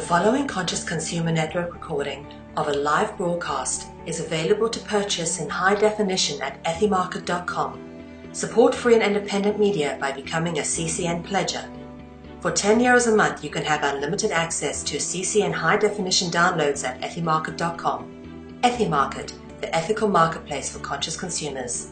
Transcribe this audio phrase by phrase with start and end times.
[0.00, 2.26] The following Conscious Consumer Network recording
[2.56, 7.78] of a live broadcast is available to purchase in high definition at ethymarket.com.
[8.32, 11.68] Support free and independent media by becoming a CCN pledger.
[12.40, 16.82] For 10 euros a month, you can have unlimited access to CCN high definition downloads
[16.82, 18.58] at ethymarket.com.
[18.62, 21.90] Ethymarket, the ethical marketplace for conscious consumers.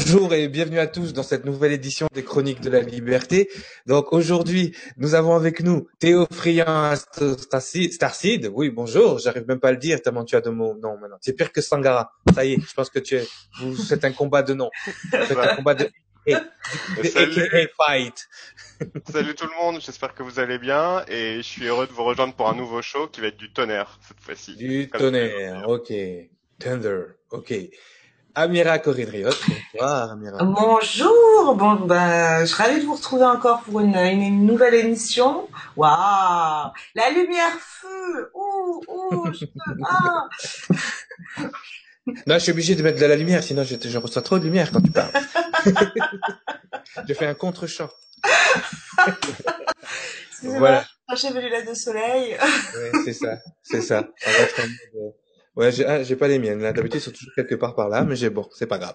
[0.00, 3.50] Bonjour et bienvenue à tous dans cette nouvelle édition des Chroniques de la Liberté.
[3.84, 8.48] Donc aujourd'hui, nous avons avec nous Théo Friand Starseed.
[8.54, 10.78] Oui, bonjour, j'arrive même pas à le dire tellement tu as de mots.
[10.80, 12.12] Non, maintenant, c'est pire que Sangara.
[12.32, 13.26] Ça y est, je pense que tu es,
[13.60, 14.70] vous faites un combat de nom.
[14.86, 15.90] Vous faites un combat de,
[17.02, 17.68] Salut.
[17.76, 18.28] fight.
[19.10, 22.04] Salut tout le monde, j'espère que vous allez bien et je suis heureux de vous
[22.04, 24.54] rejoindre pour un nouveau show qui va être du tonnerre cette fois-ci.
[24.54, 25.92] Du Comme tonnerre, ok.
[26.60, 27.52] Thunder, ok.
[28.34, 29.30] Amira Corridriot,
[29.72, 30.44] bonsoir Amira.
[30.44, 34.74] Bonjour, bon ben, je suis ravie de vous retrouver encore pour une, une, une nouvelle
[34.74, 35.48] émission.
[35.76, 40.28] Waouh, la lumière feu, ouh, ouh, je peux, ah.
[42.26, 44.44] Non, je suis obligé de mettre de la lumière, sinon je, je reçois trop de
[44.44, 45.10] lumière quand tu parles.
[47.08, 47.90] je fais un contre-champ.
[50.42, 50.84] Voilà.
[51.16, 52.36] j'ai mes lunettes de soleil.
[52.74, 54.02] Ouais, c'est ça, c'est ça.
[54.24, 54.46] Va
[55.58, 56.60] euh, Ouais, j'ai ah, j'ai pas les miennes.
[56.62, 58.94] Là, d'habitude, ils sont toujours quelque part par là, mais j'ai bon, c'est pas grave.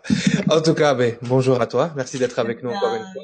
[0.50, 1.92] En tout cas, ben, bonjour à toi.
[1.96, 3.22] Merci d'être avec nous encore une fois.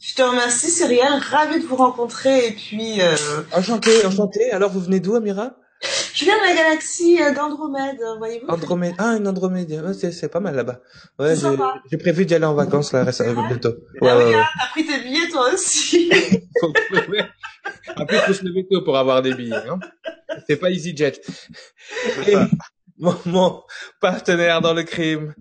[0.00, 3.14] Je te remercie, Cyrielle, ravie de vous rencontrer et puis euh,
[3.52, 4.50] Enchanté, enchanté.
[4.50, 5.52] Alors, vous venez d'où, Amira?
[6.14, 8.46] je viens de la galaxie euh, d'Andromède, voyez-vous.
[8.48, 8.94] Andromède.
[8.98, 9.70] Ah, une Andromède.
[9.70, 10.80] Ouais, c'est c'est pas mal là-bas.
[11.18, 11.74] Ouais, C'est j'ai sympa.
[11.90, 13.74] j'ai prévu d'y aller en vacances là récemment bientôt.
[14.00, 14.42] Ouais, Ah ouais, oui, ouais.
[14.60, 16.10] t'as pris tes billets toi aussi.
[17.96, 19.54] En plus, faut se lever tôt pour avoir des billets.
[19.54, 19.78] Hein.
[20.46, 21.20] C'est pas EasyJet.
[22.26, 22.34] Et
[22.98, 23.62] mon, mon
[24.00, 25.34] partenaire dans le crime,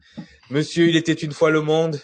[0.50, 2.00] Monsieur, il était une fois le monde.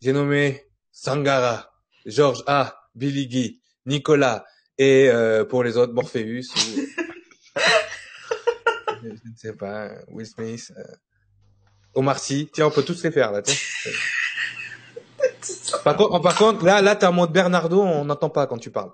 [0.00, 1.72] J'ai nommé Sangara,
[2.06, 4.44] Georges A, Billy Guy, Nicolas
[4.78, 6.80] et euh, pour les autres Morpheus ou
[9.02, 10.82] je ne sais pas Will Smith, euh,
[11.94, 12.48] Omar Sy.
[12.52, 13.42] Tiens, on peut tous les faire là.
[13.42, 13.56] tiens.
[15.82, 18.70] Par contre, par contre, là, là, t'es en mode Bernardo, on n'entend pas quand tu
[18.70, 18.92] parles.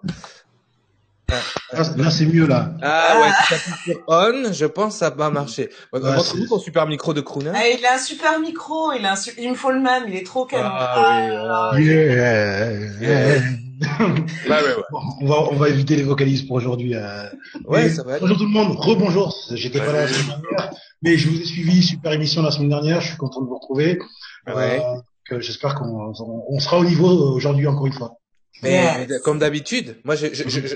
[1.72, 2.72] Là, là, c'est mieux, là.
[2.82, 5.70] Ah ouais, si t'appuies sur on, je pense que ça va marcher.
[5.92, 7.52] Ouais, Montre-nous c'est- ton super micro de crooner.
[7.54, 10.04] Ah, il a un super micro, il, a un su- il me faut le même,
[10.08, 10.64] il est trop canon.
[10.68, 13.40] Ah oui, Yeah, yeah.
[13.80, 14.82] Ouais, ouais, ouais.
[14.90, 16.94] Bon, on va, on va éviter les vocalises pour aujourd'hui.
[16.94, 17.24] euh.
[17.66, 18.20] Ouais, Mais ça va être.
[18.20, 19.34] Bonjour tout le monde, rebonjour.
[19.52, 20.70] J'étais pas là la semaine dernière,
[21.02, 23.00] mais je vous ai suivi, super émission la semaine dernière.
[23.00, 23.98] Je suis content de vous retrouver.
[24.46, 24.82] Ouais.
[24.84, 28.16] Euh, que J'espère qu'on on, on sera au niveau aujourd'hui encore une fois.
[28.62, 29.20] Mais, Yes.
[29.22, 30.74] comme d'habitude, moi, je, je, je, je,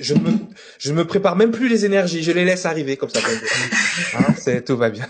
[0.00, 0.30] je, me,
[0.78, 3.20] je me prépare même plus les énergies, je les laisse arriver comme ça.
[4.16, 5.06] Hein, c'est tout va bien.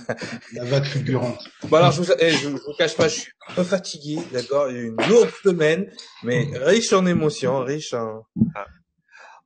[0.52, 1.42] La vague fulgurante.
[1.68, 4.18] Bon alors, je vous, eh, je, je vous cache pas, je suis un peu fatigué,
[4.32, 5.86] d'accord, une lourde semaine,
[6.22, 8.66] mais riche en émotions, riche en, Ah.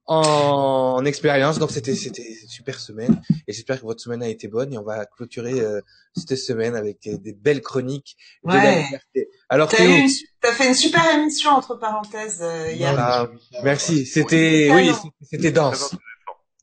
[0.08, 1.58] En, en expérience.
[1.58, 4.72] Donc c'était, c'était une super semaine, et j'espère que votre semaine a été bonne.
[4.72, 5.80] Et on va clôturer euh,
[6.16, 8.82] cette semaine avec des, des belles chroniques de la Ouais.
[8.84, 9.28] liberté.
[9.48, 10.08] Alors T'as une
[10.40, 12.94] t'as fait une super émission entre parenthèses euh, hier.
[12.98, 13.28] Ah,
[13.62, 14.06] merci.
[14.06, 14.90] C'était, oui,
[15.22, 15.94] c'était dense.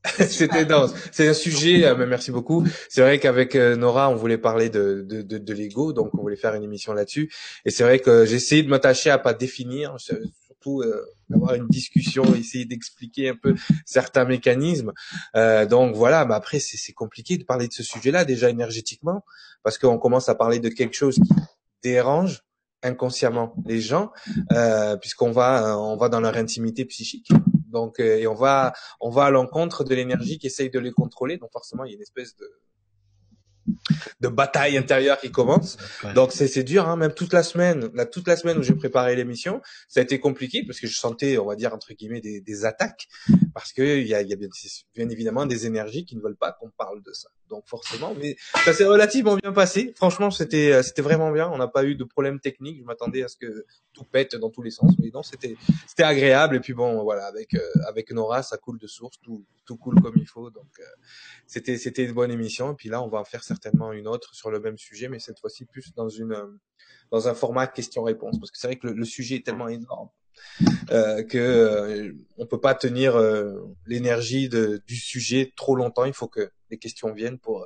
[0.29, 0.91] C'était dense.
[1.11, 2.63] C'est un sujet, euh, mais merci beaucoup.
[2.89, 6.21] C'est vrai qu'avec euh, Nora, on voulait parler de, de, de, de l'ego, donc on
[6.21, 7.33] voulait faire une émission là-dessus.
[7.65, 9.95] Et c'est vrai que j'ai essayé de m'attacher à pas définir,
[10.65, 13.55] surtout euh, avoir une discussion, essayer d'expliquer un peu
[13.85, 14.91] certains mécanismes.
[15.35, 19.23] Euh, donc voilà, mais après c'est compliqué de parler de ce sujet-là déjà énergétiquement,
[19.63, 21.33] parce qu'on commence à parler de quelque chose qui
[21.83, 22.43] dérange
[22.83, 24.11] inconsciemment les gens,
[24.51, 27.31] euh, puisqu'on va euh, on va dans leur intimité psychique.
[27.71, 30.91] Donc euh, et on va on va à l'encontre de l'énergie qui essaye de les
[30.91, 31.37] contrôler.
[31.37, 32.47] Donc forcément, il y a une espèce de
[34.21, 35.77] de bataille intérieure qui commence.
[36.13, 38.75] Donc c'est c'est dur, hein, même toute la semaine, là toute la semaine où j'ai
[38.75, 42.21] préparé l'émission, ça a été compliqué parce que je sentais, on va dire entre guillemets,
[42.21, 43.07] des, des attaques
[43.55, 44.49] parce que il y a, y a bien,
[44.93, 47.29] bien évidemment des énergies qui ne veulent pas qu'on parle de ça.
[47.49, 48.35] Donc forcément, mais
[48.65, 49.93] ça s'est relativement bien passé.
[49.95, 51.49] Franchement, c'était euh, c'était vraiment bien.
[51.49, 52.79] On n'a pas eu de problème technique.
[52.81, 55.55] Je m'attendais à ce que tout pète dans tous les sens, mais non, c'était
[55.87, 56.57] c'était agréable.
[56.57, 60.01] Et puis bon, voilà, avec euh, avec Nora, ça coule de source, tout tout coule
[60.01, 60.49] comme il faut.
[60.49, 60.83] Donc euh,
[61.47, 62.73] c'était c'était une bonne émission.
[62.73, 65.19] Et puis là, on va en faire certainement une autre sur le même sujet, mais
[65.19, 66.59] cette fois-ci plus dans une euh,
[67.09, 70.09] dans un format question-réponse, parce que c'est vrai que le sujet est tellement énorme
[70.91, 73.53] euh, que euh, on peut pas tenir euh,
[73.85, 76.05] l'énergie de- du sujet trop longtemps.
[76.05, 77.65] Il faut que les questions viennent pour euh,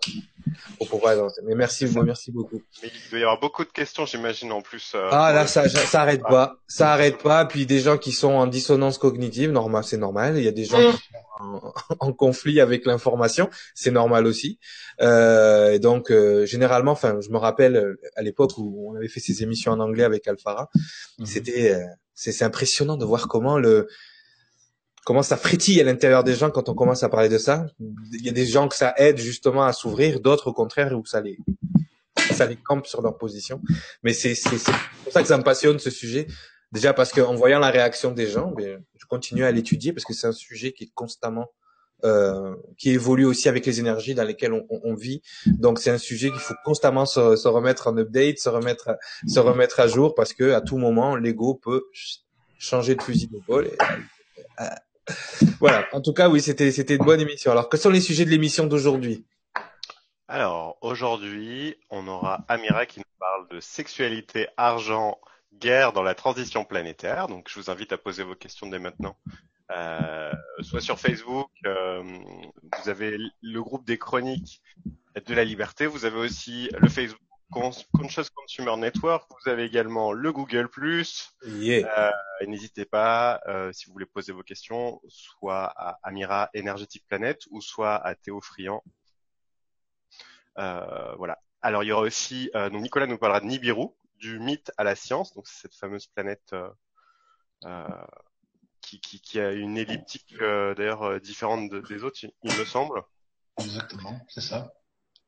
[0.77, 1.41] pour pouvoir avancer.
[1.45, 2.61] Mais merci, merci beaucoup.
[2.83, 4.91] Mais il doit y avoir beaucoup de questions, j'imagine, en plus.
[4.95, 7.45] euh, Ah là, ça, ça arrête pas, ça arrête pas.
[7.45, 10.37] Puis des gens qui sont en dissonance cognitive, normal, c'est normal.
[10.37, 10.91] Il y a des gens Mm.
[10.91, 11.73] qui sont en,
[12.09, 14.59] en conflit avec l'information, c'est normal aussi.
[15.01, 19.21] Euh, et donc euh, généralement, enfin, je me rappelle à l'époque où on avait fait
[19.21, 20.69] ces émissions en anglais avec Alphara,
[21.19, 21.25] Mhm.
[21.25, 21.85] c'était euh,
[22.19, 23.87] c'est impressionnant de voir comment le
[25.05, 27.65] comment ça frétille à l'intérieur des gens quand on commence à parler de ça.
[28.11, 31.05] Il y a des gens que ça aide justement à s'ouvrir, d'autres au contraire où
[31.05, 31.37] ça les
[32.33, 33.61] ça les campe sur leur position.
[34.03, 34.57] Mais c'est c'est
[35.03, 36.27] pour ça que ça me passionne ce sujet.
[36.71, 40.13] Déjà parce qu'en voyant la réaction des gens, ben, je continue à l'étudier parce que
[40.13, 41.49] c'est un sujet qui est constamment
[42.05, 45.21] euh, qui évolue aussi avec les énergies dans lesquelles on, on, vit.
[45.45, 48.97] Donc c'est un sujet qu'il faut constamment se, se, remettre en update, se remettre,
[49.27, 51.83] se remettre à jour parce que à tout moment l'ego peut
[52.57, 53.67] changer de fusil d'épaule.
[53.67, 53.77] Et...
[54.61, 54.65] Euh,
[55.59, 55.87] voilà.
[55.91, 57.51] En tout cas, oui, c'était c'était une bonne émission.
[57.51, 59.25] Alors, quels sont les sujets de l'émission d'aujourd'hui?
[60.27, 65.17] Alors aujourd'hui, on aura Amira qui nous parle de sexualité, argent,
[65.53, 67.27] guerre dans la transition planétaire.
[67.27, 69.17] Donc, je vous invite à poser vos questions dès maintenant
[69.71, 70.31] euh,
[70.61, 74.61] soit sur Facebook, euh, vous avez le groupe des chroniques
[75.25, 77.21] de la liberté, vous avez aussi le Facebook
[77.51, 80.69] Conscious Consumer Network, vous avez également le Google+.
[81.45, 81.87] Yeah.
[81.97, 82.11] Euh,
[82.45, 87.61] N'hésitez pas, euh, si vous voulez poser vos questions, soit à Amira Energetic Planet ou
[87.61, 88.83] soit à Théo Friand.
[90.57, 91.39] Euh, voilà.
[91.61, 93.87] Alors il y aura aussi, euh, donc Nicolas nous parlera de Nibiru,
[94.17, 96.53] du mythe à la science, donc c'est cette fameuse planète
[97.65, 97.87] euh,
[98.89, 102.65] qui, qui, qui, a une elliptique euh, d'ailleurs euh, différente de, des autres, il me
[102.65, 103.01] semble.
[103.59, 104.73] Exactement, c'est ça.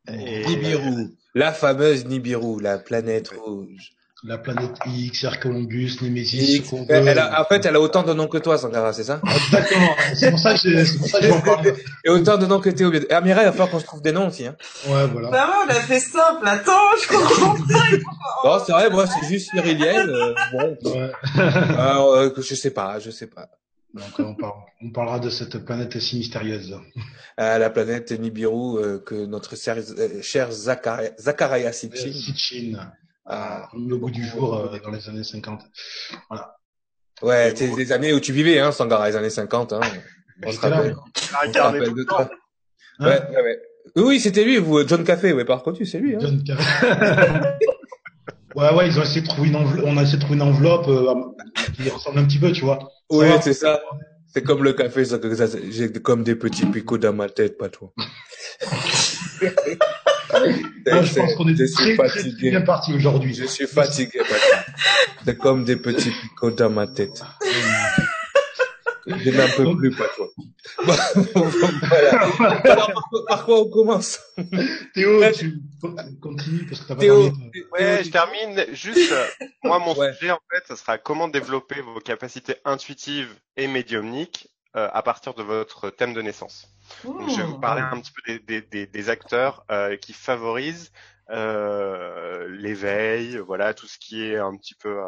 [0.07, 0.43] Et...
[0.45, 3.93] Nibiru, la fameuse Nibiru, la planète rouge.
[4.23, 6.57] La planète X, R Columbus, Nemesis.
[6.57, 9.19] X, elle a, en fait, elle a autant de noms que toi, Sangara, c'est ça?
[9.23, 9.95] Exactement.
[10.13, 11.73] C'est pour ça que c'est pour ça que parle.
[12.05, 12.93] Et autant de noms que Théo.
[12.93, 14.45] Et Amira, il va falloir qu'on se trouve des noms aussi.
[14.45, 14.55] Hein.
[14.87, 15.31] Ouais, voilà.
[15.31, 16.47] Bah ouais, on a fait simple.
[16.47, 16.71] Attends,
[17.01, 18.57] je comprends pas.
[18.57, 20.09] non, c'est vrai, moi, c'est juste cyrilienne.
[20.09, 20.77] Euh, bon.
[20.85, 21.11] Ouais.
[21.79, 23.49] Alors, euh, je sais pas, je sais pas.
[23.93, 26.79] Donc, on, parle, on parlera de cette planète si mystérieuse.
[27.39, 32.91] Euh, la planète Nibiru euh, que notre cher, euh, cher Zakaria Sitchin.
[33.33, 35.61] Ah, le bout du jour euh, dans les années 50.
[36.29, 36.57] Voilà.
[37.21, 39.71] Ouais, c'est des années où tu vivais, hein, Sangara, les années 50.
[39.71, 39.79] Hein.
[40.45, 40.95] On se rappelle.
[41.55, 42.29] rappelle de toi.
[42.99, 43.59] Hein ouais, ouais, ouais.
[43.95, 46.15] Oui, c'était lui, vous, John Café, ouais, par contre, c'est lui.
[46.15, 46.19] Hein.
[46.19, 46.87] John Café.
[48.55, 50.41] ouais, ouais, ils ont essayé de trouver une enveloppe, on a essayé de trouver une
[50.41, 51.13] enveloppe euh,
[51.73, 52.91] qui ressemble un petit peu, tu vois.
[53.09, 53.81] Oui, c'est ça.
[54.33, 55.05] C'est comme le café,
[55.69, 57.93] j'ai comme des petits picots dans ma tête, pas toi.
[60.45, 63.33] Moi, je pense qu'on est, est très, très, très, bien parti aujourd'hui.
[63.33, 64.21] Je suis fatigué.
[65.25, 67.23] C'est comme des petits picots dans ma tête.
[69.07, 70.27] Je n'en peux plus, pas toi.
[70.83, 72.59] voilà.
[72.63, 72.91] Par,
[73.27, 74.19] par, quoi on commence?
[74.93, 75.59] Théo, tu
[76.21, 77.31] continues parce que t'as pas Théo.
[77.73, 78.65] Ouais, je termine.
[78.73, 79.13] Juste,
[79.63, 80.13] moi, mon ouais.
[80.13, 85.33] sujet, en fait, ce sera comment développer vos capacités intuitives et médiumniques euh, à partir
[85.33, 86.69] de votre thème de naissance.
[87.03, 90.91] Donc, je vais vous parler un petit peu des, des, des acteurs euh, qui favorisent
[91.29, 94.99] euh, l'éveil, voilà, tout ce qui est un petit peu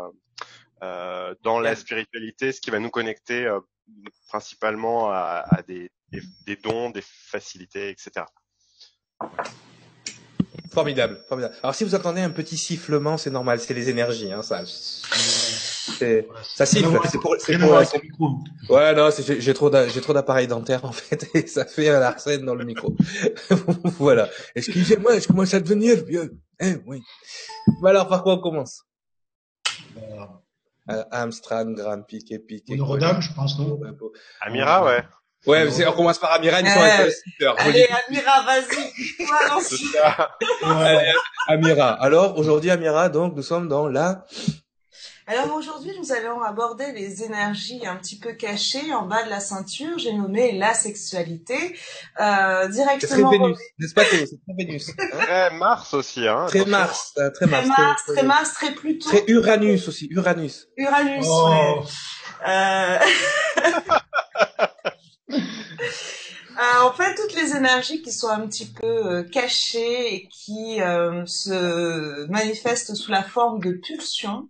[0.82, 3.60] euh, dans la spiritualité, ce qui va nous connecter euh,
[4.28, 8.26] principalement à, à des, des, des, dons, des facilités, etc.
[10.72, 11.56] Formidable, formidable.
[11.62, 14.64] Alors si vous entendez un petit sifflement, c'est normal, c'est les énergies, hein, ça.
[15.86, 17.70] Ça siffle, c'est pour, c'est pour,
[18.18, 18.76] pour...
[18.76, 22.46] Ouais, non, j'ai trop, j'ai trop d'appareils dentaires en fait, et ça fait un arsène
[22.46, 22.96] dans le micro.
[24.00, 24.30] voilà.
[24.56, 26.38] Excusez-moi, je commence à devenir vieux.
[26.60, 27.02] Eh oui.
[27.82, 28.84] Bah alors, par quoi on commence?
[30.90, 32.76] Euh, Amstrad, Graham, Piquet, Piquet.
[32.76, 33.80] Notre-Dame, je pense, non?
[34.42, 35.04] Amira, ouais.
[35.46, 38.94] Ouais, on commence par Amira, ils sont euh, Allez, Amira, vas-y.
[41.48, 41.92] Amira.
[42.02, 44.26] Alors, aujourd'hui, Amira, donc, nous sommes dans la...
[45.26, 49.40] Alors aujourd'hui, nous allons aborder les énergies un petit peu cachées en bas de la
[49.40, 49.98] ceinture.
[49.98, 51.78] J'ai nommé la sexualité
[52.20, 53.00] euh, directement.
[53.00, 54.92] C'est très Vénus, n'est-ce pas C'est très Vénus.
[54.96, 56.46] Très Mars aussi, hein.
[56.48, 57.68] Très Mars, euh, très Mars.
[57.70, 59.10] Très Mars, très, Mars, très Pluton.
[59.10, 60.68] Très Uranus aussi, Uranus.
[60.78, 61.26] Uranus.
[61.30, 61.50] Oh.
[61.50, 61.84] Ouais.
[62.46, 63.00] Euh...
[66.60, 70.82] Euh, en fait, toutes les énergies qui sont un petit peu euh, cachées et qui
[70.82, 74.50] euh, se manifestent sous la forme de pulsions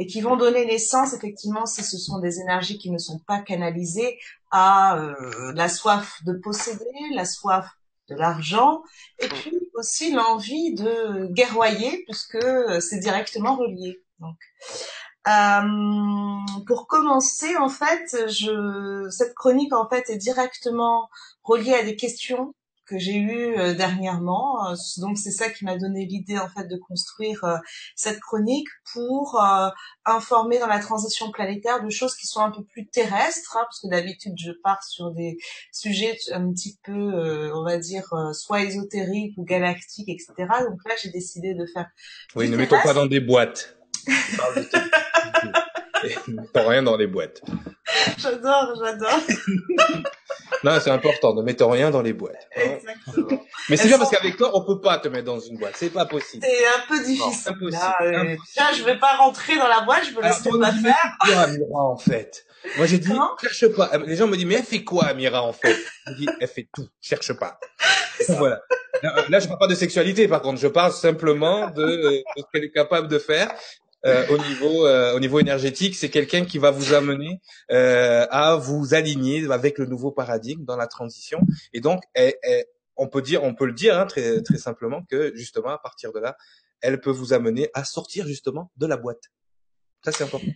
[0.00, 3.38] et qui vont donner naissance, effectivement, si ce sont des énergies qui ne sont pas
[3.38, 4.18] canalisées,
[4.50, 7.68] à euh, la soif de posséder, la soif
[8.08, 8.82] de l'argent,
[9.18, 12.42] et puis aussi l'envie de guerroyer, puisque
[12.80, 14.02] c'est directement relié.
[14.20, 14.38] Donc,
[15.28, 21.10] euh, pour commencer, en fait, je, cette chronique en fait est directement
[21.42, 22.54] reliée à des questions
[22.90, 24.74] que j'ai eues euh, dernièrement.
[24.98, 27.56] Donc c'est ça qui m'a donné l'idée en fait de construire euh,
[27.94, 29.68] cette chronique pour euh,
[30.04, 33.80] informer dans la transition planétaire de choses qui sont un peu plus terrestres, hein, parce
[33.80, 35.38] que d'habitude je pars sur des
[35.72, 40.32] sujets un petit peu, on va dire, soit ésotériques ou galactiques, etc.
[40.38, 41.88] Donc là j'ai décidé de faire.
[42.34, 43.76] Oui, ne mettons pas dans des boîtes.
[46.28, 47.42] mettons rien dans les boîtes.
[48.18, 49.20] J'adore, j'adore.
[50.64, 52.48] non, c'est important, ne mettons rien dans les boîtes.
[52.56, 52.76] Hein.
[52.76, 53.42] Exactement.
[53.68, 55.90] Mais c'est bien parce qu'avec toi, on peut pas te mettre dans une boîte, c'est
[55.90, 56.44] pas possible.
[56.46, 57.52] C'est un peu difficile.
[57.60, 60.72] Non, là, euh, tiens, je vais pas rentrer dans la boîte, je me laisse pas
[60.72, 61.16] faire.
[61.20, 62.44] Quoi, Amira, en fait?
[62.76, 63.90] Moi, j'ai dit, cherche pas.
[64.06, 65.76] Les gens me disent, mais elle fait quoi, Amira, en fait?
[66.06, 67.58] Je dis, elle fait tout, cherche pas.
[68.28, 68.60] voilà.
[69.28, 72.64] Là, je parle pas de sexualité, par contre, je parle simplement de, de ce qu'elle
[72.64, 73.50] est capable de faire
[74.06, 77.40] euh, au niveau euh, au niveau énergétique, c'est quelqu'un qui va vous amener
[77.70, 81.40] euh, à vous aligner avec le nouveau paradigme dans la transition.
[81.72, 82.02] Et donc,
[82.96, 86.12] on peut dire, on peut le dire hein, très très simplement que justement à partir
[86.12, 86.36] de là,
[86.80, 89.24] elle peut vous amener à sortir justement de la boîte.
[90.04, 90.48] Ça c'est important.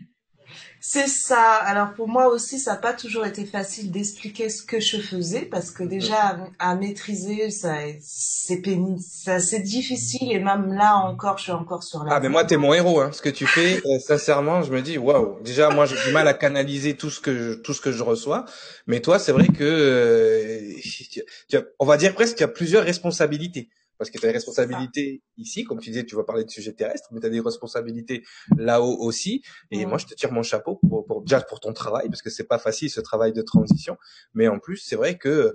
[0.81, 1.55] C'est ça.
[1.55, 5.43] Alors pour moi aussi, ça n'a pas toujours été facile d'expliquer ce que je faisais
[5.43, 11.45] parce que déjà à, maîtriser, ça, c'est pénible, c'est difficile et même là encore, je
[11.45, 12.15] suis encore sur la.
[12.15, 13.11] Ah mais moi t'es mon héros, hein.
[13.13, 15.41] Ce que tu fais, euh, sincèrement, je me dis waouh.
[15.43, 18.03] Déjà moi j'ai du mal à canaliser tout ce que je, tout ce que je
[18.03, 18.45] reçois,
[18.87, 23.71] mais toi c'est vrai que euh, on va dire presque qu'il y a plusieurs responsabilités
[23.99, 26.73] parce que tu as des responsabilités ici, comme tu disais, tu vas parler de sujets
[26.73, 28.25] terrestres, mais tu as des responsabilités
[28.57, 29.43] là-haut aussi.
[29.71, 32.31] Et moi, je te tire mon chapeau pour, pour, déjà pour ton travail, parce que
[32.31, 33.97] c'est pas facile ce travail de transition.
[34.35, 35.53] Mais en plus, c'est vrai que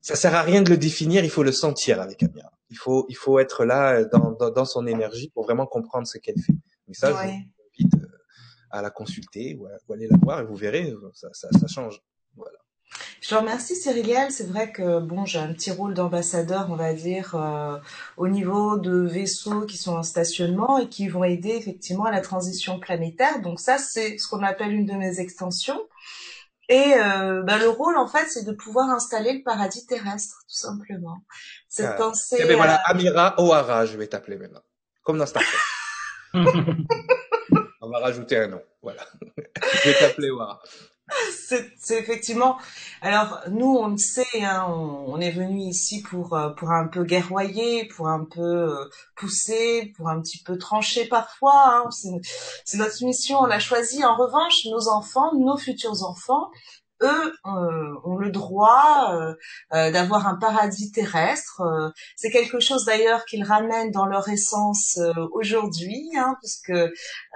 [0.00, 2.52] ça sert à rien de le définir, il faut le sentir avec Amira.
[2.70, 6.18] Il faut, il faut être là dans, dans, dans son énergie pour vraiment comprendre ce
[6.18, 6.54] qu'elle fait.
[6.88, 8.18] Mais ça, je vous invite euh,
[8.70, 12.00] à la consulter ou à, aller la voir et vous verrez, ça, ça, ça change.
[12.36, 12.58] Voilà.
[13.20, 14.32] Je te remercie Cyriliel.
[14.32, 17.78] C'est vrai que bon, j'ai un petit rôle d'ambassadeur, on va dire, euh,
[18.16, 22.20] au niveau de vaisseaux qui sont en stationnement et qui vont aider effectivement à la
[22.20, 23.40] transition planétaire.
[23.40, 25.80] Donc ça, c'est ce qu'on appelle une de mes extensions.
[26.68, 30.54] Et euh, ben, le rôle, en fait, c'est de pouvoir installer le paradis terrestre, tout
[30.54, 31.24] simplement.
[31.68, 31.92] C'est ah.
[31.94, 32.36] penser.
[32.38, 34.62] Eh ben voilà, Amira O'Hara, je vais t'appeler maintenant,
[35.02, 35.58] comme dans Star Trek.
[37.80, 39.04] on va rajouter un nom, voilà.
[39.84, 40.62] je vais t'appeler O'Hara
[41.78, 42.58] c'est effectivement.
[43.02, 47.04] Alors nous, on le sait, hein, on, est venu ici pour euh, pour un peu
[47.04, 51.84] guerroyer, pour un peu euh, pousser, pour un petit peu trancher parfois.
[51.86, 51.88] Hein.
[52.64, 54.04] C'est notre mission, on l'a choisi.
[54.04, 56.50] En revanche, nos enfants, nos futurs enfants,
[57.02, 59.34] eux euh, ont le droit euh,
[59.72, 61.62] euh, d'avoir un paradis terrestre.
[62.16, 64.98] c'est quelque chose d'ailleurs qu'ils ramènent dans leur essence
[65.32, 66.72] aujourd'hui, hein, puisque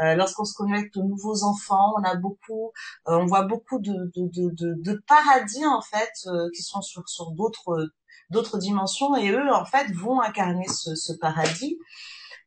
[0.00, 2.72] lorsqu'on se connecte aux nouveaux enfants, on a beaucoup,
[3.06, 6.12] on voit beaucoup de, de, de, de, paradis en fait
[6.54, 7.90] qui sont sur, sur d'autres
[8.30, 11.78] d'autres dimensions et eux en fait vont incarner ce, ce paradis.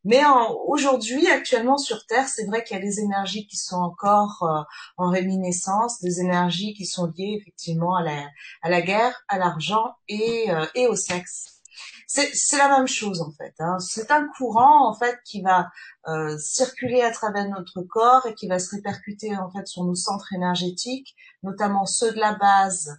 [0.08, 0.22] Mais
[0.68, 4.64] aujourd'hui, actuellement sur Terre, c'est vrai qu'il y a des énergies qui sont encore euh,
[4.96, 8.24] en réminiscence, des énergies qui sont liées effectivement à la,
[8.62, 11.62] à la guerre, à l'argent et, euh, et au sexe.
[12.08, 13.54] C'est la même chose en fait.
[13.60, 13.80] Hein.
[13.80, 15.70] C'est un courant en fait qui va
[16.08, 19.96] euh, circuler à travers notre corps et qui va se répercuter en fait sur nos
[19.96, 22.98] centres énergétiques, notamment ceux de la base,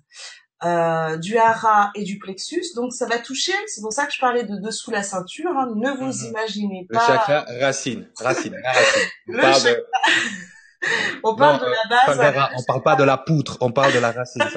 [0.65, 2.65] euh, du hara et du plexus.
[2.75, 5.51] Donc ça va toucher, c'est pour ça que je parlais de dessous la ceinture.
[5.57, 5.73] Hein.
[5.77, 6.31] Ne vous mhm.
[6.31, 7.01] imaginez pas.
[7.01, 8.93] Le chakra racine, racine, racine.
[9.29, 9.87] On parle, de...
[11.25, 11.71] on parle de la
[12.09, 12.51] euh, base.
[12.57, 14.43] on parle pas de la poutre, on parle de la racine.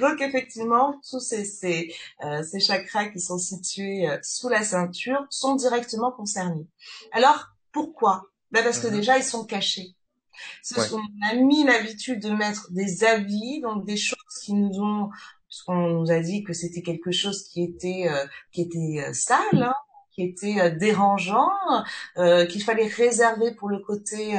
[0.00, 5.26] Donc effectivement, tous ces ces, euh, ces chakras qui sont situés euh, sous la ceinture
[5.30, 6.68] sont directement concernés.
[7.12, 8.22] Alors pourquoi?
[8.52, 8.94] Ben parce que mhm.
[8.94, 9.96] déjà ils sont cachés.
[10.62, 15.10] Ce qu'on a mis l'habitude de mettre des avis, donc des choses qui nous ont,
[15.48, 19.40] puisqu'on nous a dit que c'était quelque chose qui était euh, qui était euh, sale,
[19.54, 19.74] hein,
[20.12, 21.50] qui était euh, dérangeant,
[22.50, 24.36] qu'il fallait réserver pour le côté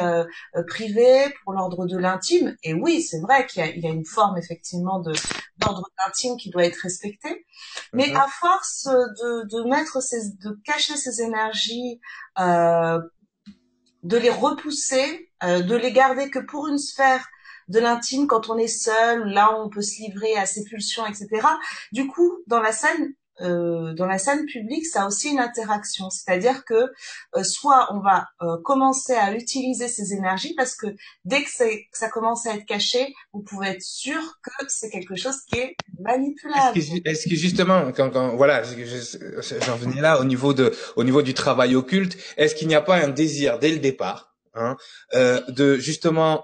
[0.68, 2.56] privé, pour l'ordre de l'intime.
[2.64, 5.14] Et oui, c'est vrai qu'il y, y, a une forme effectivement de
[5.58, 7.46] d'ordre d'intime qui doit être respectée.
[7.94, 8.18] Mais mm-hmm.
[8.18, 12.00] à force de, de mettre ces, de cacher ces énergies
[14.04, 17.28] de les repousser, euh, de les garder que pour une sphère
[17.68, 21.28] de l'intime quand on est seul, là on peut se livrer à ses pulsions, etc.
[21.92, 26.10] Du coup, dans la scène, euh, dans la scène publique, ça a aussi une interaction,
[26.10, 26.74] c'est-à-dire que
[27.36, 30.88] euh, soit on va euh, commencer à utiliser ces énergies parce que
[31.26, 31.50] dès que,
[31.92, 35.76] ça commence à être caché, vous pouvez être sûr que c'est quelque chose qui est
[36.00, 36.78] manipulable.
[37.06, 41.76] Est-ce que, justement, quand, voilà, j'en venais là au niveau de, au niveau du travail
[41.76, 44.76] occulte, est-ce qu'il n'y a pas un désir dès le départ, hein,
[45.14, 46.44] de justement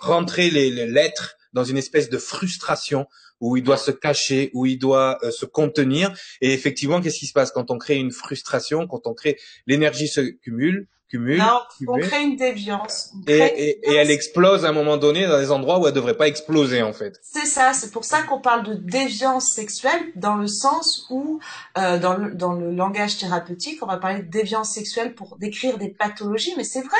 [0.00, 3.06] rentrer les, les lettres dans une espèce de frustration
[3.40, 6.14] où il doit se cacher, où il doit euh, se contenir.
[6.42, 7.50] Et effectivement, qu'est-ce qui se passe?
[7.50, 11.38] Quand on crée une frustration, quand on crée l'énergie se cumule cumule.
[11.38, 13.12] Non, on crée une déviance.
[13.26, 16.28] et, et, elle explose à un moment donné dans des endroits où elle devrait pas
[16.28, 17.18] exploser en fait.
[17.22, 21.40] C'est ça, c'est pour ça qu'on parle de déviance sexuelle dans le sens où,
[21.78, 25.78] euh, dans, le, dans le langage thérapeutique, on va parler de déviance sexuelle pour décrire
[25.78, 26.98] des pathologies, mais c'est vrai.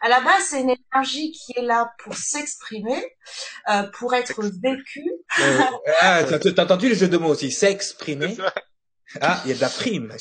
[0.00, 3.02] À la base, c'est une énergie qui est là pour s'exprimer,
[3.70, 5.10] euh, pour être vécue.
[5.40, 5.60] Euh,
[6.00, 8.36] ah, t'as entendu le jeu de mots aussi, s'exprimer?
[9.20, 10.12] Ah, il y a de la prime.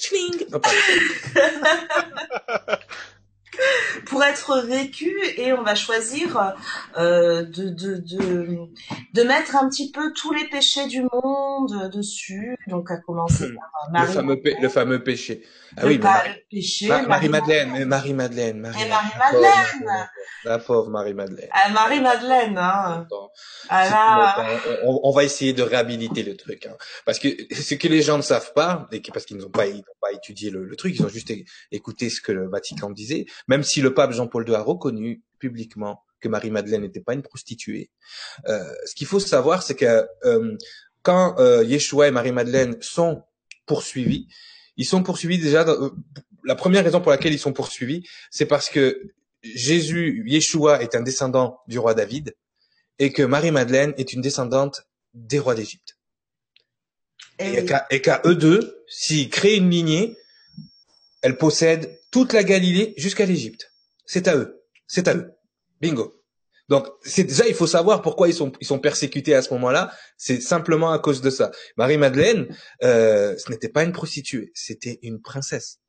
[4.06, 6.56] pour être vécu et on va choisir
[6.98, 8.60] euh, de, de, de,
[9.14, 12.58] de, mettre un petit peu tous les péchés du monde dessus.
[12.68, 14.08] Donc à commencer par euh, Marie.
[14.08, 15.44] Le fameux, le fameux péché.
[15.78, 16.00] Ah oui,
[16.50, 16.88] péché.
[16.88, 18.62] Marie-Madeleine, Marie-Madeleine.
[18.62, 20.10] Marie-Madeleine.
[20.44, 21.50] La pauvre Marie-Madeleine.
[21.52, 23.08] Ah, Marie-Madeleine, hein.
[23.70, 24.48] Ah
[24.84, 26.76] on, on, va essayer de réhabiliter le truc, hein.
[27.06, 29.78] Parce que ce que les gens ne savent pas, et parce qu'ils n'ont pas, ils
[29.78, 31.34] n'ont pas étudié le, le, truc, ils ont juste
[31.72, 36.04] écouté ce que le Vatican disait, même si le pape Jean-Paul II a reconnu publiquement
[36.22, 37.92] que Marie-Madeleine n'était pas une prostituée.
[38.48, 40.58] Euh, ce qu'il faut savoir, c'est que euh,
[41.04, 43.24] quand euh, Yeshua et Marie-Madeleine sont
[43.66, 44.28] poursuivis,
[44.78, 45.68] ils sont poursuivis déjà.
[45.68, 45.92] Euh,
[46.44, 49.02] la première raison pour laquelle ils sont poursuivis, c'est parce que
[49.42, 52.36] Jésus, Yeshua, est un descendant du roi David
[53.00, 55.98] et que Marie-Madeleine est une descendante des rois d'Égypte.
[57.40, 60.18] Et, et qu'à eux deux, s'ils créent une lignée,
[61.22, 63.72] elle possède toute la Galilée jusqu'à l'Égypte.
[64.06, 64.64] C'est à eux.
[64.88, 65.34] C'est à eux.
[65.82, 66.22] Bingo.
[66.70, 69.92] Donc c'est déjà il faut savoir pourquoi ils sont ils sont persécutés à ce moment-là.
[70.18, 71.52] C'est simplement à cause de ça.
[71.78, 72.48] Marie Madeleine,
[72.84, 75.80] euh, ce n'était pas une prostituée, c'était une princesse.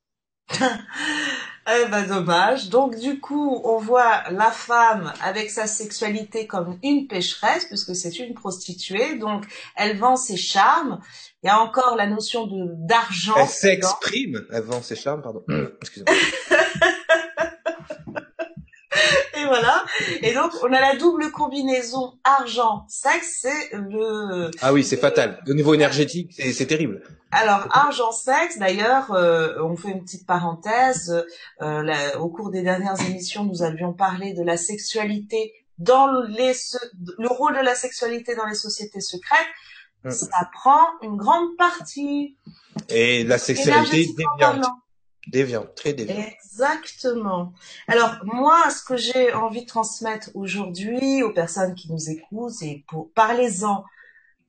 [0.59, 2.69] eh ben dommage.
[2.69, 8.19] Donc du coup, on voit la femme avec sa sexualité comme une pécheresse puisque c'est
[8.19, 9.17] une prostituée.
[9.17, 10.99] Donc elle vend ses charmes.
[11.43, 13.33] Il y a encore la notion de d'argent.
[13.35, 14.45] Elle s'exprime.
[14.51, 15.43] Elle vend ses charmes, pardon.
[15.81, 16.15] Excusez-moi.
[19.47, 19.83] voilà.
[20.21, 24.51] Et donc, on a la double combinaison argent-sexe, c'est le...
[24.61, 25.41] Ah oui, c'est fatal.
[25.47, 27.01] Au niveau énergétique, c'est terrible.
[27.31, 31.25] Alors, argent-sexe, d'ailleurs, euh, on fait une petite parenthèse.
[31.61, 36.53] Euh, au cours des dernières émissions, nous avions parlé de la sexualité dans les...
[37.17, 39.47] le rôle de la sexualité dans les sociétés secrètes.
[40.03, 40.11] Mm.
[40.11, 42.37] Ça prend une grande partie.
[42.89, 44.65] Et la sexualité déviante.
[45.27, 46.15] Déviant, très déviant.
[46.15, 47.53] Exactement.
[47.87, 52.83] Alors moi, ce que j'ai envie de transmettre aujourd'hui aux personnes qui nous écoutent, c'est
[52.87, 53.83] pour parlez-en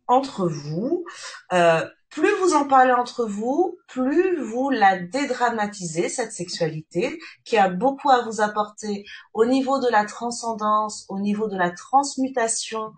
[0.07, 1.05] entre vous.
[1.53, 7.69] Euh, plus vous en parlez entre vous, plus vous la dédramatisez, cette sexualité, qui a
[7.69, 12.93] beaucoup à vous apporter au niveau de la transcendance, au niveau de la transmutation,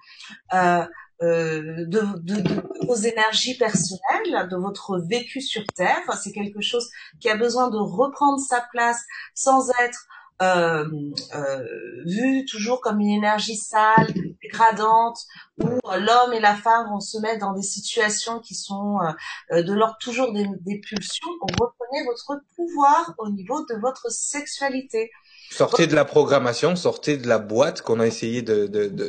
[0.54, 0.86] euh,
[1.22, 6.02] euh, de, de, de, vos énergies personnelles, de votre vécu sur Terre.
[6.22, 6.88] C'est quelque chose
[7.20, 9.02] qui a besoin de reprendre sa place
[9.34, 10.06] sans être
[10.42, 10.88] euh,
[11.34, 11.64] euh,
[12.06, 14.06] vu toujours comme une énergie sale,
[14.42, 15.18] dégradante,
[15.58, 18.98] où l'homme et la femme vont se mettre dans des situations qui sont
[19.52, 21.28] euh, de l'ordre toujours des, des pulsions.
[21.42, 25.10] Reprenez votre pouvoir au niveau de votre sexualité.
[25.52, 29.08] Sortez de la programmation, sortez de la boîte qu'on a essayé de, de, de,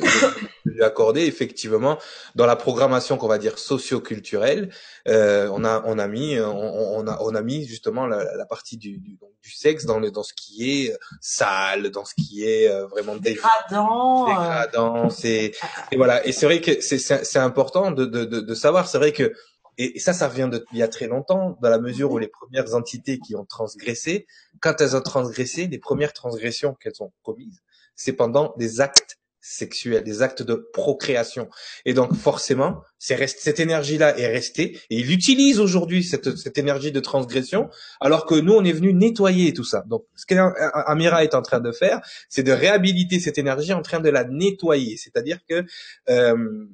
[0.64, 1.22] lui accorder.
[1.22, 1.98] Effectivement,
[2.34, 4.68] dans la programmation qu'on va dire socio-culturelle,
[5.06, 8.44] euh, on a on a mis on, on, a on a mis justement la, la
[8.44, 12.44] partie du, du, du, sexe dans le dans ce qui est sale, dans ce qui
[12.44, 14.26] est euh, vraiment dégradant.
[14.26, 15.10] Dégradant.
[15.10, 15.52] C'est
[15.92, 16.26] et voilà.
[16.26, 18.88] Et c'est vrai que c'est c'est important de, de, de savoir.
[18.88, 19.32] C'est vrai que
[19.78, 22.28] et, ça, ça revient de, il y a très longtemps, dans la mesure où les
[22.28, 24.26] premières entités qui ont transgressé,
[24.60, 27.62] quand elles ont transgressé, les premières transgressions qu'elles ont commises,
[27.94, 31.48] c'est pendant des actes sexuels, des actes de procréation.
[31.84, 37.00] Et donc forcément, cette énergie-là est restée et il utilise aujourd'hui cette, cette énergie de
[37.00, 37.68] transgression,
[38.00, 39.82] alors que nous, on est venu nettoyer tout ça.
[39.88, 43.98] Donc ce qu'Amira est en train de faire, c'est de réhabiliter cette énergie en train
[43.98, 44.96] de la nettoyer.
[44.96, 45.64] C'est-à-dire que
[46.08, 46.66] euh,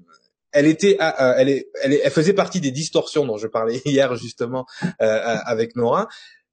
[0.53, 4.67] elle était, elle, est, elle, elle, faisait partie des distorsions dont je parlais hier justement
[4.83, 6.09] euh, avec Nora.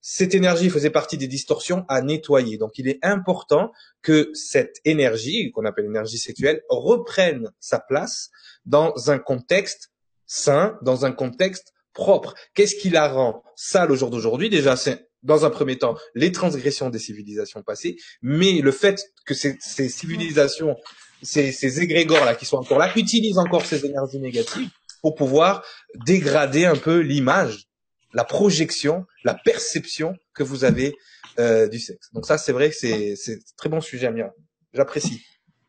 [0.07, 2.59] Cette énergie faisait partie des distorsions à nettoyer.
[2.59, 3.71] Donc, il est important
[4.03, 8.29] que cette énergie, qu'on appelle énergie sexuelle, reprenne sa place
[8.65, 9.89] dans un contexte
[10.27, 12.35] sain, dans un contexte propre.
[12.53, 14.51] Qu'est-ce qui la rend sale au jour d'aujourd'hui?
[14.51, 19.33] Déjà, c'est dans un premier temps les transgressions des civilisations passées, mais le fait que
[19.33, 20.75] ces, ces civilisations
[21.21, 24.69] ces, ces égrégores-là qui sont encore là utilisent encore ces énergies négatives
[25.01, 25.63] pour pouvoir
[26.05, 27.67] dégrader un peu l'image,
[28.13, 30.95] la projection, la perception que vous avez
[31.37, 32.11] euh, du sexe.
[32.13, 34.29] Donc ça, c'est vrai que c'est c'est très bon sujet, Amira.
[34.73, 35.21] J'apprécie.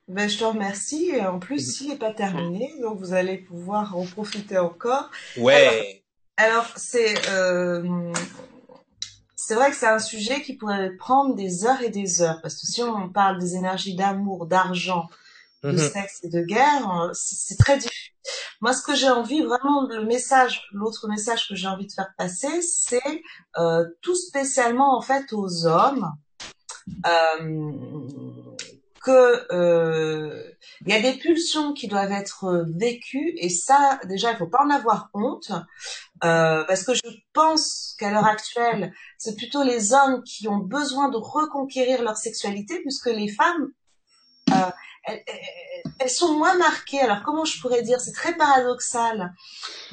[0.08, 1.10] Ben, je te remercie.
[1.20, 5.10] En plus, il n'est pas terminé, donc vous allez pouvoir en profiter encore.
[5.36, 6.04] Ouais.
[6.36, 8.12] Alors, c'est euh,
[9.34, 12.54] c'est vrai que c'est un sujet qui pourrait prendre des heures et des heures, parce
[12.54, 15.08] que si on parle des énergies d'amour, d'argent,
[15.62, 15.78] de mhm.
[15.78, 18.12] sexe et de guerre, euh, c'est très difficile.
[18.60, 22.12] Moi, ce que j'ai envie, vraiment, le message, l'autre message que j'ai envie de faire
[22.16, 23.22] passer, c'est
[23.58, 26.10] euh, tout spécialement en fait aux hommes.
[27.04, 27.76] Euh,
[29.06, 30.50] que euh,
[30.84, 34.64] il y a des pulsions qui doivent être vécues et ça déjà il faut pas
[34.64, 35.52] en avoir honte
[36.24, 41.08] euh, parce que je pense qu'à l'heure actuelle c'est plutôt les hommes qui ont besoin
[41.08, 43.68] de reconquérir leur sexualité puisque les femmes
[44.50, 44.70] euh,
[45.06, 47.00] elles, sont moins marquées.
[47.00, 48.00] Alors comment je pourrais dire?
[48.00, 49.32] C'est très paradoxal,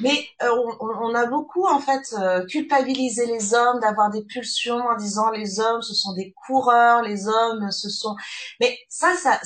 [0.00, 0.48] mais euh,
[0.80, 5.60] on, a beaucoup en fait euh, culpabilisé les hommes d'avoir des pulsions en disant les
[5.60, 8.16] hommes ce sont des coureurs, les hommes ce sont.
[8.60, 9.38] Mais ça, ça,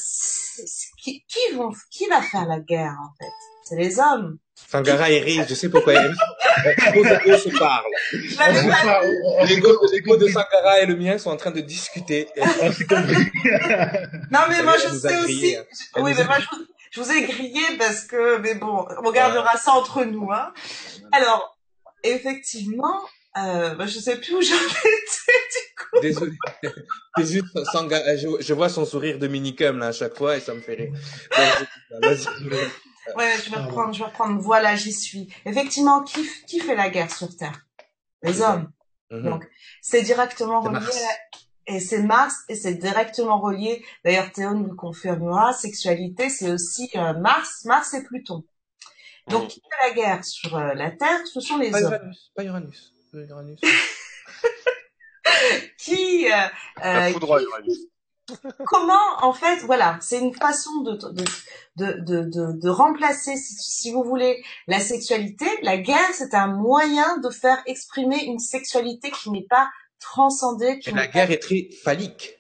[1.03, 3.33] qui, vont, qui va faire la guerre en fait?
[3.65, 4.39] C'est les hommes.
[4.67, 7.85] Sangara est riche, je sais pourquoi il On se parle.
[9.49, 12.29] L'ego de Sangara et le mien sont en train de discuter.
[12.37, 12.45] non,
[14.49, 15.57] mais moi, je sais aussi.
[15.97, 16.37] Oui, mais moi,
[16.91, 20.53] je vous, ai grillé parce que, mais bon, on gardera ça entre nous, hein.
[21.13, 21.57] Alors,
[22.03, 23.01] effectivement,
[23.39, 26.01] euh, bah, je sais plus où j'en étais, du coup.
[26.03, 26.33] Désolé.
[27.17, 27.43] Désolé,
[27.73, 30.61] Sangara, je, je, vois son sourire de minicum, là, à chaque fois, et ça me
[30.61, 30.93] fait rire.
[32.03, 32.27] Vas-y.
[33.17, 34.41] Ouais, je vais reprendre, je vais reprendre.
[34.41, 35.33] Voilà, j'y suis.
[35.45, 37.67] Effectivement, qui, qui fait la guerre sur Terre?
[38.23, 38.71] Les hommes.
[39.11, 39.23] Mhm.
[39.23, 39.49] Donc,
[39.81, 41.39] c'est directement relié à
[41.71, 43.85] et c'est Mars et c'est directement relié.
[44.05, 45.53] D'ailleurs, Théo nous le confirmera.
[45.53, 48.43] Sexualité, c'est aussi euh, Mars, Mars et Pluton.
[49.29, 51.21] Donc, qui fait la guerre sur euh, la Terre?
[51.27, 51.93] Ce sont les hommes.
[51.93, 52.95] Uranus, pas Uranus.
[53.13, 53.61] Uranus.
[55.79, 56.49] qui, euh,
[56.85, 57.79] euh Uranus
[58.67, 60.93] comment en fait voilà c'est une façon de
[61.77, 65.47] de, de, de, de remplacer si, si, vous voulez la sexualité.
[65.63, 69.69] La guerre c'est un moyen de faire exprimer une sexualité qui n'est pas
[70.01, 72.35] transcendée qui la guerre est très phallique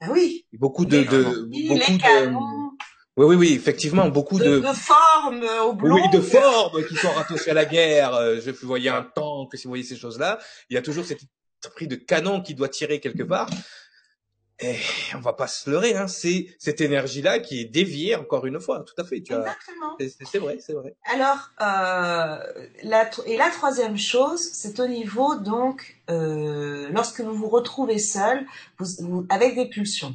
[0.00, 0.44] ah oui.
[0.52, 2.74] Beaucoup de, de beaucoup de
[3.16, 7.12] oui, oui, oui, effectivement, beaucoup de, de, de formes au Oui, de formes qui sont
[7.12, 8.12] rattachées à la guerre.
[8.14, 11.20] Euh, je voyais un tank, si vous voyez ces choses-là, il y a toujours cet
[11.64, 13.48] esprit de canon qui doit tirer quelque part.
[14.60, 14.76] Et
[15.14, 18.84] on va pas se leurrer, hein, c'est cette énergie-là qui est déviée encore une fois,
[18.84, 19.20] tout à fait.
[19.20, 19.96] Tu Exactement.
[19.98, 20.94] C'est vrai, c'est vrai.
[21.12, 27.48] Alors, euh, la, et la troisième chose, c'est au niveau donc euh, lorsque vous vous
[27.48, 28.46] retrouvez seul,
[28.78, 30.14] vous, avec des pulsions.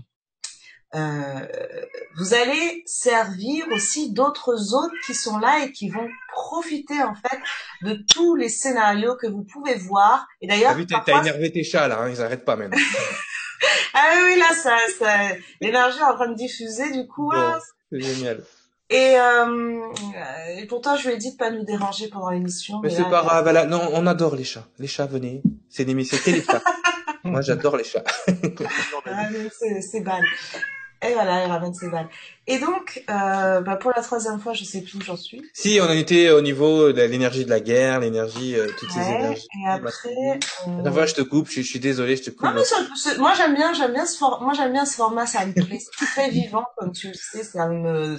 [0.95, 1.45] Euh,
[2.17, 7.39] vous allez servir aussi d'autres autres qui sont là et qui vont profiter en fait
[7.83, 10.27] de tous les scénarios que vous pouvez voir.
[10.41, 10.75] Et d'ailleurs,
[11.05, 12.71] t'as énervé tes chats là, hein, ils arrêtent pas même.
[13.93, 17.31] ah oui, là, ça, ça, l'énergie est en train de diffuser, du coup.
[17.33, 17.59] Hein.
[17.91, 18.43] c'est génial.
[18.91, 19.93] Et, euh,
[20.57, 22.79] et pourtant, je lui ai dit de pas nous déranger pendant l'émission.
[22.81, 23.43] Mais, c'est pas grave.
[23.43, 23.65] Voilà.
[23.65, 24.65] Non, on adore les chats.
[24.79, 25.43] Les chats, venez.
[25.69, 26.17] C'est émission.
[26.23, 26.63] C'est les chats.
[27.23, 28.03] Moi, j'adore les chats.
[29.05, 30.03] ah, c'est, c'est.
[31.01, 32.09] Et voilà, elle ramène ses balles.
[32.45, 35.41] Et donc, euh, bah pour la troisième fois, je sais plus où j'en suis.
[35.53, 38.99] Si, on en était au niveau de l'énergie de la guerre, l'énergie, euh, toutes ces
[38.99, 39.47] énergies.
[39.63, 40.91] Et après, euh...
[40.91, 41.49] fois, je te coupe.
[41.49, 42.43] Je, suis désolé, je te coupe.
[42.43, 42.75] Non, mais ça,
[43.17, 44.43] moi j'aime bien, j'aime bien ce format.
[44.43, 45.25] Moi j'aime bien ce format.
[45.25, 45.79] Ça me plaît.
[45.79, 47.43] C'est très vivant, comme tu le sais.
[47.43, 48.17] Ça me,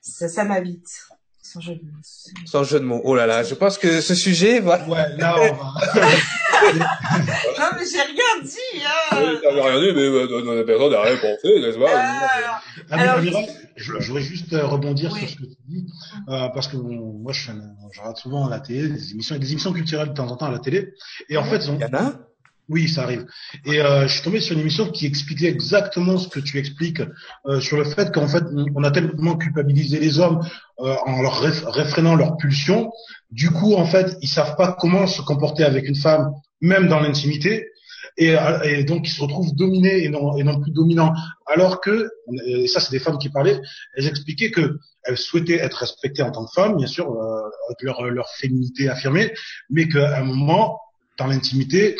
[0.00, 0.88] ça, ça m'habite.
[1.42, 2.46] Sans jeu de mots.
[2.46, 3.00] Sans jeu de mots.
[3.04, 4.84] Oh là là, je pense que ce sujet va.
[4.86, 5.74] Ouais, là on va.
[6.74, 8.00] non mais j'ai
[8.44, 8.82] dit.
[8.84, 9.16] Hein.
[9.16, 11.90] Oui, t'avais rien dit, mais euh, personne n'a rien pensé, n'est-ce pas?
[11.90, 13.44] Euh, alors, alors
[13.76, 15.86] je, voudrais juste euh, rebondir sur ce que tu dis,
[16.28, 17.50] euh, parce que bon, moi je,
[17.92, 20.46] je regarde souvent à la télé des émissions, des émissions culturelles de temps en temps
[20.46, 20.92] à la télé,
[21.28, 22.12] et en fait, il y en a
[22.70, 23.26] oui, ça arrive.
[23.66, 27.02] Et euh, je suis tombé sur une émission qui expliquait exactement ce que tu expliques
[27.46, 28.42] euh, sur le fait qu'en fait,
[28.74, 30.40] on a tellement culpabilisé les hommes
[30.80, 32.90] euh, en leur réfrénant leurs pulsions.
[33.30, 37.00] Du coup, en fait, ils savent pas comment se comporter avec une femme, même dans
[37.00, 37.68] l'intimité.
[38.16, 41.12] Et, et, donc, ils se retrouvent dominés et non, et non plus dominants.
[41.46, 42.08] Alors que,
[42.46, 43.60] et ça, c'est des femmes qui parlaient,
[43.96, 48.02] elles expliquaient que elles souhaitaient être respectées en tant que femmes, bien sûr, avec leur,
[48.02, 49.32] leur féminité affirmée,
[49.68, 50.80] mais qu'à un moment,
[51.18, 51.96] dans l'intimité,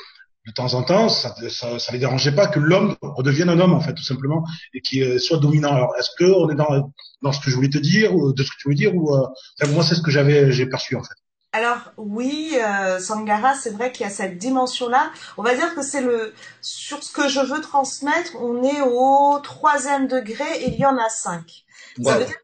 [0.46, 3.72] de temps en temps, ça, ça, ça les dérangeait pas que l'homme redevienne un homme
[3.72, 5.72] en fait, tout simplement, et qui euh, soit dominant.
[5.72, 8.42] Alors, est-ce que on est dans dans ce que je voulais te dire ou de
[8.42, 9.27] ce que tu voulais dire ou euh,
[9.72, 11.14] moi c'est ce que j'avais j'ai perçu en fait.
[11.54, 15.12] Alors oui, euh, Sangara, c'est vrai qu'il y a cette dimension-là.
[15.36, 19.38] On va dire que c'est le sur ce que je veux transmettre, on est au
[19.38, 21.64] troisième degré et il y en a cinq.
[22.02, 22.34] Ça veut dire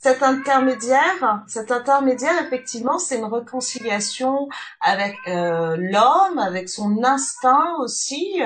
[0.00, 4.48] cet intermédiaire, cet intermédiaire, effectivement, c'est une réconciliation
[4.80, 8.42] avec euh, l'homme, avec son instinct aussi,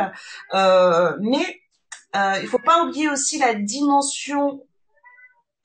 [0.55, 1.63] euh, mais
[2.15, 4.63] euh, il faut pas oublier aussi la dimension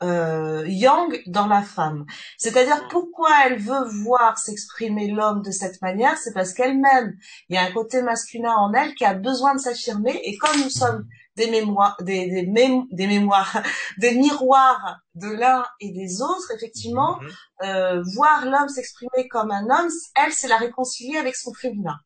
[0.06, 2.06] euh, yang dans la femme.
[2.38, 7.16] C'est-à-dire pourquoi elle veut voir s'exprimer l'homme de cette manière, c'est parce qu'elle-même,
[7.50, 10.62] il y a un côté masculin en elle qui a besoin de s'affirmer et comme
[10.62, 12.48] nous sommes des mémoires, des, des,
[12.92, 13.62] des mémoires,
[13.98, 17.30] des miroirs de l'un et des autres, effectivement, mhm.
[17.64, 21.98] euh, voir l'homme s'exprimer comme un homme, elle, c'est la réconcilier avec son féminin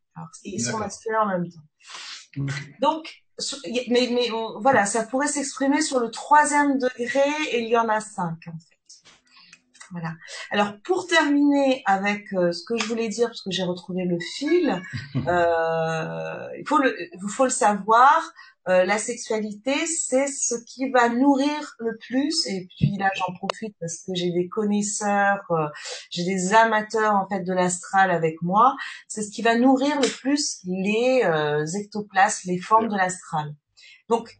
[0.43, 2.45] et son masculin en même temps.
[2.81, 3.23] Donc,
[3.89, 7.99] mais, mais voilà, ça pourrait s'exprimer sur le troisième degré et il y en a
[7.99, 8.79] cinq en fait.
[9.91, 10.13] Voilà.
[10.51, 14.19] Alors pour terminer avec euh, ce que je voulais dire, parce que j'ai retrouvé le
[14.19, 14.81] fil,
[15.27, 16.95] euh, il faut le,
[17.27, 18.31] faut le savoir.
[18.69, 22.45] Euh, la sexualité, c'est ce qui va nourrir le plus.
[22.45, 25.67] Et puis là, j'en profite parce que j'ai des connaisseurs, euh,
[26.11, 28.75] j'ai des amateurs en fait de l'astral avec moi.
[29.07, 33.55] C'est ce qui va nourrir le plus les euh, ectoplasmes, les formes de l'astral.
[34.07, 34.37] Donc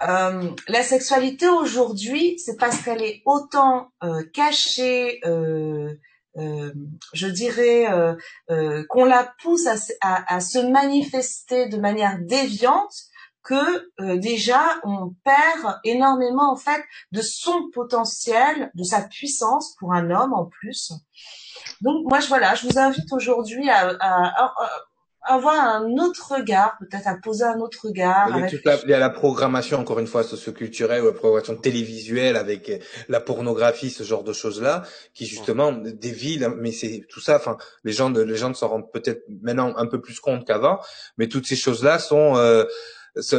[0.00, 3.90] la sexualité aujourd'hui, c'est parce qu'elle est autant
[4.32, 5.18] cachée,
[6.36, 7.86] je dirais
[8.88, 9.66] qu'on la pousse
[10.00, 13.07] à, se manifester de manière déviante
[13.48, 16.82] que euh, déjà on perd énormément en fait
[17.12, 20.92] de son potentiel, de sa puissance pour un homme en plus.
[21.80, 23.96] Donc moi je voilà, je vous invite aujourd'hui à,
[25.22, 28.30] avoir un autre regard, peut-être à poser un autre regard.
[28.84, 33.20] Il y a la programmation, encore une fois, socioculturelle ou la programmation télévisuelle avec la
[33.20, 38.10] pornographie, ce genre de choses-là, qui justement dévie, mais c'est tout ça, enfin, les gens,
[38.10, 40.78] les gens s'en rendent peut-être maintenant un peu plus compte qu'avant,
[41.18, 42.64] mais toutes ces choses-là sont, euh,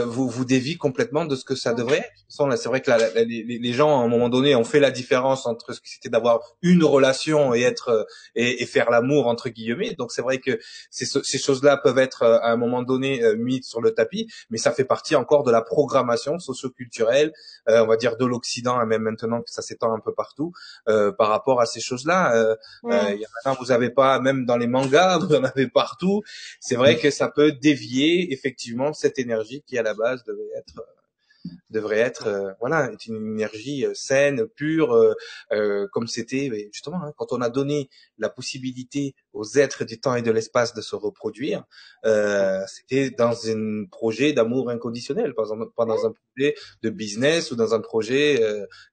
[0.06, 2.58] vous vous dévie complètement de ce que ça devrait être.
[2.58, 2.92] C'est vrai que
[3.24, 6.42] les, gens à un moment donné ont fait la différence entre ce que c'était d'avoir
[6.62, 9.96] une relation et être et, faire l'amour entre guillemets.
[9.98, 10.60] Donc c'est vrai que
[10.92, 14.28] ces, ces choses-là peuvent être euh, à un moment donné euh, mises sur le tapis,
[14.50, 17.34] mais ça fait partie encore de la programmation socio-culturelle,
[17.68, 20.52] euh, on va dire de l'Occident, et même maintenant que ça s'étend un peu partout
[20.86, 22.56] par rapport à ces choses-là.
[22.86, 26.22] Euh, maintenant vous avez pas même dans les mangas, vous en avez partout.
[26.60, 30.84] C'est vrai que ça peut dévier effectivement cette énergie qui à la base devait être
[31.70, 34.94] devrait être euh, voilà une énergie euh, saine pure
[35.52, 40.16] euh, comme c'était justement hein, quand on a donné la possibilité aux êtres du temps
[40.16, 41.64] et de l'espace de se reproduire
[42.68, 45.44] c'était dans un projet d'amour inconditionnel pas,
[45.86, 48.42] dans un projet de business ou dans un projet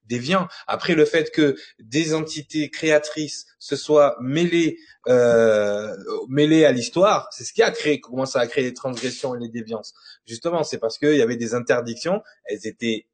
[0.05, 5.95] déviant après le fait que des entités créatrices se soient mêlées euh,
[6.27, 9.47] mêlées à l'histoire, c'est ce qui a créé, commencé à créer les transgressions et les
[9.47, 9.93] déviances.
[10.25, 13.07] Justement, c'est parce qu'il y avait des interdictions, elles étaient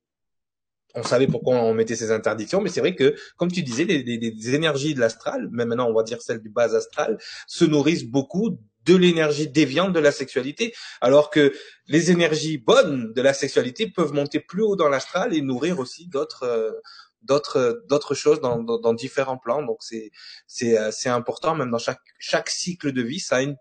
[0.96, 4.56] on savait pourquoi on mettait ces interdictions, mais c'est vrai que, comme tu disais, les,
[4.56, 8.58] énergies de l'astral, même maintenant on va dire celles du bas astral, se nourrissent beaucoup
[8.86, 11.54] de l'énergie déviante de la sexualité, alors que
[11.88, 16.08] les énergies bonnes de la sexualité peuvent monter plus haut dans l'astral et nourrir aussi
[16.08, 16.72] d'autres euh,
[17.22, 19.64] d'autres d'autres choses dans, dans, différents plans.
[19.64, 20.12] Donc c'est
[20.48, 23.56] c'est euh, c'est important même dans chaque chaque cycle de vie, ça a une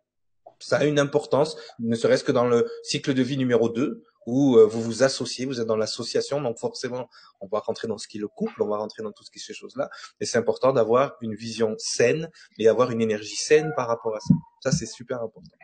[0.58, 4.56] ça a une importance, ne serait-ce que dans le cycle de vie numéro 2 où
[4.56, 7.08] euh, vous vous associez, vous êtes dans l'association, donc forcément,
[7.40, 9.38] on va rentrer dans ce qui le couple, on va rentrer dans tout ce qui
[9.38, 13.72] est ces choses-là, et c'est important d'avoir une vision saine et avoir une énergie saine
[13.76, 14.34] par rapport à ça.
[14.60, 15.56] Ça, c'est super important.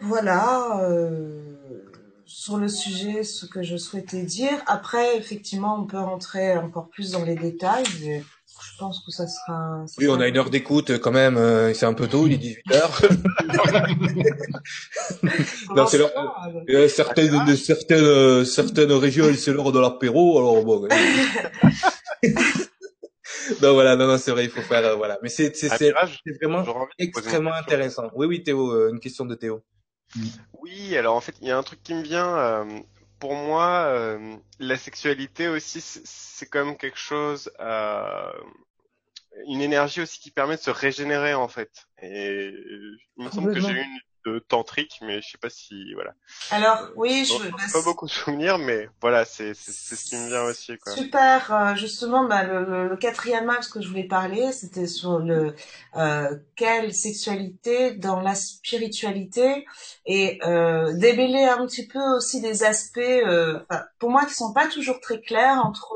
[0.00, 0.80] Voilà.
[0.88, 1.78] Euh
[2.28, 4.62] sur le sujet ce que je souhaitais dire.
[4.66, 8.22] Après, effectivement, on peut rentrer encore plus dans les détails.
[8.62, 9.84] Je pense que ça sera.
[9.98, 11.36] oui, on a une heure d'écoute quand même.
[11.36, 13.08] Euh, c'est un peu tôt, il est 18 h
[15.74, 16.00] non, c'est
[16.70, 20.38] euh, certaines, de, certaines, euh, certaines régions, c'est l'heure de l'apéro.
[20.38, 20.88] Alors bon.
[23.62, 25.52] non voilà non non c'est vrai il faut faire voilà mais c'est
[26.40, 26.64] vraiment
[26.98, 29.62] extrêmement intéressant oui oui Théo une question de Théo
[30.60, 32.66] oui, alors en fait, il y a un truc qui me vient.
[33.18, 38.32] Euh, pour moi, euh, la sexualité aussi, c'est comme quelque chose, euh,
[39.46, 41.88] une énergie aussi qui permet de se régénérer en fait.
[42.02, 42.50] Et
[43.16, 44.00] il me semble que j'ai eu une
[44.48, 46.14] tantrique, mais je sais pas si voilà.
[46.50, 50.44] Alors oui, je bah, pas beaucoup de souvenirs, mais voilà, c'est ce qui me vient
[50.44, 50.92] aussi quoi.
[50.92, 55.54] Super, euh, justement, bah, le, le, quatrième axe que je voulais parler, c'était sur le
[55.96, 59.66] euh, quelle sexualité dans la spiritualité
[60.06, 63.60] et euh, démêler un petit peu aussi des aspects, euh,
[63.98, 65.92] pour moi, qui sont pas toujours très clairs entre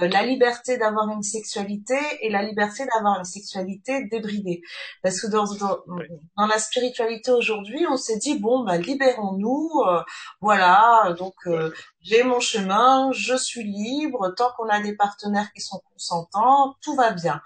[0.00, 4.62] la liberté d'avoir une sexualité et la liberté d'avoir une sexualité débridée,
[5.02, 5.78] parce que dans dans,
[6.36, 10.02] dans la spiritualité aujourd'hui aujourd'hui, on s'est dit bon, bah libérons-nous, euh,
[10.40, 11.14] voilà.
[11.18, 14.32] Donc euh, j'ai mon chemin, je suis libre.
[14.36, 17.40] Tant qu'on a des partenaires qui sont consentants, tout va bien.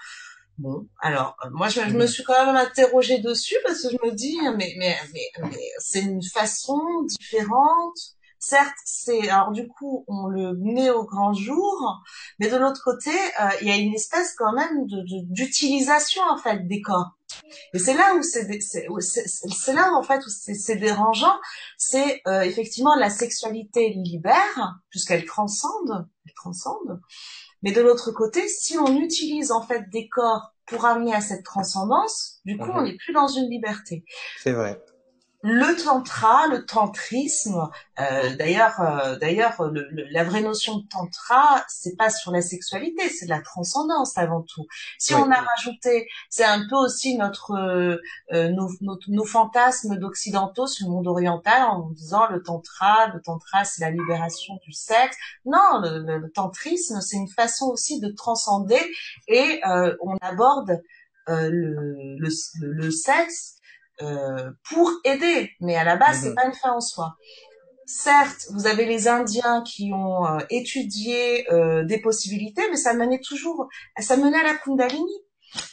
[0.59, 2.07] Bon, alors euh, moi je, me mm.
[2.07, 6.01] suis quand même interrogée dessus parce que je me dis mais mais mais, mais c'est
[6.01, 6.81] une façon
[7.21, 12.03] différente certes, c'est alors du coup on le met au grand jour,
[12.38, 16.66] mais de l'autre côté, euh, il y a une espèce quand même d'utilisation en fait
[16.66, 17.15] des corps.
[17.72, 21.38] Et c'est là où c'est c'est là en fait où c'est dérangeant,
[21.77, 27.01] c'est euh, effectivement la sexualité libère puisqu'elle transcende, elle transcende.
[27.62, 31.44] Mais de l'autre côté, si on utilise en fait des corps pour amener à cette
[31.44, 32.85] transcendance, du coup, on mhm.
[32.87, 34.05] n'est plus dans une liberté.
[34.38, 34.81] C'est vrai
[35.42, 37.68] le tantra, le tantrisme.
[38.01, 39.55] Euh, d'ailleurs, euh, d'ailleurs,
[40.11, 44.42] la vraie notion de tantra, c'est pas sur la sexualité, c'est de la transcendance avant
[44.42, 44.66] tout.
[44.99, 47.99] Si on a rajouté, c'est un peu aussi notre euh,
[48.51, 48.70] nos,
[49.09, 53.90] nos, fantasmes d'occidentaux sur le monde oriental en disant le tantra, le tantra, c'est la
[53.90, 55.16] libération du sexe.
[55.44, 58.81] Non, le, tantrisme, c'est une façon aussi de transcender
[59.29, 59.61] et
[60.01, 60.81] on aborde
[61.29, 62.29] le, le,
[62.61, 63.56] le sexe
[64.02, 66.35] euh, pour aider, mais à la base, c'est mhm.
[66.35, 67.16] pas une fin en soi.
[67.87, 73.20] Certes, vous avez les Indiens qui ont euh, étudié euh, des possibilités, mais ça menait
[73.20, 75.12] toujours, ça menait à la Kundalini.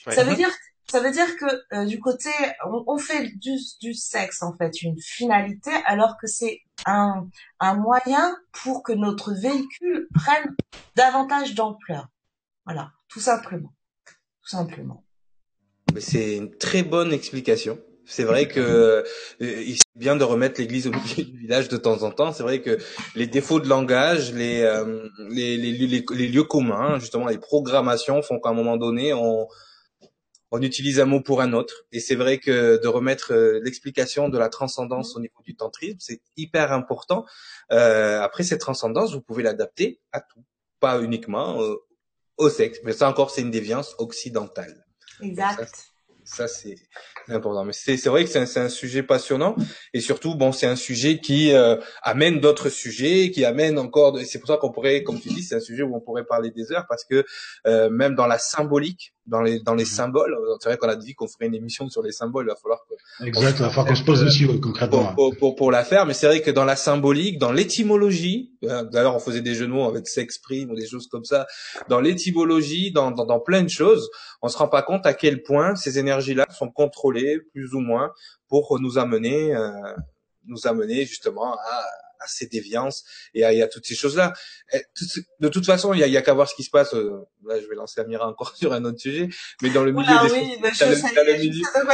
[0.08, 0.50] Ça veut dire,
[0.90, 2.30] ça veut dire que du côté,
[2.66, 7.28] on, on fait du, du, sexe en fait une finalité, alors que c'est un,
[7.60, 10.56] un moyen pour que notre véhicule prenne
[10.96, 12.08] davantage d'ampleur.
[12.66, 13.74] Voilà, tout simplement,
[14.06, 15.04] tout simplement.
[16.00, 17.80] C'est une très bonne explication.
[18.06, 19.04] C'est vrai que euh,
[19.40, 22.32] il bien de remettre l'église au milieu du village de temps en temps.
[22.34, 22.78] C'est vrai que
[23.16, 28.40] les défauts de langage, les, euh, les, les, les, lieux communs, justement les programmations font
[28.40, 29.48] qu'à un moment donné, on,
[30.52, 31.86] on utilise un mot pour un autre.
[31.92, 35.98] Et c'est vrai que de remettre euh, l'explication de la transcendance au niveau du tantrisme,
[36.00, 37.26] c'est hyper important.
[37.72, 40.44] Euh, après, cette transcendance, vous pouvez l'adapter à tout,
[40.80, 41.60] pas uniquement
[42.38, 42.80] au sexe.
[42.84, 44.86] Mais ça encore, c'est une déviance occidentale.
[45.22, 45.94] Exact.
[46.26, 46.76] Ça, c'est
[47.30, 47.66] important.
[47.72, 49.56] C'est vrai que c'est un, un, sujet passionnant
[49.94, 54.18] et surtout, bon, c'est un sujet qui euh, amène d'autres sujets, qui amène encore.
[54.26, 56.52] C'est pour ça qu'on pourrait, comme tu dis, c'est un sujet où on pourrait parler
[56.52, 57.24] des heures parce que
[57.68, 59.90] euh, même dans la symbolique, dans les dans les mhm.
[59.90, 60.38] symboles.
[60.60, 62.46] C'est vrai qu'on a dit qu'on ferait une émission sur les symboles.
[62.46, 63.58] Il va falloir que exact.
[63.58, 65.14] Il va falloir qu'on se pose dessus concrètement.
[65.16, 68.84] Pour, pour, pour, la faire, mais c'est vrai que dans la symbolique, dans l'étymologie, euh,
[68.84, 71.46] d'ailleurs on faisait des jeux de mots avec s'exprime ou des choses comme ça.
[71.90, 74.10] Dans l'étymologie, dans, dans dans plein de choses,
[74.42, 78.12] on se rend pas compte à quel point ces énergies-là sont contrôlées plus ou moins
[78.50, 79.72] pour nous amener euh,
[80.46, 81.84] nous amener justement à
[82.24, 84.34] à ces déviances et à, toutes ces choses-là.
[85.40, 86.94] De toute façon, il y a, qu'à voir ce qui se passe.
[86.94, 89.30] Euh, là, je vais lancer Amira encore sur un autre sujet,
[89.62, 90.30] mais dans le milieu des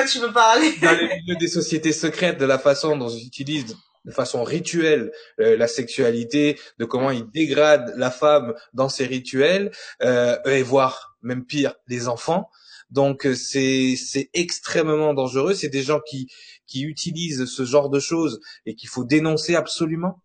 [0.08, 0.74] tu veux parler.
[0.82, 5.12] dans le milieu des sociétés secrètes, de la façon dont ils utilisent de façon rituelle
[5.40, 9.72] euh, la sexualité, de comment ils dégradent la femme dans ces rituels,
[10.04, 12.50] euh, et voire même pire, les enfants.
[12.90, 15.54] Donc euh, c'est c'est extrêmement dangereux.
[15.54, 16.28] C'est des gens qui
[16.68, 20.22] qui utilisent ce genre de choses et qu'il faut dénoncer absolument.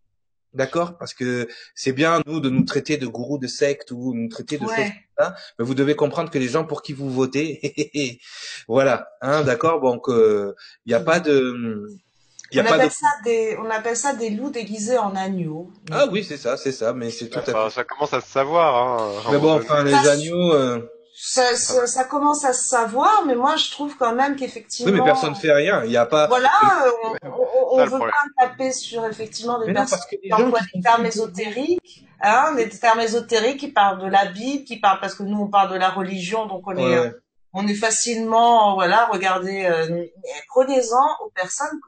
[0.54, 0.96] D'accord?
[0.98, 4.56] Parce que c'est bien, nous, de nous traiter de gourous de secte ou nous traiter
[4.56, 4.86] de choses comme
[5.18, 8.20] ça, mais vous devez comprendre que les gens pour qui vous votez,
[8.68, 9.80] voilà, hein, d'accord?
[9.80, 10.52] Donc, il euh,
[10.86, 11.88] n'y a pas de...
[12.52, 12.92] Y a on, pas appelle de...
[12.92, 15.72] ça des, on appelle ça des loups déguisés en agneaux.
[15.90, 17.70] Ah oui, c'est ça, c'est ça, mais c'est tout à fait...
[17.70, 18.76] Ça commence à se savoir.
[19.02, 20.52] Hein, mais bon, enfin, les agneaux...
[20.52, 24.92] Euh, ça, ça, ça, commence à se savoir, mais moi je trouve quand même qu'effectivement.
[24.92, 25.84] Oui, mais personne ne fait rien.
[25.84, 26.26] Il n'y a pas.
[26.26, 26.50] Voilà,
[27.22, 32.04] on, on, on veut pas taper sur effectivement des personnes qui emploient des termes ésotériques,
[32.20, 35.48] hein, des termes ésotériques qui parlent de la Bible, qui parlent parce que nous on
[35.48, 37.12] parle de la religion, donc on est,
[37.52, 40.04] on est facilement, voilà, regardez, euh,
[40.48, 41.78] prenez-en aux personnes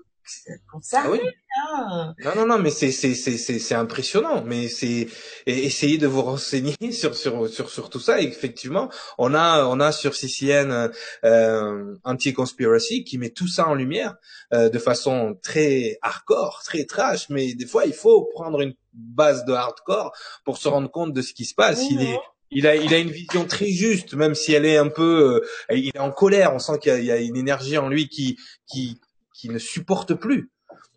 [0.93, 1.21] ah oui.
[1.59, 2.15] Hein.
[2.25, 4.43] Non, non, non, mais c'est c'est c'est c'est impressionnant.
[4.45, 5.09] Mais c'est
[5.47, 8.21] essayez de vous renseigner sur sur sur sur tout ça.
[8.21, 10.91] Et effectivement, on a on a sur CCN
[11.25, 14.17] euh, Anti Conspiracy qui met tout ça en lumière
[14.53, 17.29] euh, de façon très hardcore, très trash.
[17.31, 20.13] Mais des fois, il faut prendre une base de hardcore
[20.45, 21.83] pour se rendre compte de ce qui se passe.
[21.91, 22.19] Il est
[22.53, 25.77] il a, il a une vision très juste, même si elle est un peu, euh,
[25.77, 26.55] il est en colère.
[26.55, 29.01] On sent qu'il y, y, a une énergie en lui qui, qui,
[29.37, 30.51] qui ne supporte plus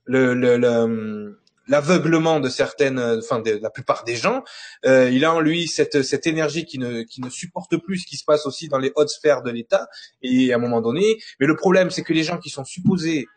[0.06, 4.43] le, le, l'aveuglement de certaines, enfin de, la plupart des gens.
[4.86, 8.08] Euh, il a en lui cette, cette énergie qui ne, qui ne supporte plus ce
[8.08, 9.88] qui se passe aussi dans les hautes sphères de l'État.
[10.21, 13.28] Et à un moment donné, mais le problème, c'est que les gens qui sont supposés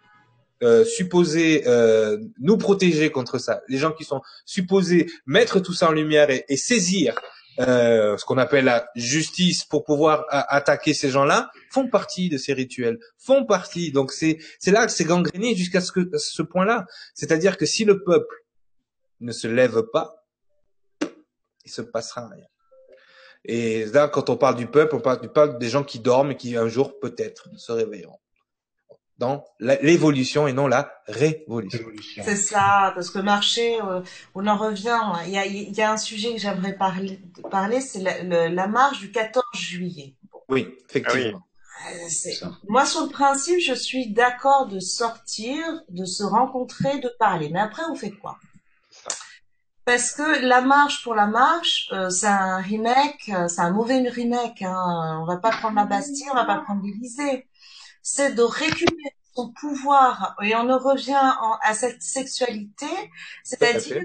[0.62, 5.88] euh, supposés euh, nous protéger contre ça, les gens qui sont supposés mettre tout ça
[5.88, 7.16] en lumière et, et saisir
[7.58, 12.52] euh, ce qu'on appelle la justice pour pouvoir attaquer ces gens-là, font partie de ces
[12.52, 13.92] rituels, font partie.
[13.92, 16.86] Donc c'est c'est là que c'est gangréné jusqu'à ce que ce point-là.
[17.14, 18.34] C'est-à-dire que si le peuple
[19.20, 20.24] ne se lève pas,
[21.64, 22.46] il se passera rien.
[23.44, 26.32] Et là, quand on parle du peuple, on parle du peuple des gens qui dorment
[26.32, 28.18] et qui un jour peut-être se réveilleront.
[29.18, 32.22] Dans l'évolution et non la révolution.
[32.24, 34.00] C'est ça, parce que marché, euh,
[34.34, 35.00] on en revient.
[35.26, 38.66] Il y a, il y a un sujet que j'aimerais parler, parler c'est la, la,
[38.66, 40.14] marche du 14 juillet.
[40.48, 41.40] Oui, effectivement.
[41.40, 41.90] Ah
[42.68, 47.48] moi, sur le principe, je suis d'accord de sortir, de se rencontrer, de parler.
[47.48, 48.38] Mais après, on fait quoi?
[49.84, 53.98] Parce que la marche pour la marche, euh, c'est un remake, euh, c'est un mauvais
[54.08, 54.62] remake.
[54.62, 55.18] Hein.
[55.22, 57.48] On va pas prendre la Bastille, on va pas prendre l'Élysée.
[58.02, 61.32] C'est de récupérer son pouvoir et on en revient
[61.62, 62.86] à cette sexualité,
[63.44, 64.04] c'est-à-dire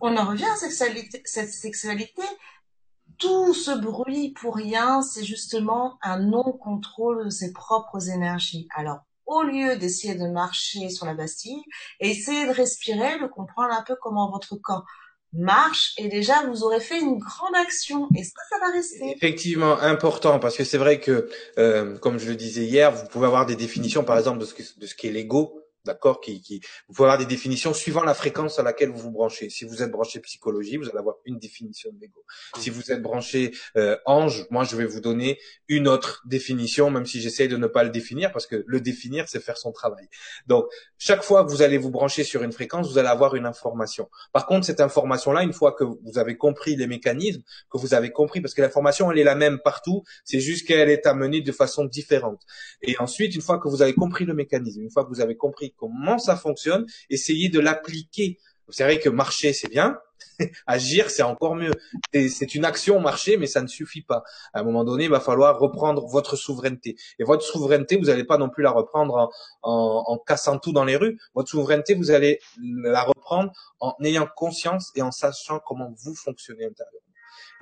[0.00, 2.22] on en revient à sexualité, cette sexualité.
[3.18, 8.66] Tout ce bruit pour rien, c'est justement un non-contrôle de ses propres énergies.
[8.74, 11.62] Alors au lieu d'essayer de marcher sur la Bastille,
[12.00, 14.84] essayez de respirer, de comprendre un peu comment votre corps
[15.32, 19.12] marche et déjà vous aurez fait une grande action et ça, ça va rester.
[19.16, 21.28] Effectivement, important parce que c'est vrai que,
[21.58, 24.54] euh, comme je le disais hier, vous pouvez avoir des définitions, par exemple, de ce,
[24.54, 28.04] que, de ce qui est l'ego d'accord, qui, qui, vous pouvez avoir des définitions suivant
[28.04, 29.50] la fréquence à laquelle vous vous branchez.
[29.50, 32.24] Si vous êtes branché psychologie, vous allez avoir une définition de l'ego.
[32.58, 37.06] Si vous êtes branché euh, ange, moi je vais vous donner une autre définition, même
[37.06, 40.08] si j'essaye de ne pas le définir, parce que le définir, c'est faire son travail.
[40.46, 40.66] Donc,
[40.98, 44.08] chaque fois que vous allez vous brancher sur une fréquence, vous allez avoir une information.
[44.32, 48.12] Par contre, cette information-là, une fois que vous avez compris les mécanismes, que vous avez
[48.12, 51.52] compris, parce que l'information, elle est la même partout, c'est juste qu'elle est amenée de
[51.52, 52.42] façon différente.
[52.82, 55.36] Et ensuite, une fois que vous avez compris le mécanisme, une fois que vous avez
[55.36, 58.38] compris comment ça fonctionne, essayez de l'appliquer.
[58.68, 59.98] C'est vrai que marcher, c'est bien.
[60.66, 61.72] Agir, c'est encore mieux.
[62.12, 64.22] C'est une action marcher, mais ça ne suffit pas.
[64.54, 66.96] À un moment donné, il va falloir reprendre votre souveraineté.
[67.18, 69.30] Et votre souveraineté, vous n'allez pas non plus la reprendre
[69.62, 71.18] en, en, cassant tout dans les rues.
[71.34, 76.64] Votre souveraineté, vous allez la reprendre en ayant conscience et en sachant comment vous fonctionnez
[76.64, 77.11] intérieurement.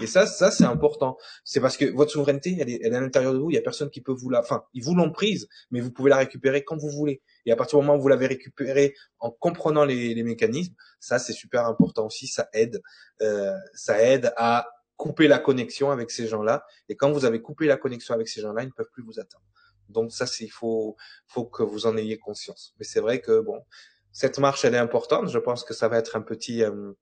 [0.01, 1.17] Et ça, ça c'est important.
[1.45, 3.51] C'est parce que votre souveraineté, elle est, elle est à l'intérieur de vous.
[3.51, 5.91] Il y a personne qui peut vous la, enfin, ils vous l'ont prise, mais vous
[5.91, 7.23] pouvez la récupérer quand vous voulez.
[7.47, 11.19] Et à partir du moment où vous l'avez récupérée en comprenant les, les mécanismes, ça
[11.19, 12.27] c'est super important aussi.
[12.27, 12.83] Ça aide,
[13.23, 16.65] euh, ça aide à couper la connexion avec ces gens-là.
[16.89, 19.19] Et quand vous avez coupé la connexion avec ces gens-là, ils ne peuvent plus vous
[19.19, 19.45] atteindre.
[19.89, 20.97] Donc ça, c'est il faut,
[21.27, 22.75] faut que vous en ayez conscience.
[22.79, 23.65] Mais c'est vrai que bon,
[24.13, 25.29] cette marche, elle est importante.
[25.29, 26.93] Je pense que ça va être un petit euh,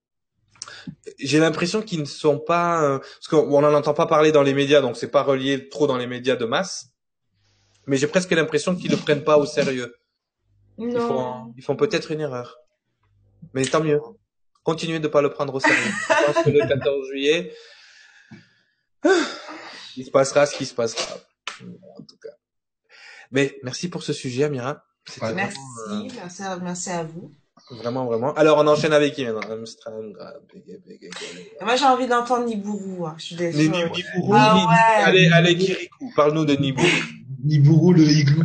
[1.19, 4.55] j'ai l'impression qu'ils ne sont pas euh, parce qu'on n'en entend pas parler dans les
[4.55, 6.91] médias, donc c'est pas relié trop dans les médias de masse.
[7.87, 9.95] Mais j'ai presque l'impression qu'ils ne prennent pas au sérieux.
[10.77, 10.89] Non.
[10.89, 12.59] Ils font, ils font peut-être une erreur.
[13.55, 14.01] Mais tant mieux.
[14.63, 15.77] Continuez de pas le prendre au sérieux.
[16.09, 17.55] Je pense que le 14 juillet,
[19.97, 21.17] il se passera ce qui se passera.
[21.63, 22.37] En tout cas.
[23.31, 24.85] Mais merci pour ce sujet, Amira.
[25.35, 25.59] Merci,
[25.91, 27.33] euh, merci, merci à vous.
[27.71, 28.33] Vraiment, vraiment.
[28.35, 29.57] Alors, on enchaîne avec qui maintenant?
[31.61, 33.07] Moi, j'ai envie d'entendre Nibourou.
[33.07, 33.15] Hein.
[33.19, 33.69] Je suis désolée.
[33.69, 35.05] Nibourou, ah, ouais.
[35.05, 36.89] allez, allez, Kirikou, parle-nous de Nibourou.
[37.45, 38.45] Nibourou, le igloo.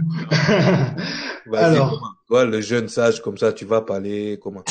[1.53, 2.13] Alors.
[2.27, 4.63] Toi, le jeune sage, comme ça, tu vas parler comment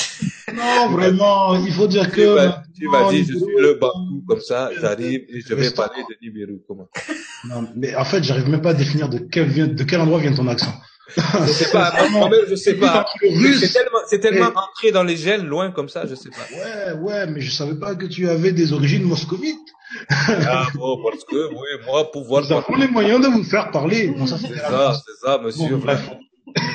[0.53, 2.49] Non, vraiment, il faut dire que...
[2.75, 6.17] Tu vas, dire, je suis le Bakou, comme ça, j'arrive et je vais parler de
[6.23, 6.89] Nibiru, comment
[7.49, 10.35] Non, mais en fait, j'arrive même pas à définir de quel, de quel endroit vient
[10.35, 10.73] ton accent.
[11.17, 13.07] Je sais pas, moi-même je sais pas.
[13.21, 16.47] C'est tellement, c'est tellement entré dans les gènes, loin comme ça, je sais pas.
[16.55, 19.59] Ouais, ouais, mais je savais pas que tu avais des origines moscovites.
[20.29, 22.45] ah bon, parce que, oui, moi, pouvoir.
[22.45, 24.09] Nous avons les moyens de vous faire parler.
[24.09, 25.77] Bon, ça, c'est ça, c'est ça, monsieur.
[25.77, 26.11] Bon, bref.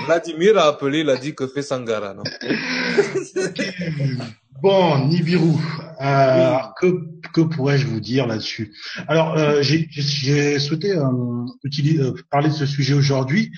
[0.05, 2.23] Vladimir a appelé, il a dit que fait Sangara, non?
[4.59, 5.53] Bon, Nibiru,
[6.01, 6.61] euh, oui.
[6.81, 6.87] que,
[7.31, 8.73] que pourrais-je vous dire là-dessus?
[9.07, 13.51] Alors, euh, j'ai souhaité euh, utiliser, euh, parler de ce sujet aujourd'hui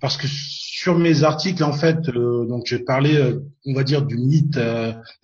[0.00, 4.02] parce que sur mes articles, en fait, euh, donc j'ai parlé, euh, on va dire,
[4.02, 4.58] du mythe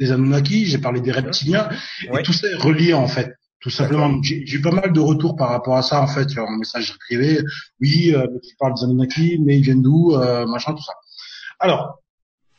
[0.00, 1.68] des Anunnaki, j'ai parlé des reptiliens,
[2.02, 3.34] et tout ça est relié en fait.
[3.60, 6.42] Tout simplement, j'ai eu pas mal de retours par rapport à ça en fait sur
[6.50, 7.38] mon message privé.
[7.80, 10.16] Oui, tu parles des Anunnaki, mais ils viennent d'où,
[10.48, 10.94] machin, tout ça.
[11.60, 12.00] Alors,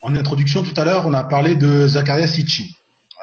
[0.01, 2.65] en introduction tout à l'heure, on a parlé de Zacharias Sitchin.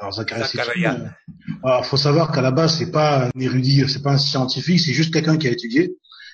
[0.00, 1.12] Alors Zacharias Sitchin,
[1.46, 4.94] il faut savoir qu'à la base c'est pas un érudit, c'est pas un scientifique, c'est
[4.94, 5.92] juste quelqu'un qui a étudié,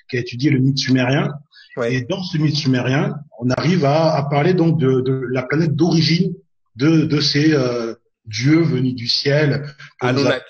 [0.09, 1.33] qui a étudié le mythe sumérien.
[1.77, 1.95] Ouais.
[1.95, 5.75] Et dans ce mythe sumérien, on arrive à, à parler donc de, de la planète
[5.75, 6.33] d'origine
[6.77, 7.95] de, de ces euh,
[8.25, 9.67] dieux venus du ciel.
[10.01, 10.45] Anunnaki.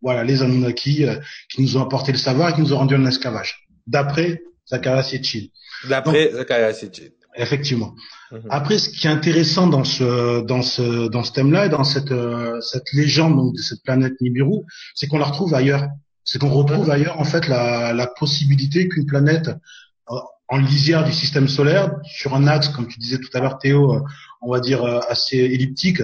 [0.00, 1.16] Voilà, les Anunnaki euh,
[1.50, 3.66] qui nous ont apporté le savoir et qui nous ont rendu en esclavage.
[3.86, 5.46] D'après Zacharias Sitchin.
[5.88, 7.08] D'après Zacharias Sitchin.
[7.36, 7.94] Effectivement.
[8.30, 8.42] Mhm.
[8.48, 12.12] Après, ce qui est intéressant dans ce dans ce dans ce thème-là et dans cette
[12.12, 14.60] euh, cette légende donc de cette planète Nibiru,
[14.94, 15.88] c'est qu'on la retrouve ailleurs.
[16.24, 20.16] C'est qu'on retrouve ailleurs en fait la la possibilité qu'une planète euh,
[20.48, 23.94] en lisière du système solaire, sur un axe, comme tu disais tout à l'heure, Théo,
[23.94, 24.00] euh,
[24.40, 26.02] on va dire assez elliptique,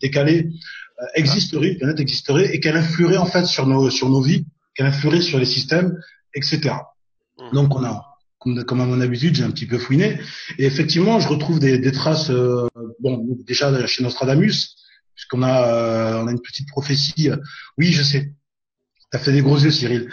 [0.00, 0.48] décalé,
[1.14, 4.86] existerait, une planète existerait, et qu'elle influerait en fait sur nos sur nos vies, qu'elle
[4.86, 5.96] influerait sur les systèmes,
[6.34, 6.74] etc.
[7.38, 7.52] Mhm.
[7.52, 8.11] Donc on a
[8.42, 10.20] comme, comme à mon habitude, j'ai un petit peu fouiné.
[10.58, 12.68] Et effectivement, je retrouve des, des traces, euh,
[13.00, 14.76] bon, déjà chez Nostradamus,
[15.14, 17.30] puisqu'on a, euh, on a une petite prophétie.
[17.78, 18.32] Oui, je sais.
[19.10, 20.10] T'as fait des gros yeux, Cyril.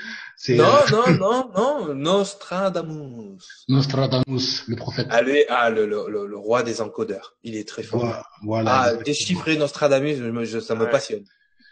[0.50, 0.92] Non, euh...
[0.92, 3.66] non, non, non, Nostradamus.
[3.68, 5.08] Nostradamus, le prophète.
[5.10, 7.36] Allez, ah, le, le, le, roi des encodeurs.
[7.44, 8.24] Il est très fort.
[8.44, 8.82] Voilà.
[8.82, 10.92] ah, déchiffrer Nostradamus, je, ça me ouais.
[10.92, 11.24] passionne.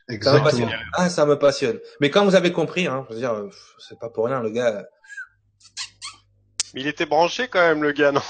[0.10, 0.50] Exactement.
[0.50, 0.80] Ça me passionne.
[0.94, 1.80] Ah, ça me passionne.
[2.02, 3.36] Mais quand vous avez compris, hein, je veux dire,
[3.80, 4.86] c'est pas pour rien, le gars.
[6.78, 8.22] Mais il était branché quand même, le gars, non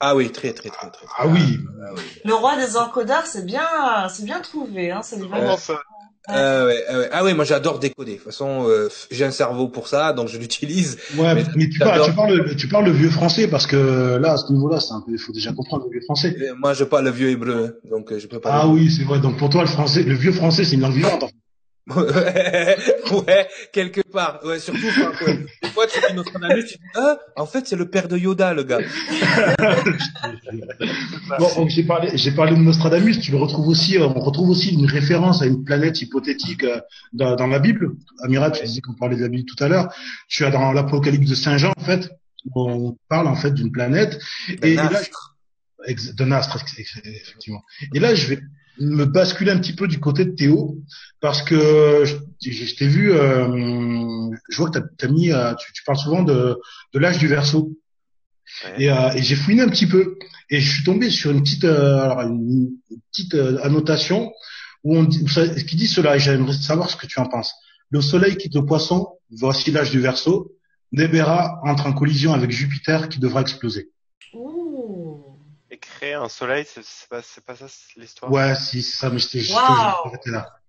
[0.00, 1.06] Ah oui, très, très, très, très.
[1.16, 1.58] Ah, oui.
[1.82, 2.02] ah oui.
[2.26, 3.66] Le roi des encodeurs, c'est bien,
[4.10, 5.00] c'est bien trouvé, hein.
[5.02, 5.80] C'est vraiment ça.
[6.28, 8.12] Euh, ouais, euh, ah ouais, moi j'adore décoder.
[8.12, 10.98] De toute façon, euh, j'ai un cerveau pour ça, donc je l'utilise.
[11.16, 14.32] Ouais, mais, mais tu, parles, tu, parles, tu parles le vieux français parce que là,
[14.32, 16.36] à ce niveau-là, c'est un peu, il faut déjà comprendre le vieux français.
[16.38, 18.50] Et moi, je parle le vieux hébreu, donc je peux pas.
[18.52, 19.20] Ah oui, c'est vrai.
[19.20, 21.32] Donc pour toi, le français, le vieux français, c'est une langue vivante.
[21.96, 24.40] ouais, quelque part.
[24.44, 25.46] Ouais, surtout, enfin, ouais.
[25.62, 28.54] des fois, tu dis Nostradamus, tu dis, ah, en fait, c'est le père de Yoda,
[28.54, 28.78] le gars.
[31.38, 34.86] bon, j'ai parlé, j'ai parlé de Nostradamus, tu le retrouves aussi, on retrouve aussi une
[34.86, 36.80] référence à une planète hypothétique euh,
[37.12, 37.92] dans, dans la Bible.
[38.22, 39.92] Amira, tu disais qu'on parlait de la Bible tout à l'heure.
[40.28, 42.10] Tu as dans l'Apocalypse de Saint Jean, en fait,
[42.54, 44.18] on parle, en fait, d'une planète.
[44.62, 44.90] et, et là,
[46.14, 47.62] d'un astre, effectivement.
[47.94, 48.40] Et là, je vais
[48.80, 50.78] me basculer un petit peu du côté de Théo
[51.20, 52.16] parce que je,
[52.50, 56.22] je t'ai vu, euh, je vois que tu as, mis, euh, tu, tu, parles souvent
[56.22, 56.58] de,
[56.94, 57.72] de l'âge du verso.
[58.64, 58.84] Ouais.
[58.84, 60.16] Et, euh, et j'ai fouiné un petit peu
[60.48, 62.70] et je suis tombé sur une petite, euh, une,
[63.12, 64.32] petite euh, annotation
[64.82, 65.24] où on dit,
[65.68, 67.54] qui dit cela et j'aimerais savoir ce que tu en penses.
[67.90, 70.52] Le soleil quitte le poisson, voici l'âge du verso.
[70.92, 73.90] Nebera entre en collision avec Jupiter qui devra exploser.
[75.80, 77.66] Créer un soleil, c'est pas, pas ça
[77.96, 78.30] l'histoire?
[78.30, 80.12] Ouais, si, c'est ça, mais j'étais juste wow.
[80.26, 80.60] là.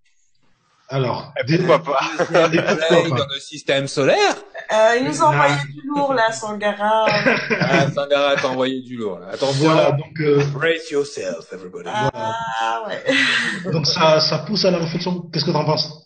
[0.92, 2.02] Alors, et pourquoi pas?
[2.30, 4.36] Il y a des soleils dans le système solaire
[4.74, 7.06] euh, Il nous a envoyé du lourd là, Sangara.
[7.62, 9.20] ah, Sangara t'a envoyé du lourd.
[9.20, 9.28] Là.
[9.32, 11.90] Attention, voilà, donc euh, brace yourself, everybody.
[11.90, 13.72] Ah ouais.
[13.72, 15.22] donc ça, ça pousse à la réflexion.
[15.32, 16.06] Qu'est-ce que t'en penses?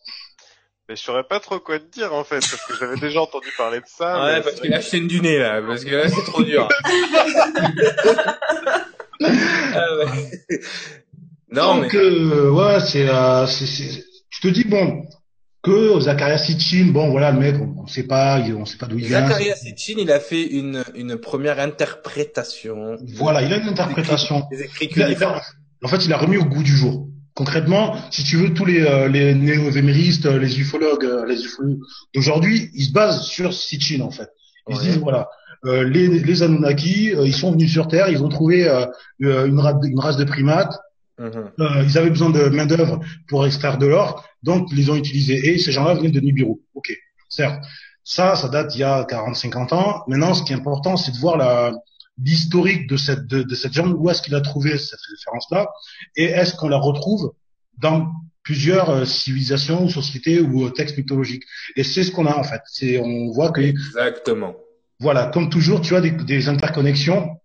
[0.88, 3.52] Mais je saurais pas trop quoi te dire en fait, parce que j'avais déjà entendu
[3.58, 4.24] parler de ça.
[4.24, 6.70] Ouais, parce qu'il a chaîne du nez là, parce que là c'est trop dur.
[9.24, 10.60] ah ouais.
[11.52, 12.00] Non, Donc, mais...
[12.00, 13.46] euh, ouais, c'est, euh,
[14.30, 15.04] tu te dis bon
[15.64, 19.00] que Zacharias Sitchin, bon voilà le mec, on, on sait pas, on sait pas d'où
[19.00, 19.28] il vient.
[19.28, 22.98] Zacharias Sitchin, il a fait une une première interprétation.
[23.16, 24.44] Voilà, il a une interprétation.
[24.52, 25.42] Des écrits il a, il a,
[25.84, 27.08] en fait, il a remis au goût du jour.
[27.34, 31.80] Concrètement, si tu veux, tous les euh, les néo-véméristes, les ufologues, euh, les ufologues
[32.14, 34.30] d'aujourd'hui, ils se basent sur Sitchin en fait.
[34.70, 34.82] Ils ouais.
[34.82, 35.30] se disent voilà,
[35.66, 38.86] les, les Anunnaki, euh, ils sont venus sur Terre, ils ont trouvé euh,
[39.20, 40.80] une, race, une race de primates.
[41.18, 41.52] Mhm.
[41.60, 44.96] Euh, ils avaient besoin de main d'œuvre pour extraire de l'or, donc ils les ont
[44.96, 45.40] utilisés.
[45.50, 46.56] Et ces gens-là venaient de Nibiru.
[46.74, 46.92] Ok,
[47.30, 47.64] certes.
[48.04, 50.04] Ça, ça date il y a 40-50 ans.
[50.08, 51.74] Maintenant, ce qui est important, c'est de voir la
[52.24, 53.96] l'historique de cette de, de cette jambe.
[53.98, 55.68] Où est-ce qu'il a trouvé cette référence-là?
[56.16, 57.34] Et est-ce qu'on la retrouve
[57.78, 58.12] dans
[58.44, 61.44] plusieurs euh, civilisations ou sociétés ou euh, textes mythologiques?
[61.76, 62.62] Et c'est ce qu'on a en fait.
[62.66, 64.56] C'est on voit que exactement.
[65.00, 67.38] Voilà, comme toujours, tu as des, des interconnexions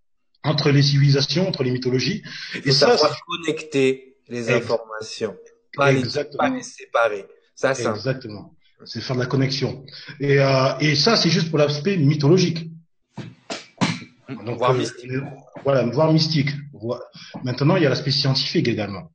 [0.43, 2.23] entre les civilisations, entre les mythologies.
[2.65, 5.37] Et ça, ça connecter les informations,
[5.75, 6.03] pas les,
[6.39, 7.27] pas les séparer.
[7.55, 8.55] Ça, c'est exactement.
[8.85, 9.85] C'est faire de la connexion.
[10.21, 12.71] Et, euh, et ça, c'est juste pour l'aspect mythologique.
[14.47, 15.11] Donc, voire euh, mystique.
[15.65, 16.51] Voilà, voire mystique.
[17.45, 19.11] Maintenant, il y a l'aspect scientifique également.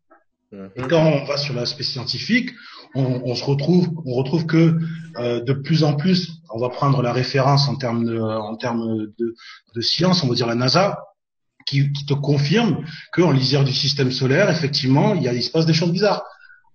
[0.51, 0.79] Mm -hmm.
[0.79, 2.49] Et quand on va sur l'aspect scientifique,
[2.95, 4.77] on, on, se retrouve, on retrouve que
[5.17, 9.07] euh, de plus en plus, on va prendre la référence en termes de, en termes
[9.17, 9.35] de,
[9.75, 10.99] de science, on va dire la NASA,
[11.65, 15.51] qui, qui te confirme qu'en lisière du système solaire, effectivement, il, y a, il se
[15.51, 16.23] passe des choses bizarres.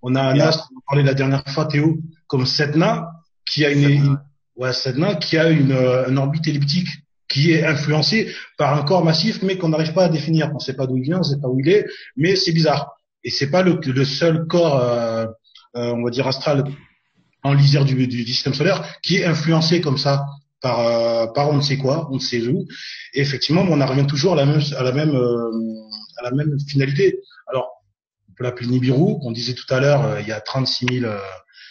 [0.02, 0.48] On a un yeah.
[0.48, 3.10] astre, on parlait la dernière fois, Théo, comme Sedna,
[3.46, 4.18] qui a une, une
[4.56, 5.72] ouais, Sedna, qui a une,
[6.08, 6.88] une orbite elliptique
[7.28, 10.50] qui est influencée par un corps massif, mais qu'on n'arrive pas à définir.
[10.50, 12.34] On ne sait pas d'où il vient, on ne sait pas où il est, mais
[12.34, 12.92] c'est bizarre.
[13.22, 15.26] Et c'est pas le, le seul corps, euh, euh,
[15.74, 16.64] on va dire astral,
[17.42, 20.26] en lisière du, du, système solaire, qui est influencé comme ça
[20.60, 22.66] par, euh, par on ne sait quoi, on ne sait où.
[23.14, 25.50] Et effectivement, on en revient toujours à la même, à la même, euh,
[26.18, 27.20] à la même finalité.
[27.48, 27.82] Alors,
[28.28, 29.16] on peut l'appeler Nibiru.
[29.22, 31.12] On disait tout à l'heure, euh, il y a 36 000,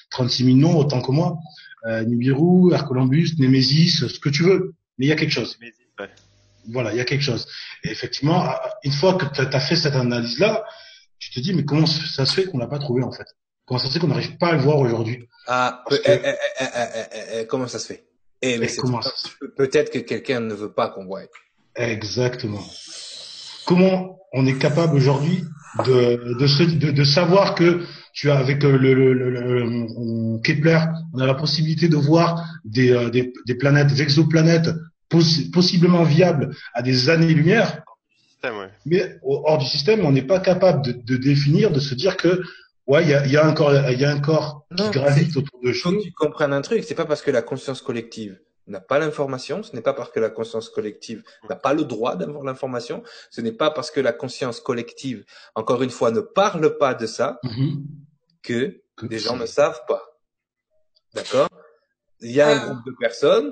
[0.10, 1.38] 36 000 noms, autant que moi.
[2.06, 4.74] Nibiru, Hercolumbus, Nemesis, ce que tu veux.
[4.98, 5.58] Mais il y a quelque chose.
[5.98, 6.10] Ouais.
[6.68, 7.48] Voilà, il y a quelque chose.
[7.86, 10.66] Et effectivement, une fois que tu as fait cette analyse-là,
[11.20, 13.28] tu te dis, mais comment ça se fait qu'on l'a pas trouvé en fait?
[13.70, 15.94] Comment ça se fait qu'on n'arrive pas à le voir aujourd'hui Ah, que...
[16.04, 18.04] eh, eh, eh, comment ça se fait
[18.42, 19.12] Eh, mais comment ça
[19.56, 21.22] Peut-être que quelqu'un ne veut pas qu'on voit.
[21.76, 22.66] Exactement.
[23.68, 25.44] Comment on est capable aujourd'hui
[25.86, 30.80] de, de, se, de, de, savoir que tu as avec le, le, le, le, Kepler,
[31.14, 34.70] on a la possibilité de voir des, des, des planètes, des exoplanètes
[35.54, 37.84] possiblement viable à des années-lumière.
[38.88, 42.42] Mais hors du système, on n'est pas capable de, de, définir, de se dire que
[42.90, 45.38] ouais, il y a, y a, un corps, il y a un corps qui gravite
[45.38, 46.04] autour de choses.
[46.04, 49.76] tu comprennes un truc, c'est pas parce que la conscience collective n'a pas l'information, ce
[49.76, 53.52] n'est pas parce que la conscience collective n'a pas le droit d'avoir l'information, ce n'est
[53.52, 55.24] pas parce que la conscience collective,
[55.56, 57.84] encore une fois, ne parle pas de ça, mm-hmm.
[58.44, 60.20] que, que des gens ne savent pas.
[61.14, 61.50] D'accord?
[62.22, 62.66] Il y a un euh.
[62.68, 63.52] groupe de personnes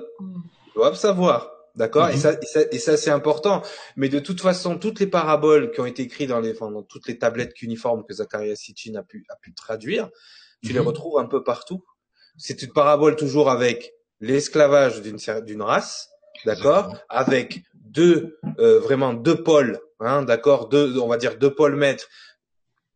[0.64, 1.50] qui doivent savoir.
[1.78, 2.08] D'accord?
[2.10, 2.18] Et, mm-hmm.
[2.18, 3.62] ça, et ça, et ça c'est important.
[3.94, 6.82] Mais de toute façon, toutes les paraboles qui ont été écrites dans les, enfin, dans
[6.82, 10.10] toutes les tablettes cuniformes que Zacharias Sitchin a pu, a pu traduire,
[10.60, 10.82] tu les mm-hmm.
[10.82, 11.84] retrouves un peu partout.
[12.36, 16.10] C'est une parabole toujours avec l'esclavage d'une d'une race,
[16.44, 21.76] d'accord, avec deux euh, vraiment deux pôles, hein, d'accord, deux, on va dire deux pôles
[21.76, 22.08] maîtres,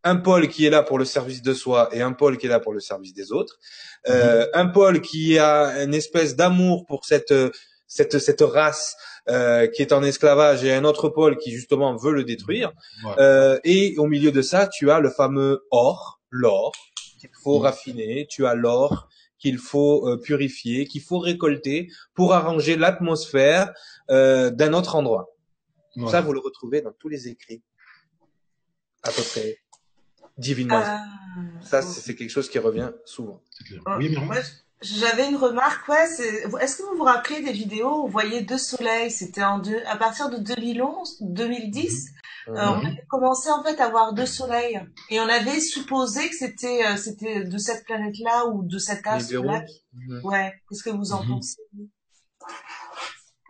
[0.03, 2.49] un pôle qui est là pour le service de soi et un pôle qui est
[2.49, 3.61] là pour le service des autres,
[4.09, 7.33] euh, un pôle qui a une espèce d'amour pour cette
[7.93, 8.97] cette cette race
[9.29, 12.73] euh, qui est en esclavage et un autre pôle qui justement veut le détruire.
[13.19, 16.73] Euh, et au milieu de ça, tu as le fameux or, l'or
[17.21, 18.27] qu'il faut raffiner.
[18.31, 23.73] Tu as l'or qu'il faut euh, purifier, qu'il faut récolter pour arranger l'atmosphère
[24.11, 25.29] euh, d'un autre endroit.
[26.09, 27.63] Ça, vous le retrouvez dans tous les écrits,
[29.03, 29.59] à peu près
[30.39, 30.83] divinement.
[30.83, 31.05] Ah.
[31.61, 33.43] Ça, c'est quelque chose qui revient souvent.
[33.99, 34.17] Oui,
[34.83, 36.05] j'avais une remarque, ouais,
[36.61, 39.81] est-ce que vous vous rappelez des vidéos où vous voyez deux soleils C'était en deux,
[39.87, 42.11] à partir de 2011, 2010.
[42.49, 42.87] Euh, on mhm.
[42.87, 44.81] avait commencé en fait à voir deux soleils
[45.11, 49.63] et on avait supposé que c'était euh, c'était de cette planète-là ou de cet astre-là.
[49.93, 50.21] Mhm.
[50.25, 50.53] Ouais.
[50.69, 51.29] Qu'est-ce que vous en mhm.
[51.31, 51.63] pensez?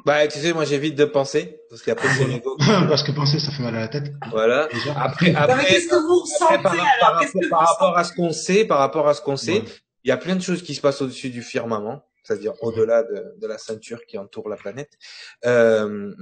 [0.04, 2.54] Bah, tu sais, moi j'évite de penser parce qu'après c'est l'ego.
[2.58, 4.12] parce que penser, ça fait mal à la tête.
[4.30, 4.68] Voilà.
[4.96, 7.24] Après, après, qu'est-ce que vous ressentez par, alors?
[7.48, 9.64] par, rapport à ce qu'on sait, par rapport à ce qu'on sait,
[10.04, 13.34] il y a plein de choses qui se passent au-dessus du firmament, c'est-à-dire au-delà de,
[13.38, 14.98] de, la ceinture qui entoure la planète.
[15.44, 16.14] Euh,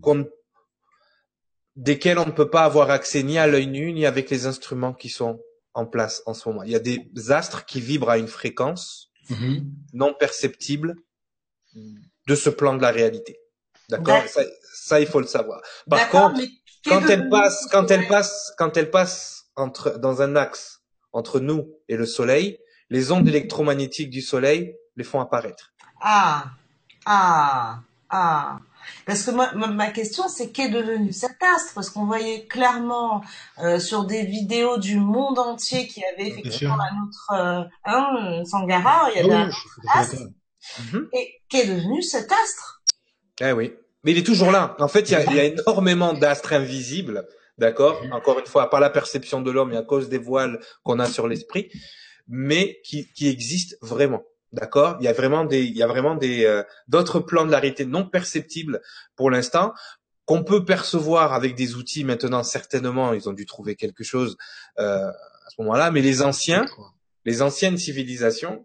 [0.00, 0.28] qu'on
[1.76, 4.94] desquels on ne peut pas avoir accès ni à l'œil nu ni avec les instruments
[4.94, 5.40] qui sont
[5.74, 6.62] en place en ce moment.
[6.62, 9.64] Il y a des astres qui vibrent à une fréquence mm-hmm.
[9.92, 10.94] non perceptible
[11.74, 13.40] de ce plan de la réalité.
[13.88, 14.22] D'accord?
[14.72, 15.60] Ça, il faut le savoir.
[15.88, 16.40] Par contre,
[16.86, 20.73] quand elle passe, quand elle passe, quand elle passe entre dans un axe
[21.14, 22.58] entre nous et le Soleil,
[22.90, 25.72] les ondes électromagnétiques du Soleil les font apparaître.
[26.00, 26.50] Ah,
[27.06, 28.58] ah, ah.
[29.06, 31.72] Parce que moi, ma question, c'est qu'est devenu cet astre?
[31.74, 33.22] Parce qu'on voyait clairement
[33.58, 39.16] euh, sur des vidéos du monde entier qui avait effectivement un autre euh, Sangara, il
[39.16, 39.48] y avait ah
[39.94, 40.22] un astre.
[40.92, 41.08] Mhm.
[41.14, 42.82] Et qu'est devenu cet astre?
[43.40, 44.76] Eh oui, mais il est toujours là.
[44.78, 47.26] En fait, il y a, il y a énormément d'astres invisibles,
[47.58, 50.98] d'accord Encore une fois, par la perception de l'homme et à cause des voiles qu'on
[50.98, 51.70] a sur l'esprit,
[52.28, 54.22] mais qui, qui existent vraiment.
[54.52, 57.50] D'accord Il y a vraiment des, il y a vraiment des euh, d'autres plans de
[57.50, 58.80] la réalité non perceptibles
[59.16, 59.74] pour l'instant
[60.26, 63.12] qu'on peut percevoir avec des outils maintenant certainement.
[63.12, 64.36] Ils ont dû trouver quelque chose
[64.78, 66.66] euh, à ce moment-là, mais les anciens,
[67.24, 68.64] les anciennes civilisations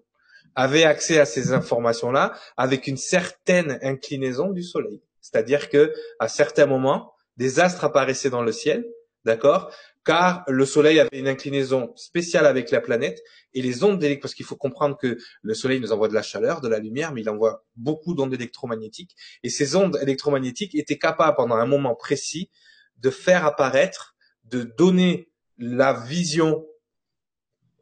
[0.55, 5.01] avaient accès à ces informations-là avec une certaine inclinaison du Soleil.
[5.21, 8.85] C'est-à-dire que à certains moments, des astres apparaissaient dans le ciel,
[9.23, 9.73] d'accord?
[10.05, 13.21] Car le Soleil avait une inclinaison spéciale avec la planète
[13.53, 16.21] et les ondes électromagnétiques, parce qu'il faut comprendre que le Soleil nous envoie de la
[16.21, 20.97] chaleur, de la lumière, mais il envoie beaucoup d'ondes électromagnétiques et ces ondes électromagnétiques étaient
[20.97, 22.49] capables pendant un moment précis
[22.97, 26.65] de faire apparaître, de donner la vision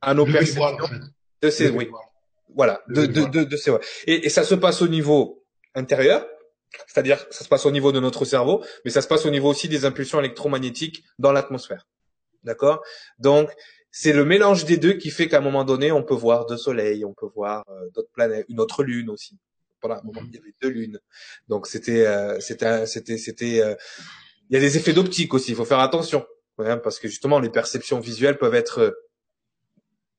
[0.02, 0.90] à nos perceptions
[1.42, 1.90] de ces, oui,
[2.56, 3.72] voilà, de, de, de, de, ces,
[4.06, 5.44] et, et ça se passe au niveau
[5.74, 6.26] intérieur,
[6.88, 9.50] c'est-à-dire ça se passe au niveau de notre cerveau, mais ça se passe au niveau
[9.50, 11.88] aussi des impulsions électromagnétiques dans l'atmosphère.
[12.44, 12.82] D'accord?
[13.20, 13.52] Donc,
[13.92, 16.58] c'est le mélange des deux qui fait qu'à un moment donné, on peut voir deux
[16.58, 19.38] soleils, on peut voir euh, d'autres planètes, une autre lune aussi.
[19.82, 21.00] Voilà, moment, il y avait deux lunes.
[21.48, 23.62] Donc c'était, euh, c'était, c'était, c'était.
[23.62, 23.76] Euh,
[24.50, 25.52] il y a des effets d'optique aussi.
[25.52, 26.26] Il faut faire attention,
[26.58, 28.96] parce que justement, les perceptions visuelles peuvent être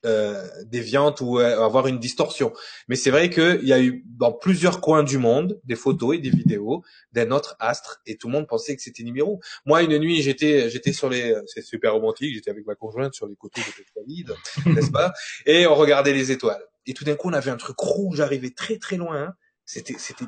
[0.07, 2.53] euh, déviante ou euh, avoir une distorsion.
[2.89, 6.19] Mais c'est vrai qu'il y a eu dans plusieurs coins du monde des photos et
[6.19, 9.39] des vidéos d'un autre astre et tout le monde pensait que c'était Nibiru.
[9.67, 13.27] Moi, une nuit, j'étais j'étais sur les, c'est super romantique, j'étais avec ma conjointe sur
[13.27, 14.35] les côtés de Pétavide,
[14.67, 15.13] n'est-ce pas?
[15.47, 16.63] Et on regardait les étoiles.
[16.87, 19.17] Et tout d'un coup, on avait un truc rouge arrivé très très loin.
[19.17, 19.35] Hein.
[19.65, 20.25] C'était c'était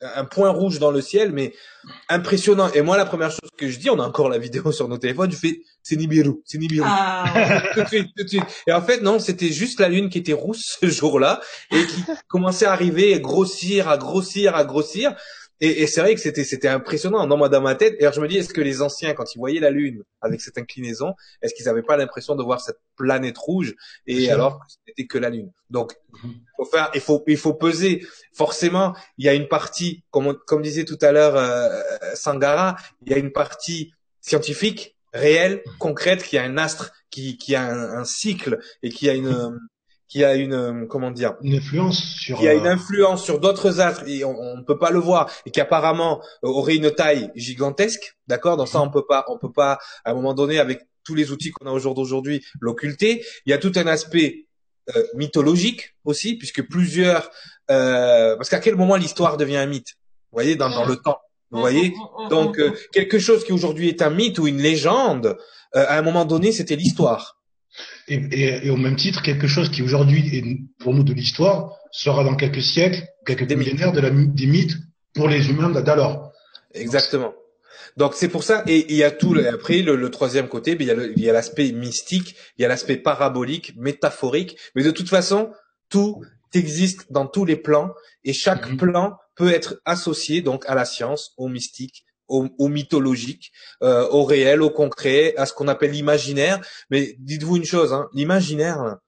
[0.00, 1.54] un, point rouge dans le ciel, mais
[2.08, 2.70] impressionnant.
[2.72, 4.98] Et moi, la première chose que je dis, on a encore la vidéo sur nos
[4.98, 6.86] téléphones, je fais, c'est Nibiru, c'est Nibiru.
[6.88, 7.62] Ah.
[7.74, 8.44] tout de suite, tout de suite.
[8.66, 12.04] Et en fait, non, c'était juste la lune qui était rousse ce jour-là et qui
[12.28, 15.14] commençait à arriver, à grossir, à grossir, à grossir.
[15.60, 17.96] Et, et c'est vrai que c'était c'était impressionnant dans moi dans ma tête.
[17.98, 20.40] Et alors je me dis, est-ce que les anciens, quand ils voyaient la Lune avec
[20.40, 23.74] cette inclinaison, est-ce qu'ils n'avaient pas l'impression de voir cette planète rouge
[24.06, 25.50] et alors que c'était que la Lune?
[25.70, 26.32] Donc mhm.
[26.34, 28.06] il faut faire, il faut il faut peser.
[28.34, 31.82] Forcément, il y a une partie, comme comme disait tout à l'heure euh,
[32.14, 37.54] Sangara, il y a une partie scientifique réelle, concrète, qui a un astre, qui qui
[37.54, 39.58] a un, un cycle et qui a une
[40.08, 43.40] qui a une euh, comment dire une influence sur qui a une euh, influence sur
[43.40, 46.90] d'autres astres et on ne peut pas le voir et qui apparemment euh, aurait une
[46.90, 48.56] taille gigantesque d'accord?
[48.56, 51.30] Dans ça on peut pas on peut pas à un moment donné avec tous les
[51.30, 53.24] outils qu'on a aujourd'hui l'occulter.
[53.46, 54.46] Il y a tout un aspect
[55.14, 57.30] mythologique aussi puisque plusieurs
[57.70, 59.94] euh, parce qu'à quel moment l'histoire devient un mythe?
[60.30, 61.18] Vous voyez dans, dans le temps
[61.50, 61.94] vous voyez?
[62.30, 62.60] Donc
[62.92, 65.36] quelque chose qui aujourd'hui est un mythe ou une légende
[65.72, 67.36] à un moment donné c'était l'histoire
[68.08, 70.44] et, et, et, au même titre, quelque chose qui aujourd'hui est
[70.78, 74.76] pour nous de l'histoire sera dans quelques siècles, quelques millénaires de la, des mythes
[75.14, 76.32] pour les humains d'alors.
[76.74, 77.34] Exactement.
[77.96, 81.22] Donc c'est pour ça, et il y a tout, après le, le troisième côté, il
[81.22, 85.50] y a l'aspect mystique, il y a l'aspect parabolique, métaphorique, mais de toute façon,
[85.88, 86.22] tout
[86.52, 87.90] existe dans tous les plans,
[88.24, 88.76] et chaque mm-hmm.
[88.76, 93.52] plan peut être associé donc à la science, au mystique, au, mythologique,
[93.82, 96.60] euh, au réel, au concret, à ce qu'on appelle l'imaginaire.
[96.90, 98.98] Mais dites-vous une chose, hein, l'imaginaire,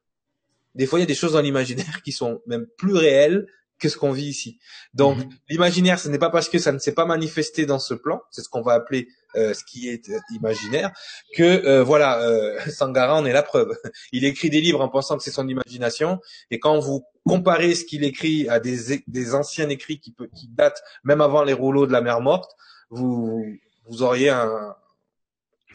[0.75, 3.47] des fois il y a des choses dans l'imaginaire qui sont même plus réelles
[3.79, 4.59] que ce qu'on vit ici.
[4.95, 5.29] Donc mhm.
[5.49, 8.43] l'imaginaire, ce n'est pas parce que ça ne s'est pas manifesté dans ce plan, c'est
[8.43, 10.91] ce qu'on va appeler euh, ce qui est euh, imaginaire,
[11.35, 13.77] que euh, voilà, euh, Sangara en est la preuve.
[14.13, 17.85] Il écrit des livres en pensant que c'est son imagination, et quand vous comparez ce
[17.85, 21.93] qu'il écrit à des, des anciens écrits qui, qui datent même avant les rouleaux de
[21.93, 22.51] la mer morte,
[22.91, 23.45] vous,
[23.87, 24.75] vous auriez un,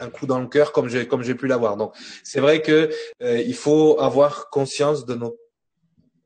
[0.00, 1.76] un coup dans le cœur comme j'ai comme j'ai pu l'avoir.
[1.76, 2.90] Donc c'est vrai que
[3.22, 5.36] euh, il faut avoir conscience de nos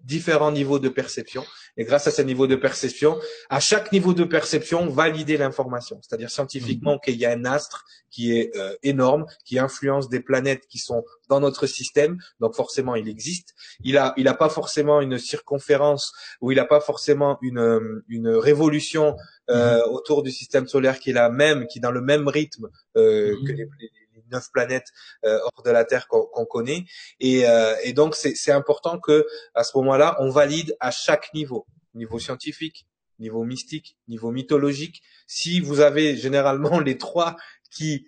[0.08, 1.44] différents niveaux de perception.
[1.76, 3.18] Et grâce à ces niveaux de perception,
[3.50, 6.00] à chaque niveau de perception, valider l'information.
[6.02, 7.00] C'est-à-dire scientifiquement mhm.
[7.04, 11.04] qu'il y a un astre qui est euh, énorme, qui influence des planètes qui sont
[11.28, 12.18] dans notre système.
[12.40, 13.54] Donc forcément, il existe.
[13.84, 18.28] Il a, il a pas forcément une circonférence ou il a pas forcément une, une
[18.30, 19.14] révolution
[19.50, 19.94] euh, mhm.
[19.94, 23.36] autour du système solaire qui est la même, qui est dans le même rythme euh,
[23.36, 23.46] mhm.
[23.46, 23.90] que les, les
[24.30, 24.88] neuf planètes
[25.24, 26.84] euh, hors de la Terre qu'on connaît.
[27.20, 31.66] Et, euh, et donc c'est important que à ce moment-là, on valide à chaque niveau,
[31.94, 32.86] niveau scientifique,
[33.18, 35.02] niveau mystique, niveau mythologique.
[35.26, 37.36] Si vous avez généralement les trois
[37.70, 38.06] qui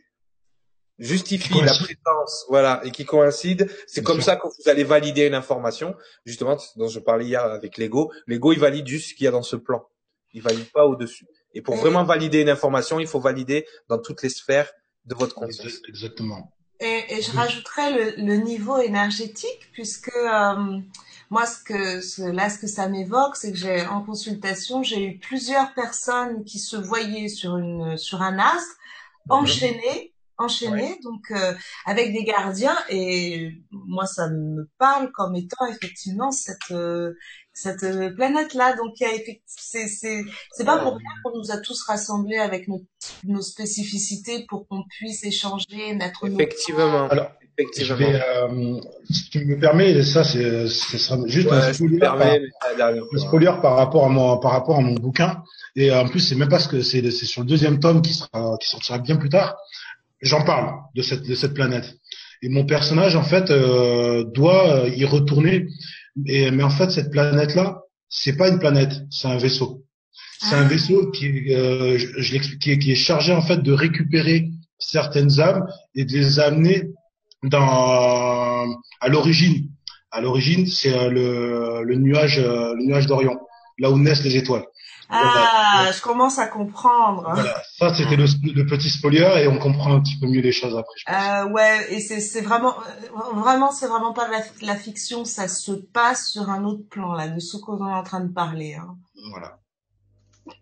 [0.98, 5.34] justifient la présence, voilà, et qui coïncident, c'est comme ça que vous allez valider une
[5.34, 5.96] information.
[6.26, 8.12] Justement, dont je parlais hier avec Lego.
[8.26, 9.86] Lego, il valide juste ce qu'il y a dans ce plan.
[10.32, 11.26] Il valide pas au-dessus.
[11.54, 14.70] Et pour vraiment valider une information, il faut valider dans toutes les sphères
[15.04, 15.80] de votre conscience.
[15.88, 16.52] Exactement.
[16.78, 20.78] Et, et je rajouterais le, le, niveau énergétique, puisque euh,
[21.28, 25.04] moi, ce que ce, là, ce que ça m'évoque, c'est que j'ai en consultation, j'ai
[25.04, 28.76] eu plusieurs personnes qui se voyaient sur une sur un astre
[29.26, 29.32] mhm.
[29.32, 31.54] enchaînées enchaîné, donc euh,
[31.86, 32.76] avec des gardiens.
[32.88, 37.14] Et moi, ça me parle comme étant effectivement cette euh,
[37.62, 38.74] cette planète là.
[38.76, 38.94] Donc
[39.46, 42.82] c'est c'est c'est pas pour rien qu'on nous a tous rassemblés avec nos
[43.24, 47.08] nos spécificités pour qu'on puisse échanger, mettre effectivement.
[47.08, 47.88] Alors, effectivement.
[47.88, 48.80] Je vais, euh,
[49.10, 51.98] si tu me permets, ça c'est ce sera juste un spoiler,
[53.46, 55.42] par, par rapport à mon par rapport à mon bouquin.
[55.76, 58.14] Et en plus, c'est même pas ce que c'est c'est sur le deuxième tome qui
[58.14, 59.56] sera qui sortira bien plus tard
[60.22, 61.96] j'en parle de cette de cette planète.
[62.42, 65.66] Et mon personnage en fait euh, doit euh, y retourner.
[66.26, 69.84] Et, mais en fait cette planète là, c'est pas une planète, c'est un vaisseau.
[70.40, 70.68] C'est un ah.
[70.68, 76.12] vaisseau qui, euh, je, qui est chargé en fait de récupérer certaines âmes et de
[76.12, 76.90] les amener
[77.42, 78.66] dans
[79.00, 79.68] à l'origine.
[80.10, 83.38] À l'origine, c'est euh, le, le nuage, le nuage d'Orion,
[83.78, 84.64] là où naissent les étoiles.
[85.10, 87.30] Ah, je commence à comprendre.
[87.34, 87.62] Voilà.
[87.78, 90.76] Ça, c'était le, le, petit spoiler et on comprend un petit peu mieux les choses
[90.76, 90.94] après.
[90.96, 91.14] Je pense.
[91.14, 92.74] Euh, ouais, et c'est, c'est vraiment,
[93.34, 97.28] vraiment, c'est vraiment pas la, la, fiction, ça se passe sur un autre plan là,
[97.28, 98.74] de ce qu'on est en train de parler.
[98.74, 98.96] Hein.
[99.30, 99.58] Voilà.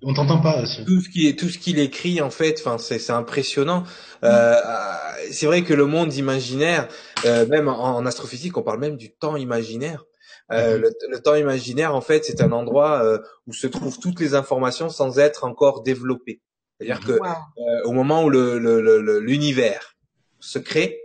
[0.02, 0.62] On t'entend pas.
[0.86, 3.84] Tout ce qui est, tout ce qu'il écrit en fait, enfin c'est, c'est impressionnant.
[4.22, 4.56] Euh,
[5.30, 6.88] c'est vrai que le monde imaginaire,
[7.24, 10.04] euh, même en, en astrophysique, on parle même du temps imaginaire.
[10.52, 10.90] Euh, mhm.
[11.10, 14.88] le, temps imaginaire, en fait, c'est un endroit euh, où se trouvent toutes les informations
[14.88, 16.40] sans être encore développées.
[16.78, 19.96] C'est-à-dire que euh, au moment où l'univers
[20.40, 21.00] se crée,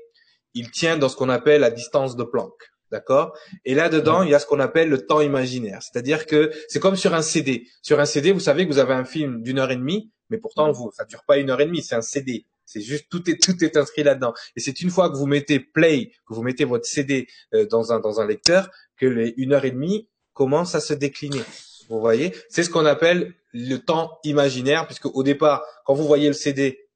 [0.54, 2.54] il tient dans ce qu'on appelle la distance de Planck.
[2.92, 3.36] D'accord?
[3.66, 5.82] Et là-dedans, il y a ce qu'on appelle le temps imaginaire.
[5.82, 7.68] C'est-à-dire que c'est comme sur un CD.
[7.82, 10.38] Sur un CD, vous savez que vous avez un film d'une heure et demie, mais
[10.38, 12.46] pourtant, vous, ça dure pas une heure et demie, c'est un CD.
[12.66, 14.34] C'est juste tout est tout est inscrit là-dedans.
[14.56, 17.28] Et c'est une fois que vous mettez play, que vous mettez votre CD
[17.72, 18.70] dans un dans un lecteur,
[19.04, 21.42] que les une heure et demie commencent à se décliner.
[21.90, 26.28] Vous voyez, c'est ce qu'on appelle le temps imaginaire, puisque au départ, quand vous voyez
[26.28, 26.88] le CD,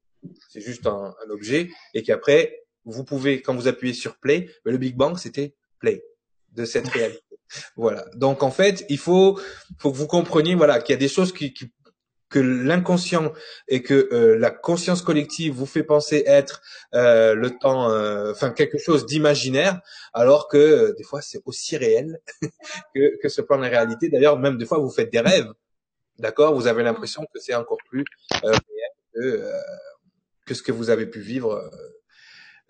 [0.48, 4.78] c'est juste un, objet, et qu'après, vous pouvez, quand vous appuyez sur play, ben, le
[4.78, 6.02] Big Bang, c'était play
[6.52, 7.22] de cette réalité.
[7.76, 8.06] Voilà.
[8.14, 9.38] Donc en fait, il faut,
[9.78, 11.70] faut que vous compreniez, voilà, qu'il y a des choses qui, qui
[12.28, 13.32] que l'inconscient
[13.68, 16.60] et que euh, la conscience collective vous fait penser être
[16.94, 19.80] euh, le temps, euh, enfin quelque chose d'imaginaire,
[20.12, 22.20] alors que euh, des fois c'est aussi réel
[22.94, 24.08] que, que ce plan de réalité.
[24.08, 25.52] D'ailleurs, même des fois vous faites des rêves,
[26.18, 26.54] d'accord?
[26.54, 28.04] Vous avez l'impression que c'est encore plus
[28.42, 28.60] réel
[29.14, 29.52] que,
[30.46, 31.70] que ce que vous avez pu vivre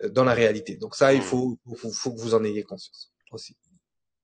[0.03, 0.75] dans la réalité.
[0.75, 3.57] Donc ça, il faut, faut, faut que vous en ayez conscience aussi.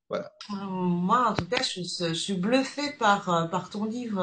[0.08, 0.32] Voilà.
[0.48, 4.22] Moi, en tout cas, je, je suis bluffé par, par ton livre,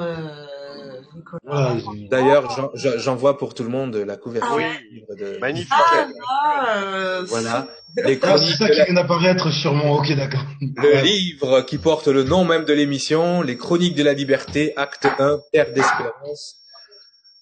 [2.10, 4.52] D'ailleurs, j'en vois pour tout le monde la couverture.
[4.52, 5.38] Ah oui, de...
[5.40, 5.72] magnifique.
[5.72, 7.68] Ah, euh, voilà.
[8.04, 9.94] Les ah, c'est ça qui vient d'apparaître sur mon.
[10.00, 10.44] Ok, d'accord.
[10.62, 15.06] Le livre qui porte le nom même de l'émission, Les Chroniques de la Liberté, Acte
[15.06, 16.58] 1, Terre d'espérance.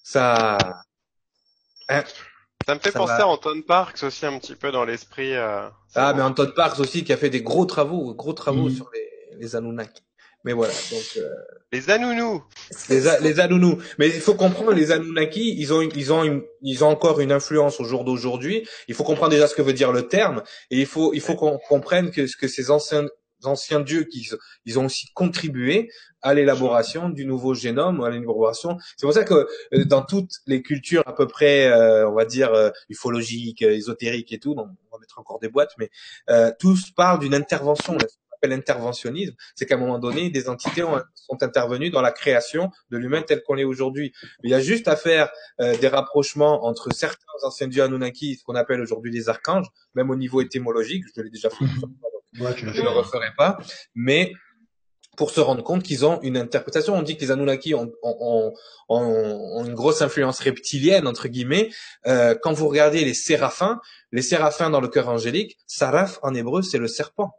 [0.02, 0.58] Ça.
[1.88, 2.04] Hein
[2.66, 5.34] ça me fait penser à Anton Parks aussi un petit peu dans l'esprit.
[5.34, 8.74] Euh, ah, mais Anton Parks aussi qui a fait des gros travaux, gros travaux mm.
[8.74, 10.02] sur les, les Anunnaki.
[10.44, 11.28] Mais voilà, donc euh...
[11.72, 12.42] les Anounous.
[12.88, 13.78] Les, les Anounous.
[13.98, 17.32] Mais il faut comprendre les Anunnaki, ils ont ils ont une, ils ont encore une
[17.32, 18.66] influence au jour d'aujourd'hui.
[18.88, 21.34] Il faut comprendre déjà ce que veut dire le terme et il faut il faut
[21.34, 23.06] qu'on comprenne que ce que ces anciens
[23.44, 24.28] anciens dieux qui
[24.66, 25.90] ils ont aussi contribué
[26.22, 28.78] à l'élaboration du nouveau génome, à l'élaboration.
[28.96, 32.24] C'est pour ça que euh, dans toutes les cultures à peu près, euh, on va
[32.24, 35.90] dire euh, ufologiques, ésotériques et tout, on va mettre encore des boîtes, mais
[36.58, 37.96] tous parlent d'une intervention.
[38.42, 38.62] Appelle
[39.54, 43.22] c'est qu'à un moment donné, des entités ont, sont intervenues dans la création de l'humain
[43.22, 44.12] tel qu'on est aujourd'hui.
[44.42, 48.54] Il y a juste à faire des rapprochements entre certains anciens dieux Anunnaki, ce qu'on
[48.54, 51.64] appelle aujourd'hui les archanges, même au niveau étymologique, je l'ai déjà fait.
[52.40, 53.58] Ouais, je ne le referai pas,
[53.94, 54.32] mais
[55.16, 56.94] pour se rendre compte qu'ils ont une interprétation.
[56.94, 58.52] On dit que les Anunnaki ont, ont,
[58.88, 61.70] ont, ont une grosse influence reptilienne, entre guillemets.
[62.06, 63.80] Euh, quand vous regardez les séraphins,
[64.10, 67.34] les séraphins dans le cœur angélique, saraf en hébreu, c'est le serpent.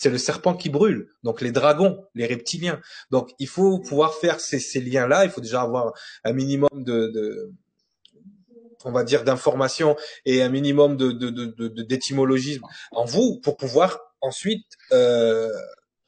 [0.00, 1.10] C'est le serpent qui brûle.
[1.24, 2.80] Donc les dragons, les reptiliens.
[3.10, 5.26] Donc il faut pouvoir faire ces, ces liens-là.
[5.26, 5.92] Il faut déjà avoir
[6.24, 7.52] un minimum de, de
[8.86, 11.12] on va dire d'information et un minimum de
[11.82, 15.52] d'étymologisme de, de, en vous pour pouvoir ensuite euh,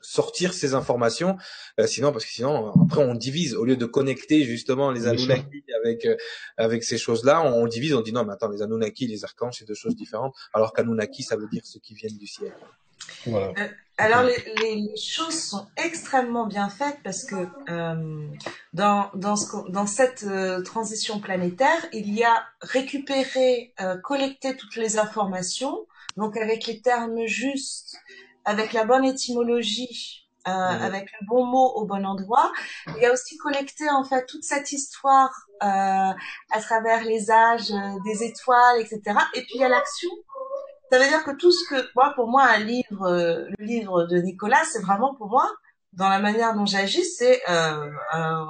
[0.00, 1.36] sortir ces informations.
[1.78, 3.54] Euh, sinon, parce que sinon, après, on divise.
[3.54, 6.16] Au lieu de connecter justement les Anunnaki avec euh,
[6.56, 7.92] avec ces choses-là, on, divise.
[7.92, 10.34] On dit non, mais attends, les Anunnaki, les archanges, c'est deux choses différentes.
[10.54, 12.54] Alors qu'Anunnaki, ça veut dire ceux qui viennent du ciel.
[13.26, 13.52] Voilà.
[13.58, 18.26] Euh, alors les, les, choses sont extrêmement bien faites parce que euh,
[18.72, 24.98] dans, dans, ce, dans cette euh, transition planétaire, il y a récupéré, collecté toutes les
[24.98, 25.86] informations,
[26.16, 27.96] donc avec les termes justes,
[28.44, 30.82] avec la bonne étymologie, euh, mhm.
[30.82, 32.52] avec le bon mot au bon endroit.
[32.88, 35.30] Il y a aussi collecté en fait toute cette histoire
[35.62, 39.00] euh, à travers les âges euh, des étoiles, etc.
[39.34, 40.10] Et puis il y a l'action.
[40.92, 44.04] Ça veut dire que tout ce que moi, pour moi, un livre, euh, le livre
[44.04, 45.50] de Nicolas, c'est vraiment pour moi,
[45.94, 48.46] dans la manière dont j'agis, c'est euh, un,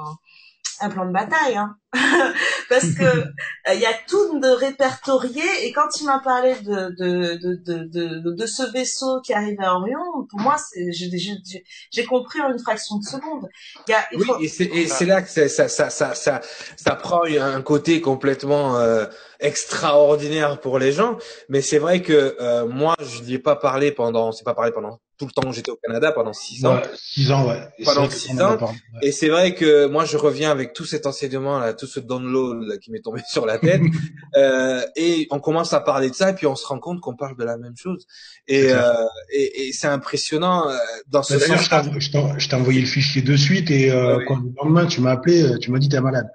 [0.80, 1.76] un plan de bataille, hein.
[2.68, 3.04] parce que
[3.68, 5.44] il euh, y a tout de répertorié.
[5.62, 9.76] Et quand il m'a parlé de de, de, de, de, ce vaisseau qui arrivait à
[9.76, 13.48] Orion, pour moi, j'ai compris en une fraction de seconde.
[13.86, 16.40] Y a, oui, et c'est là que ça, ça, ça, ça, ça,
[16.76, 19.06] ça prend un côté complètement euh,
[19.42, 21.18] extraordinaire pour les gens.
[21.48, 24.72] Mais c'est vrai que euh, moi, je n'y ai pas parlé pendant, c'est pas parlé
[24.72, 26.74] pendant tout le temps où j'étais au Canada pendant six ans.
[26.74, 27.60] Ouais, six ans, ouais.
[27.84, 28.58] pendant six ans.
[29.02, 32.66] Et c'est vrai que moi, je reviens avec tout cet enseignement là, tout ce download
[32.66, 33.82] là, qui m'est tombé sur la tête,
[34.36, 37.14] euh, et on commence à parler de ça, et puis on se rend compte qu'on
[37.14, 38.06] parle de la même chose.
[38.48, 38.92] Et, euh,
[39.32, 40.76] et, et c'est impressionnant euh,
[41.08, 41.70] dans ce sens.
[41.98, 45.42] Je t'ai envoyé le fichier de suite, et euh, quand le lendemain tu m'as appelé,
[45.42, 46.28] euh, tu m'as dit t'es malade.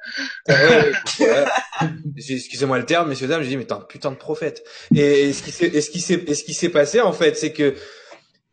[2.17, 4.63] Excusez-moi le terme, messieurs dames, j'ai dit mais t'es un putain de prophète.
[4.95, 7.53] Et, et ce qui s'est, ce qui s'est, ce qui s'est passé en fait, c'est
[7.53, 7.75] que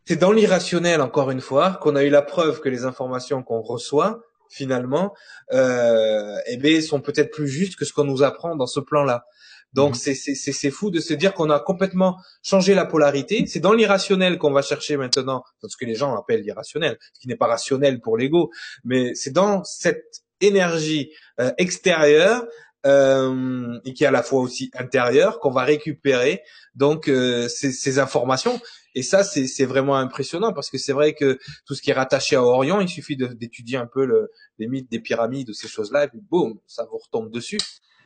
[0.05, 3.61] c'est dans l'irrationnel, encore une fois, qu'on a eu la preuve que les informations qu'on
[3.61, 5.13] reçoit, finalement,
[5.51, 9.25] euh, eh bien, sont peut-être plus justes que ce qu'on nous apprend dans ce plan-là.
[9.73, 10.13] Donc mhm.
[10.15, 13.45] c'est c'est fou de se dire qu'on a complètement changé la polarité.
[13.47, 17.27] C'est dans l'irrationnel qu'on va chercher maintenant, ce que les gens appellent l'irrationnel, ce qui
[17.27, 18.51] n'est pas rationnel pour l'ego,
[18.85, 22.45] mais c'est dans cette énergie euh, extérieure
[22.85, 26.43] euh, et qui est à la fois aussi intérieure qu'on va récupérer
[26.75, 28.59] donc euh, ces, ces informations
[28.95, 32.37] et ça, c'est vraiment impressionnant parce que c'est vrai que tout ce qui est rattaché
[32.37, 36.05] à Orient, il suffit d'étudier un peu le, les mythes des pyramides ou ces choses-là,
[36.05, 37.59] et puis boum, ça vous retombe dessus.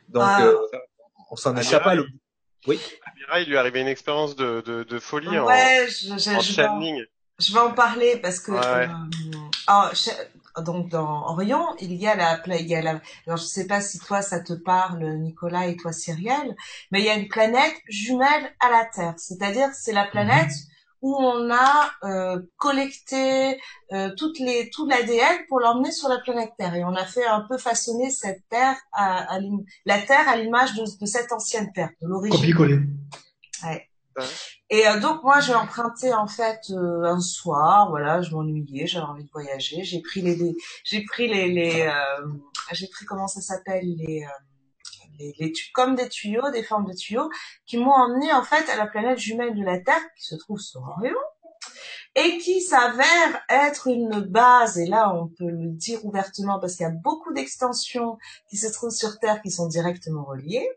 [0.08, 0.46] Donc, ah.
[0.48, 0.58] euh,
[1.30, 1.94] on s'en échappe pas.
[1.94, 2.08] Le...
[2.66, 2.80] Oui.
[3.06, 6.36] Amira, il lui est arrivé une expérience de, de, de folie ouais, en, je, je,
[6.36, 6.82] en je, vais en,
[7.40, 8.90] je vais en parler parce que ouais.
[8.90, 9.94] euh,
[10.62, 13.82] donc dans Orion, il y a la, il y a la, alors je sais pas
[13.82, 16.56] si toi ça te parle, Nicolas et toi Cyrielle,
[16.92, 21.02] mais il y a une planète jumelle à la Terre, c'est-à-dire c'est la planète mhm.
[21.02, 23.60] où on a euh, collecté
[23.92, 27.26] euh, toutes les tout l'ADN pour l'emmener sur la planète Terre et on a fait
[27.26, 29.40] un peu façonner cette Terre à, à
[29.86, 32.38] la Terre à l'image de, de, cette ancienne Terre, de l'origine.
[32.38, 32.80] Copier-coller.
[33.64, 33.90] Ouais.
[34.70, 39.06] Et euh, donc moi j'ai emprunté en fait euh, un soir, voilà, je m'ennuyais, j'avais
[39.06, 42.28] envie de voyager, j'ai pris les, j'ai pris les, les euh,
[42.72, 44.24] j'ai pris comment ça s'appelle les,
[45.18, 47.30] les, les comme des tuyaux, des formes de tuyaux,
[47.66, 50.60] qui m'ont emmené en fait à la planète jumelle de la Terre qui se trouve
[50.60, 51.18] sur Orion
[52.16, 56.84] et qui s'avère être une base, et là on peut le dire ouvertement parce qu'il
[56.84, 58.18] y a beaucoup d'extensions
[58.50, 60.68] qui se trouvent sur Terre qui sont directement reliées.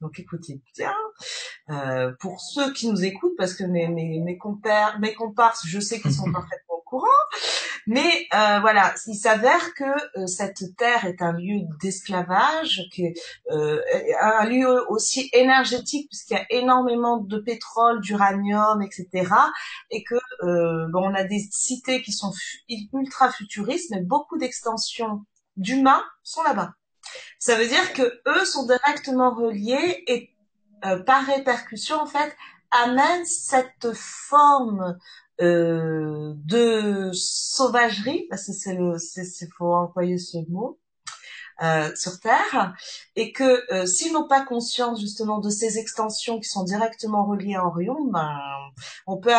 [0.00, 0.94] Donc écoutez bien.
[1.70, 5.80] Euh, pour ceux qui nous écoutent, parce que mes, mes, mes compères, mes comparses, je
[5.80, 7.06] sais qu'ils sont parfaitement au courant,
[7.86, 12.82] mais euh, voilà, il s'avère que euh, cette terre est un lieu d'esclavage,
[13.50, 13.80] euh,
[14.20, 19.32] un lieu aussi énergétique puisqu'il y a énormément de pétrole, d'uranium, etc.
[19.90, 22.32] Et que euh, bon, on a des cités qui sont
[22.92, 25.24] ultra futuristes, mais beaucoup d'extensions
[25.56, 26.72] d'humains sont là-bas.
[27.38, 30.30] Ça veut dire que eux sont directement reliés et
[30.84, 32.34] euh, par répercussion en fait
[32.70, 34.98] amènent cette forme
[35.40, 40.78] euh, de sauvagerie parce que c'est le c'est faut employer ce mot
[41.62, 42.74] euh, sur Terre
[43.14, 47.54] et que euh, s'ils n'ont pas conscience justement de ces extensions qui sont directement reliées
[47.54, 48.30] à Orion, ben
[49.06, 49.32] on peut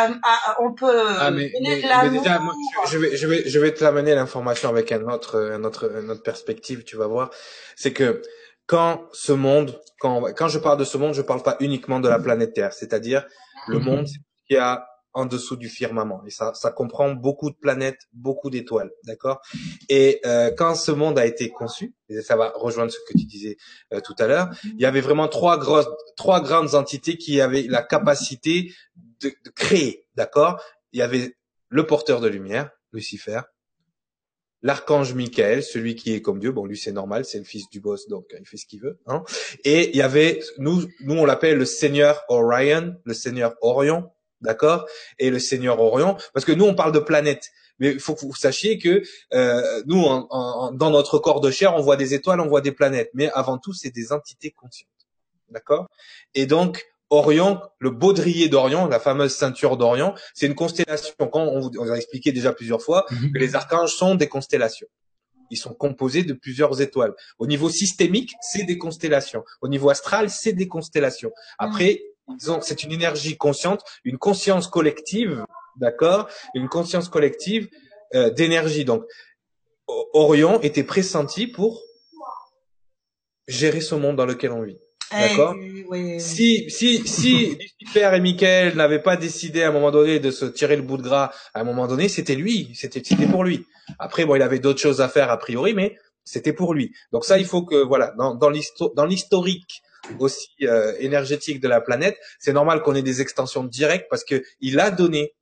[0.60, 2.56] on peut ah, mais, déjà, moi,
[2.88, 6.10] je vais je vais je vais te l'amener l'information avec un autre un autre une
[6.10, 7.30] autre perspective, tu vas voir,
[7.76, 8.22] c'est que
[8.66, 12.10] quand ce monde quand quand je parle de ce monde, je parle pas uniquement de
[12.10, 13.26] la planète Terre, c'est-à-dire
[13.68, 13.86] le mhm.
[13.86, 14.08] monde
[14.48, 16.24] qui a en dessous du firmament.
[16.26, 19.42] Et ça, ça comprend beaucoup de planètes, beaucoup d'étoiles, d'accord?
[19.90, 23.26] Et euh, quand ce monde a été conçu, et ça va rejoindre ce que tu
[23.26, 23.58] disais
[23.94, 27.64] euh, tout à l'heure, il y avait vraiment trois grosses, trois grandes entités qui avaient
[27.64, 28.74] la capacité
[29.22, 30.62] de, de créer, d'accord?
[30.92, 31.36] Il y avait
[31.70, 33.42] le porteur de lumière, Lucifer,
[34.62, 36.52] l'archange Michael, celui qui est comme Dieu.
[36.52, 39.00] Bon, lui c'est normal, c'est le fils du boss, donc il fait ce qu'il veut.
[39.08, 39.24] Hein
[39.64, 44.10] et il y avait nous, nous on l'appelle le Seigneur Orion, le Seigneur Orion,
[44.42, 44.88] d'accord
[45.20, 48.22] Et le Seigneur Orion, parce que nous on parle de planètes, mais il faut que
[48.22, 52.48] vous sachiez que euh, nous, dans notre corps de chair, on voit des étoiles, on
[52.48, 54.90] voit des planètes, mais avant tout, c'est des entités conscientes,
[55.50, 55.88] d'accord?
[56.34, 61.14] Et donc Orion, le baudrier d'Orion, la fameuse ceinture d'Orion, c'est une constellation.
[61.32, 63.32] Quand on vous a expliqué déjà plusieurs fois mhm.
[63.32, 64.88] que les archanges sont des constellations.
[65.50, 67.14] Ils sont composés de plusieurs étoiles.
[67.40, 69.46] Au niveau systémique, c'est des constellations.
[69.62, 71.32] Au niveau astral, c'est des constellations.
[71.58, 72.04] Après,
[72.36, 75.46] disons, c'est une énergie consciente, une conscience collective,
[75.78, 77.70] d'accord Une conscience collective
[78.16, 78.86] euh, d'énergie.
[78.86, 79.04] Donc,
[79.88, 81.82] Orion était pressenti pour
[83.48, 84.78] gérer ce monde dans lequel on vit.
[85.14, 85.56] Eh d'accord?
[86.20, 90.44] Si si si Lucifer et Michael n'avaient pas décidé à un moment donné de se
[90.44, 93.66] tirer le bout de gras, à un moment donné, c'était lui, c'était c'était pour lui.
[94.00, 96.94] Après bon, il avait d'autres choses à faire a priori, mais c'était pour lui.
[97.14, 98.50] Donc ça, il faut que voilà, dans dans
[99.06, 99.82] l'historique
[100.20, 104.44] aussi euh, énergétique de la planète, c'est normal qu'on ait des extensions directes parce que
[104.60, 105.36] il a donné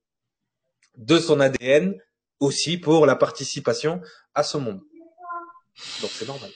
[0.97, 1.95] de son ADN
[2.39, 4.01] aussi pour la participation
[4.33, 4.81] à ce monde.
[6.01, 6.49] Donc c'est normal.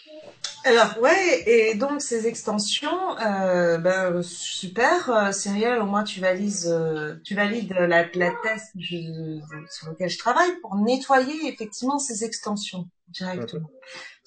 [0.66, 6.66] Alors ouais, et donc ces extensions, euh, ben super, euh, Cyrielle, au moins tu valides,
[6.66, 12.90] euh, tu valides la, la thèse sur laquelle je travaille pour nettoyer effectivement ces extensions
[13.08, 13.70] directement.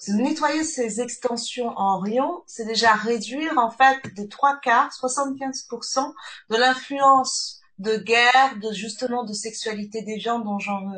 [0.07, 6.13] Nettoyer ces extensions en Orion, c'est déjà réduire en fait des trois quarts, 75%
[6.49, 10.91] de l'influence de guerre, de justement de sexualité des gens dont j'en,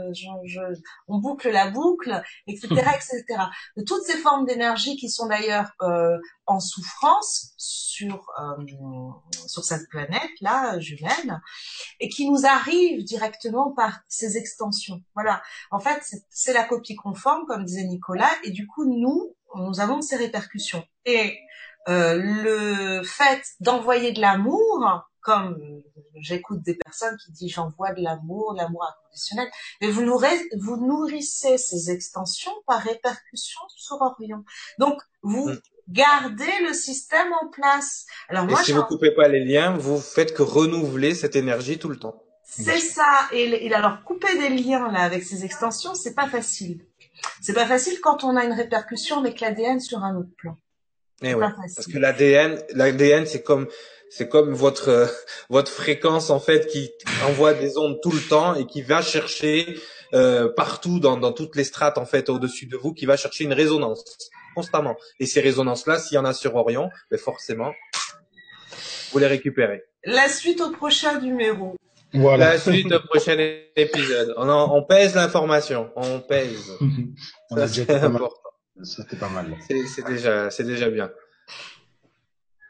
[1.08, 3.24] on boucle la boucle, etc., etc.
[3.78, 8.64] De toutes ces formes d'énergie qui sont d'ailleurs euh, en souffrance sur euh,
[9.48, 11.42] sur cette planète là jumelle
[12.00, 15.02] et qui nous arrivent directement par ces extensions.
[15.16, 15.42] Voilà.
[15.72, 20.02] En fait, c'est la copie conforme, comme disait Nicolas, et du coup nous, nous avons
[20.02, 20.86] ces répercussions.
[21.06, 21.40] Et
[21.88, 25.82] euh, le fait d'envoyer de l'amour, comme
[26.22, 29.48] j'écoute des personnes qui disent j'envoie de l'amour, l'amour inconditionnel,
[29.82, 34.46] mais vous, nourrissez, vous nourrissez ces extensions par répercussion sur Orion.
[34.78, 35.60] Donc, vous mm.
[35.90, 38.06] gardez le système en place.
[38.30, 41.80] Alors moi, Et si vous coupez pas les liens, vous faites que renouveler cette énergie
[41.80, 42.22] tout le temps.
[42.44, 43.28] C'est ça.
[43.32, 46.86] Et, alors, couper des liens là avec ces extensions, c'est pas facile.
[47.42, 50.56] C'est pas facile quand on a une répercussion avec l'ADN sur un autre plan.
[51.22, 51.46] Eh oui,
[51.76, 53.68] parce que l'ADN, l'ADN, c'est comme
[54.10, 55.08] c'est comme votre euh,
[55.50, 56.92] votre fréquence en fait qui
[57.26, 59.80] envoie des ondes tout le temps et qui va chercher
[60.14, 63.46] euh, partout dans, dans toutes les strates en fait au-dessus de vous qui va chercher
[63.46, 64.04] une résonance
[64.56, 64.96] constamment.
[65.20, 67.74] Et ces résonances-là, s'il y en a sur Orion, ben forcément,
[69.12, 69.84] vous les récupérez.
[70.06, 71.76] La suite au prochain numéro.
[72.14, 72.54] Voilà.
[72.54, 73.36] La suite au prochain
[73.76, 74.34] épisode.
[74.38, 75.92] On, on pèse l'information.
[75.96, 76.72] On pèse.
[77.52, 77.86] on Ça, c'est
[78.84, 79.56] C'était pas mal.
[79.68, 81.12] C'est déjà, c'est déjà bien.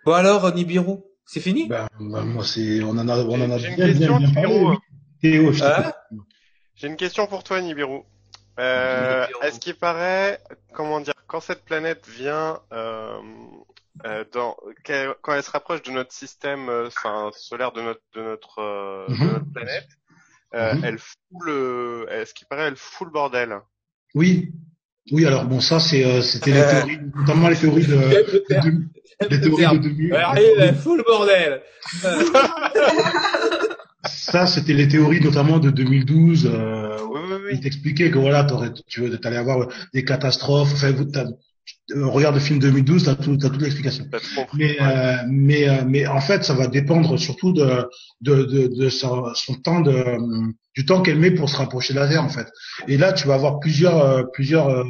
[0.05, 1.67] Bon alors, Nibiru, c'est fini?
[1.67, 4.77] Ben, ben, moi, c'est, on en a, on en a bien, bien, bien, bien parlé.
[5.21, 5.93] Théo, hein?
[6.75, 8.01] J'ai une question pour toi, Nibiru.
[8.59, 10.39] Euh, Est-ce qu'il paraît,
[10.73, 13.19] comment dire, quand cette planète vient euh,
[14.05, 14.55] euh, dans,
[15.21, 19.07] quand elle se rapproche de notre système, euh, enfin solaire de notre de notre, euh,
[19.07, 19.27] de mhm.
[19.33, 19.89] notre planète,
[20.53, 20.85] euh, mm -hmm.
[20.85, 23.59] elle fout le, est-ce qu'il paraît, elle fout le bordel?
[24.13, 24.53] Oui,
[25.11, 25.25] oui.
[25.25, 27.95] Alors bon, ça c'est c'était les théories, notamment les théories de,
[29.29, 30.17] les théories de 2000.
[30.59, 31.61] Elle fout le bordel.
[34.05, 36.49] ça, c'était les théories notamment de 2012.
[36.51, 37.49] Euh, oui, oui, oui.
[37.53, 38.45] Il t'expliquait que voilà,
[38.87, 40.73] tu veux, allais avoir des catastrophes.
[40.73, 40.93] Enfin,
[41.91, 44.05] euh, regarde le film 2012, t'as tout, as toute l'explication.
[44.53, 47.87] Mais, euh, mais, euh, mais en fait, ça va dépendre surtout de,
[48.21, 50.03] de, de, de son, son, temps de,
[50.75, 52.47] du temps qu'elle met pour se rapprocher de la Terre, en fait.
[52.87, 54.83] Et là, tu vas avoir plusieurs, euh, plusieurs euh,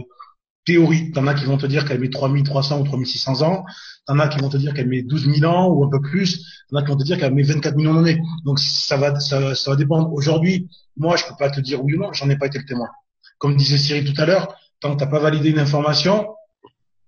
[0.65, 1.11] théories.
[1.11, 3.65] T'en as qui vont te dire qu'elle met 3300 ou 3600 ans.
[4.07, 6.63] T'en as qui vont te dire qu'elle met 12 000 ans ou un peu plus.
[6.69, 8.21] T'en as qui vont te dire qu'elle met 24 millions d'années.
[8.45, 10.13] Donc ça va, ça, ça va dépendre.
[10.13, 12.13] Aujourd'hui, moi, je peux pas te dire oui ou non.
[12.13, 12.87] J'en ai pas été le témoin.
[13.37, 16.27] Comme disait Cyril tout à l'heure, tant que t'as pas validé une information,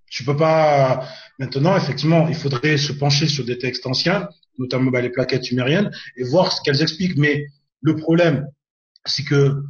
[0.10, 1.08] tu peux pas.
[1.40, 5.92] Maintenant, effectivement, il faudrait se pencher sur des textes anciens, notamment bah, les plaquettes sumériennes,
[6.16, 7.18] et voir ce qu'elles expliquent.
[7.18, 7.46] Mais
[7.82, 8.48] le problème,
[9.06, 9.64] c'est que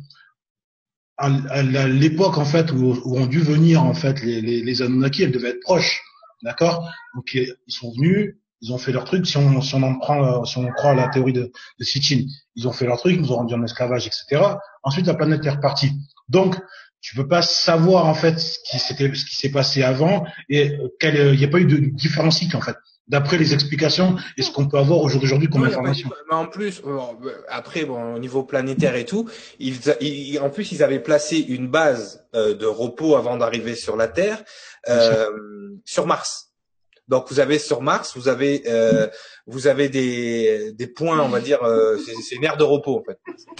[1.17, 5.61] à l'époque en fait où, ont dû venir en fait les, Anunnaki, elles devaient être
[5.61, 6.03] proches,
[6.43, 6.91] d'accord?
[7.15, 9.25] Donc ils sont venus, ils ont fait leur truc.
[9.25, 12.21] Si on, en prend, si on croit à la théorie de, de Sitchin,
[12.55, 14.43] ils ont fait leur truc, ils nous ont rendu en esclavage, etc.
[14.83, 15.91] Ensuite, la planète est repartie.
[16.29, 16.55] Donc
[17.01, 20.77] tu peux pas savoir en fait ce qui s'était ce qui s'est passé avant et
[21.01, 22.75] il n'y a pas eu de différenciation en fait
[23.07, 26.09] d'après les explications et ce qu'on peut avoir aujourd'hui comme information.
[26.29, 26.81] Mais en plus,
[27.47, 29.29] après, bon, au niveau planétaire et tout,
[29.59, 34.07] ils, en plus, ils avaient placé une base euh, de repos avant d'arriver sur la
[34.07, 34.43] Terre,
[34.89, 35.29] euh,
[35.85, 36.51] sur Mars.
[37.07, 39.07] Donc, vous avez sur Mars, vous avez, euh,
[39.45, 43.03] vous avez des, des points, on va dire, euh, c'est une aire de repos en
[43.03, 43.17] fait.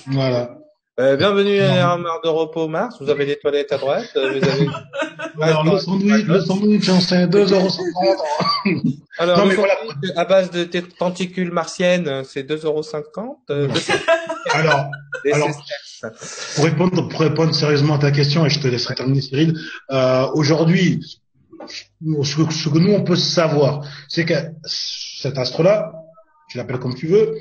[0.07, 0.57] Voilà.
[0.99, 2.95] Euh, bienvenue à Mar de Repos Mars.
[2.99, 4.09] Vous avez des toilettes à droite.
[4.15, 4.67] Euh, vous avez...
[5.41, 8.97] Alors, le sandwich, le sandwich, c'est 2,50€.
[9.19, 9.75] Alors, non, mais voilà.
[10.15, 13.35] à base de tenticules martiennes, c'est 2,50€.
[13.51, 13.69] Euh,
[14.53, 14.89] alors,
[15.31, 15.49] alors
[16.55, 19.53] pour, répondre, pour répondre sérieusement à ta question, et je te laisserai terminer, Cyril,
[19.91, 20.99] euh, aujourd'hui,
[21.69, 24.33] ce, ce que nous, on peut savoir, c'est que
[24.65, 25.91] cet astre-là,
[26.49, 27.35] tu l'appelles comme tu veux,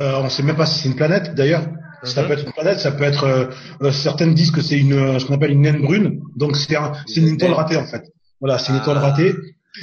[0.00, 1.66] euh, on ne sait même pas si c'est une planète, d'ailleurs,
[2.02, 3.24] ça peut être une planète, ça peut être.
[3.24, 3.46] Euh,
[3.82, 6.20] euh certaines disent que c'est une, euh, ce qu'on appelle une naine brune.
[6.36, 8.02] Donc c'est un, c'est une étoile ratée en fait.
[8.40, 9.10] Voilà, c'est une étoile ah.
[9.10, 9.34] ratée.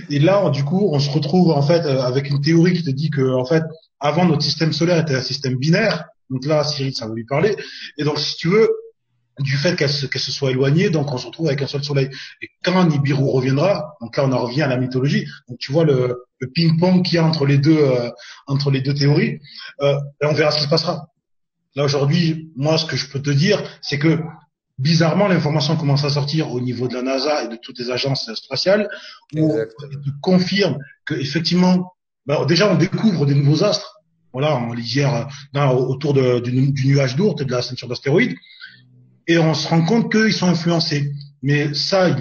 [0.09, 2.89] Et là, du coup, on se retrouve en fait euh, avec une théorie qui te
[2.89, 3.64] dit que en fait,
[3.99, 6.05] avant notre système solaire était un système binaire.
[6.30, 7.55] Donc là, Cyril, ça va lui parler.
[7.97, 8.70] Et donc, si tu veux,
[9.39, 11.84] du fait qu'elle se, qu'elle se soit éloignée, donc on se retrouve avec un seul
[11.84, 12.09] soleil.
[12.41, 15.26] Et quand Nibiru reviendra, donc là on en revient à la mythologie.
[15.49, 18.09] Donc tu vois le, le ping-pong qu'il y a entre les deux euh,
[18.47, 19.39] entre les deux théories.
[19.82, 21.07] Euh, et on verra ce qui se passera.
[21.76, 24.20] Là aujourd'hui, moi ce que je peux te dire, c'est que
[24.78, 28.32] bizarrement l'information commence à sortir au niveau de la NASA et de toutes les agences
[28.34, 28.90] spatiales
[29.36, 29.66] où on
[30.22, 31.94] confirme que effectivement,
[32.26, 33.90] ben, déjà on découvre des nouveaux astres.
[34.32, 38.36] Voilà, en lisière autour de, du, du, nuage d'Oort et de la ceinture d'astéroïdes,
[39.28, 41.12] et on se rend compte qu'ils sont influencés.
[41.44, 42.16] Mais ça, à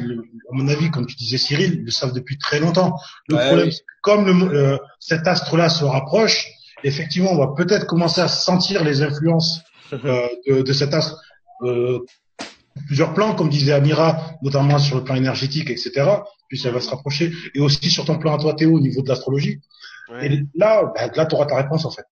[0.51, 2.99] mon avis, comme tu disais Cyril, ils le savent depuis très longtemps.
[3.29, 6.47] Le problème, c'est que comme le, euh, cet astre-là se rapproche,
[6.85, 9.61] effectivement, on va peut-être commencer à sentir les influences
[9.93, 11.20] euh, de, de, cet astre.
[11.62, 12.01] Euh,
[12.87, 16.05] plusieurs plans, comme disait Amira, notamment sur le plan énergétique, etc.
[16.49, 17.33] Puis ça va se rapprocher.
[17.55, 19.61] Et aussi sur ton plan à toi, Théo, au niveau de l'astrologie.
[20.20, 22.05] Et là, bah, là, tu auras ta réponse, en fait.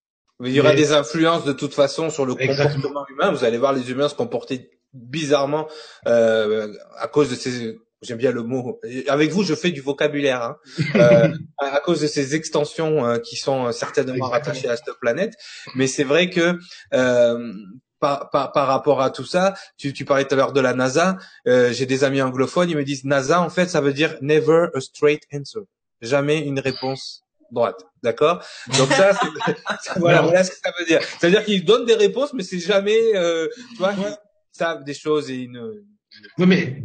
[0.43, 3.31] Il y aura des influences de toute façon sur le comportement humain.
[3.31, 5.69] Vous allez voir les humains se comporter bizarrement
[6.07, 8.81] euh, à cause de ces j'aime bien le mot.
[9.09, 10.57] Avec vous, je fais du vocabulaire hein.
[10.97, 15.35] euh, à cause de ces extensions euh, qui sont certainement rattachées à cette planète.
[15.75, 16.59] Mais c'est vrai que
[16.95, 17.53] euh,
[18.01, 20.75] par, par, par, rapport à tout ça, tu, tu parlais tout à l'heure de la
[20.75, 21.19] NASA.
[21.47, 24.69] Euh, j'ai des amis anglophones, ils me disent NASA, en fait, ça veut dire never
[24.75, 25.61] a straight answer,
[26.01, 27.23] jamais une réponse
[27.53, 28.43] droite, d'accord?
[28.79, 29.13] Donc ça,
[29.97, 31.03] voilà, voilà ce que ça veut dire.
[31.03, 34.17] Ça veut dire qu'ils donnent des réponses, mais c'est jamais, euh, tu vois, ils
[34.53, 35.85] savent des choses et une.
[36.39, 36.83] Oui, mais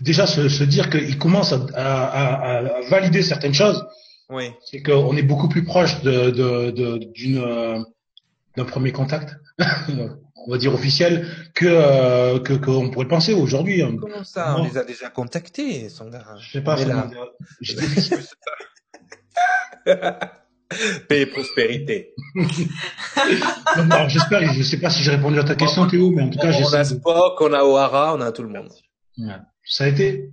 [0.00, 3.84] déjà se, se dire qu'ils commencent à, à, à, valider certaines choses,
[4.30, 4.50] oui.
[4.64, 7.84] c'est qu'on est beaucoup plus proche de, d'une
[8.56, 9.36] d'un premier contact.
[10.46, 13.82] on va dire officielle que euh, que qu'on pourrait penser aujourd'hui.
[13.82, 13.96] Hein.
[14.00, 14.56] Comment ça?
[14.58, 16.36] On les a déjà contactés, Sangara.
[16.38, 16.76] Je sais pas.
[16.84, 17.10] Là.
[21.08, 22.14] Paix et prospérité.
[24.08, 26.50] j'espère, je sais pas si j'ai répondu à ta question, Théo, mais en tout cas,
[26.50, 26.64] j'ai.
[26.64, 28.70] On a Spock, on a O'Hara, on a tout le monde.
[29.64, 30.30] Ça a été.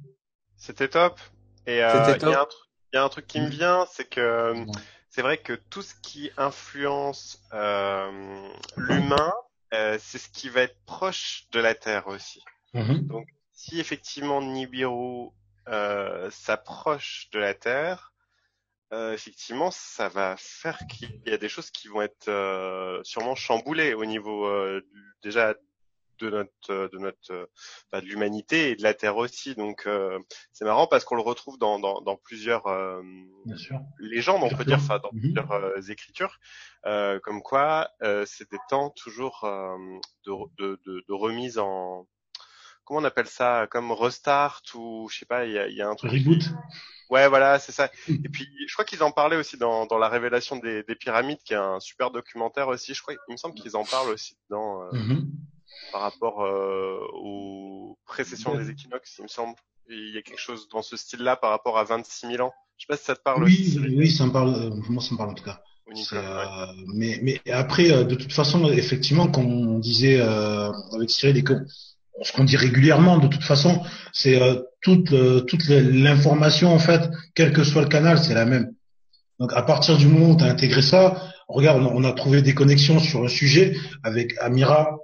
[0.57, 1.19] C'était top.
[1.67, 2.29] Et euh, il
[2.93, 4.53] y, a un truc qui me vient, c'est que
[5.09, 8.11] c'est vrai que tout ce qui influence euh,
[8.75, 9.33] l'humain,
[9.73, 12.43] euh, c'est ce qui va être proche de la Terre aussi.
[12.73, 13.07] Mm-hmm.
[13.07, 15.29] Donc, si effectivement Nibiru
[15.69, 18.13] euh, s'approche de la Terre,
[18.93, 23.35] euh, effectivement, ça va faire qu'il y a des choses qui vont être euh, sûrement
[23.35, 24.81] chamboulées au niveau euh,
[25.23, 25.55] déjà
[26.19, 27.49] de notre de notre
[27.91, 29.53] bah, de l'humanité et de la Terre aussi.
[29.55, 29.89] Donc
[30.53, 32.63] c'est marrant parce qu'on le retrouve dans dans, dans plusieurs
[33.99, 35.19] légendes, on peut dire, ça, dans mhm.
[35.19, 36.39] plusieurs écritures,
[36.83, 37.89] comme quoi
[38.25, 42.07] c'est des temps toujours de, de, de, de remise en
[42.85, 45.89] comment on appelle ça, comme restart ou je sais pas, il y a, y a
[45.89, 46.11] un truc.
[46.11, 46.43] Reboot.
[47.09, 47.91] Ouais, voilà, c'est ça.
[48.07, 51.39] Et puis, je crois qu'ils en parlaient aussi dans, dans la révélation des, des, pyramides,
[51.43, 52.93] qui est un super documentaire aussi.
[52.93, 55.25] Je crois, il me semble qu'ils en parlent aussi dedans euh, mm-hmm.
[55.91, 59.55] par rapport euh, aux précessions des équinoxes, il me semble.
[59.87, 62.53] Il y a quelque chose dans ce style-là par rapport à 26 000 ans.
[62.77, 63.79] Je sais pas si ça te parle oui, aussi.
[63.95, 64.55] Oui, ça me parle.
[64.55, 65.61] Euh, moi, ça me parle en tout cas.
[66.13, 71.43] Euh, mais, mais après, de toute façon, effectivement, comme on disait avec Cyril, et
[72.21, 73.81] ce qu'on dit régulièrement de toute façon,
[74.13, 78.45] c'est euh, toute euh, toute l'information en fait, quel que soit le canal, c'est la
[78.45, 78.71] même.
[79.39, 82.53] Donc à partir du moment où tu as intégré ça, regarde, on a, trouvé des
[82.53, 84.97] connexions sur un sujet avec Amira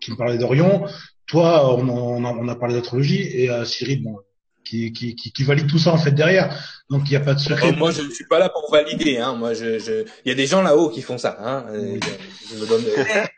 [0.00, 0.86] qui me parlait d'Orion,
[1.26, 4.16] toi on, on, a, on a parlé d'astrologie et euh, Cyril bon,
[4.64, 6.52] qui, qui, qui, qui, valide tout ça en fait derrière.
[6.90, 7.72] Donc il n'y a pas de secret.
[7.72, 9.18] moi je ne suis pas là pour valider.
[9.18, 9.34] Hein.
[9.34, 10.04] Moi je, je...
[10.24, 11.36] il y a des gens là-haut qui font ça.
[11.40, 11.66] Hein.
[11.70, 11.98] Euh,
[12.50, 12.82] je me donne,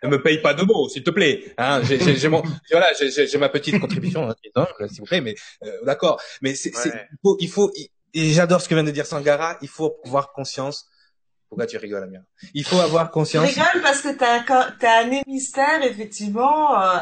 [0.02, 1.54] ne me paye pas de mots, s'il te plaît.
[1.58, 1.82] Hein.
[1.84, 4.34] J'ai mon, voilà, j'ai ma petite contribution, hein,
[4.88, 5.20] s'il vous plaît.
[5.20, 5.34] Mais
[5.64, 6.20] euh, d'accord.
[6.40, 7.72] Mais c'est, il faut, il faut,
[8.14, 9.58] et j'adore ce que vient de dire Sangara.
[9.62, 10.86] Il faut avoir conscience
[11.56, 12.20] pourquoi tu rigoles, Amir?
[12.52, 13.48] Il faut avoir conscience.
[13.48, 16.98] Je rigole parce que t'as as un hémisphère, effectivement, euh,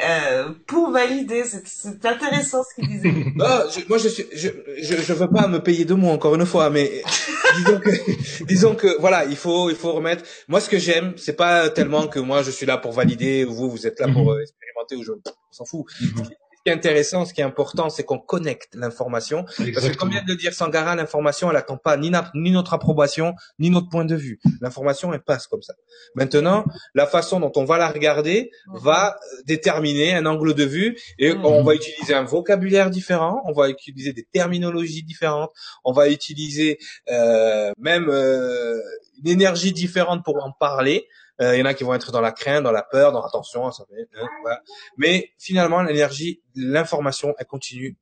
[0.00, 1.42] euh, pour valider.
[1.64, 3.10] C'est intéressant ce qu'il disait.
[3.34, 4.48] non, je, moi, je, suis, je,
[4.80, 7.02] je, je, veux pas me payer de mots encore une fois, mais
[7.56, 10.22] disons que, disons que, voilà, il faut, il faut remettre.
[10.46, 13.52] Moi, ce que j'aime, c'est pas tellement que moi, je suis là pour valider, ou
[13.54, 14.38] vous, vous êtes là pour mhm.
[14.38, 15.84] euh, expérimenter, ou je, on s'en fout.
[16.00, 16.28] Mhm
[16.66, 19.44] qui est intéressant, ce qui est important, c'est qu'on connecte l'information.
[19.44, 22.74] Parce que comme vient de le dire Sangara, l'information, elle attend pas ni, ni notre
[22.74, 24.40] approbation, ni notre point de vue.
[24.60, 25.74] L'information, elle passe comme ça.
[26.16, 26.64] Maintenant,
[26.94, 28.78] la façon dont on va la regarder mhm.
[28.78, 31.44] va euh, déterminer un angle de vue et mhm.
[31.44, 35.52] on va utiliser un vocabulaire différent, on va utiliser des terminologies différentes,
[35.84, 36.78] on va utiliser
[37.10, 38.76] euh, même euh,
[39.22, 41.06] une énergie différente pour en parler.
[41.40, 43.22] Euh, il y en a qui vont être dans la crainte, dans la peur, dans
[43.22, 44.62] l'attention, ça fait, hein, voilà.
[44.96, 47.96] Mais finalement, l'énergie, l'information, elle continue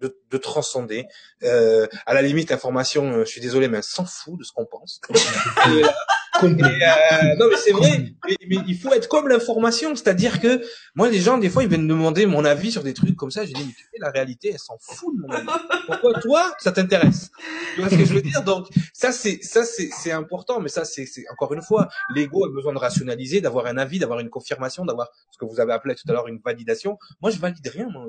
[0.00, 1.06] de, de transcender.
[1.42, 4.52] Euh, à la limite, l'information, euh, je suis désolé, mais elle s'en fout de ce
[4.52, 5.00] qu'on pense.
[6.44, 8.12] Euh, non, mais c'est vrai.
[8.48, 10.62] Mais, il faut être comme l'information, c'est-à-dire que
[10.94, 13.30] moi, les gens, des fois, ils viennent me demander mon avis sur des trucs comme
[13.30, 13.44] ça.
[13.44, 15.46] J'ai dit, mais tu sais, la réalité, elle s'en fout de mon avis.
[15.86, 17.30] Pourquoi toi, ça t'intéresse?
[17.74, 18.42] Tu vois ce que je veux dire?
[18.42, 22.50] Donc, ça, c'est ça, c'est c'est important, mais ça, c'est encore une fois, l'ego a
[22.50, 25.94] besoin de rationaliser, d'avoir un avis, d'avoir une confirmation, d'avoir ce que vous avez appelé
[25.94, 26.98] tout à l'heure une validation.
[27.20, 27.88] Moi, je valide rien.
[27.90, 28.06] Moi.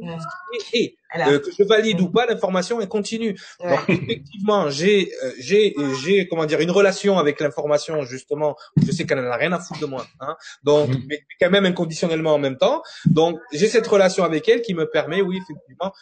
[0.73, 3.37] Et euh, que je valide ou pas, l'information est continue.
[3.59, 8.55] Donc, effectivement, j'ai euh, j'ai j'ai comment dire une relation avec l'information justement.
[8.85, 10.05] Je sais qu'elle n'a rien à foutre de moi.
[10.19, 11.03] Hein, donc, mm.
[11.07, 12.81] mais quand même inconditionnellement en même temps.
[13.05, 15.93] Donc, j'ai cette relation avec elle qui me permet, oui, effectivement,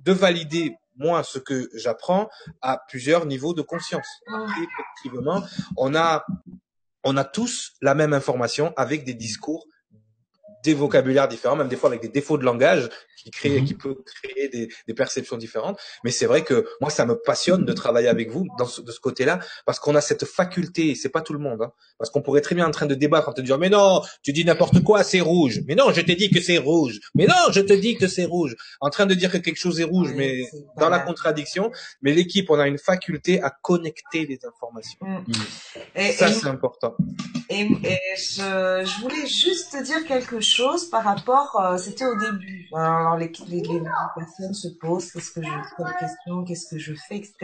[0.00, 2.28] de valider moi ce que j'apprends
[2.60, 4.08] à plusieurs niveaux de conscience.
[4.26, 5.42] effectivement,
[5.76, 6.24] on a
[7.04, 9.66] on a tous la même information avec des discours
[10.64, 13.64] des vocabulaires différents, même des fois avec des défauts de langage qui crée, mhm.
[13.66, 15.78] qui peut créer des, des perceptions différentes.
[16.04, 18.90] Mais c'est vrai que moi, ça me passionne de travailler avec vous dans ce, de
[18.90, 20.94] ce côté-là, parce qu'on a cette faculté.
[20.94, 23.28] C'est pas tout le monde, hein, parce qu'on pourrait très bien en train de débattre,
[23.28, 25.60] en te dire mais non, tu dis n'importe quoi, c'est rouge.
[25.66, 27.00] Mais non, je t'ai dit que c'est rouge.
[27.14, 28.56] Mais non, je te dis que c'est rouge.
[28.80, 30.44] En train de dire que quelque chose est rouge, mais
[30.78, 31.70] dans la contradiction.
[32.02, 34.98] Mais l'équipe, on a une faculté à connecter les informations.
[35.00, 35.32] Mm.
[35.96, 36.96] Et, ça, c'est important.
[37.50, 42.14] Et, et je, je voulais juste te dire quelque chose par rapport, euh, c'était au
[42.14, 42.68] début.
[42.74, 43.82] Alors les, les, les,
[44.14, 47.34] personnes se posent, qu'est-ce que je, comme question, qu'est-ce que je fais, etc.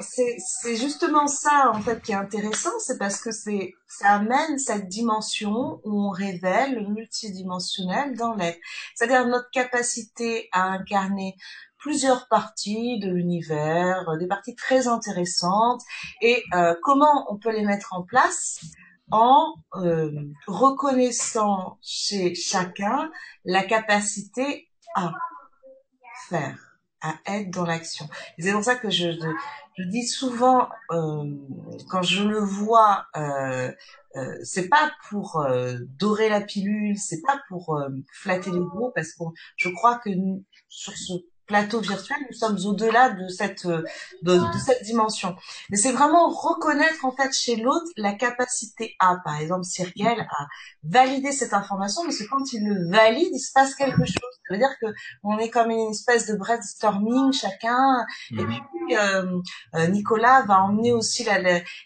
[0.00, 4.88] C'est justement ça en fait qui est intéressant, c'est parce que c'est ça amène cette
[4.88, 8.58] dimension où on révèle le multidimensionnel dans l'être,
[8.94, 11.36] c'est-à-dire notre capacité à incarner
[11.80, 15.82] plusieurs parties de l'univers, des parties très intéressantes,
[16.20, 18.60] et euh, comment on peut les mettre en place
[19.10, 20.12] en euh,
[20.46, 23.10] reconnaissant chez chacun
[23.44, 25.12] la capacité à
[26.28, 26.58] faire,
[27.00, 28.08] à être dans l'action.
[28.38, 29.10] C'est pour ça que je,
[29.76, 31.24] je dis souvent, euh,
[31.88, 33.72] quand je le vois, euh,
[34.16, 38.92] euh, c'est pas pour euh, dorer la pilule, c'est pas pour euh, flatter les gros,
[38.94, 39.24] parce que
[39.56, 40.10] je crois que
[40.68, 41.14] sur ce
[41.50, 43.82] plateau virtuel, nous sommes au-delà de cette de,
[44.22, 45.34] de, cette dimension.
[45.68, 50.46] Mais c'est vraiment reconnaître en fait chez l'autre la capacité à, par exemple, Cyril à
[50.84, 54.32] valider cette information, parce que quand il le valide, il se passe quelque chose.
[54.46, 54.86] Ça veut dire que
[55.24, 58.46] on est comme une espèce de brainstorming chacun, et mhm.
[58.46, 59.40] puis euh,
[59.74, 61.40] euh, Nicolas va emmener aussi la,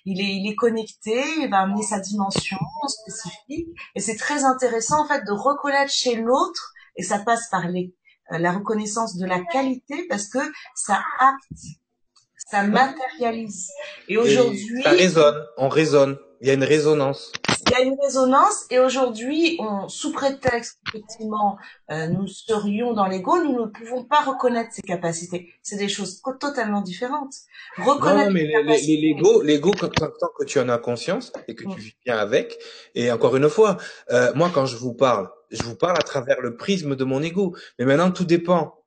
[0.05, 5.05] il est il est connecté, il va amener sa dimension spécifique, et c'est très intéressant
[5.05, 9.27] en fait de reconnaître chez l'autre, et ça passe par les euh, la reconnaissance de
[9.27, 10.39] la qualité parce que
[10.75, 11.63] ça acte,
[12.37, 13.71] ça matérialise.
[14.09, 16.19] Et aujourd'hui, ça résonne, on résonne.
[16.41, 17.33] Il y a une résonance.
[17.67, 21.57] Il y a une résonance et aujourd'hui, on, sous prétexte effectivement
[21.91, 25.53] euh, nous serions dans l'ego, nous ne pouvons pas reconnaître ces capacités.
[25.63, 27.35] C'est des choses totalement différentes.
[27.79, 31.97] Reconnaître non, mais l'ego, l'ego, tant que tu en as conscience et que tu vis
[32.05, 32.59] bien avec.
[32.95, 33.77] Et encore une fois,
[34.11, 37.23] euh, moi quand je vous parle, je vous parle à travers le prisme de mon
[37.23, 37.55] ego.
[37.79, 38.84] Mais maintenant, tout dépend.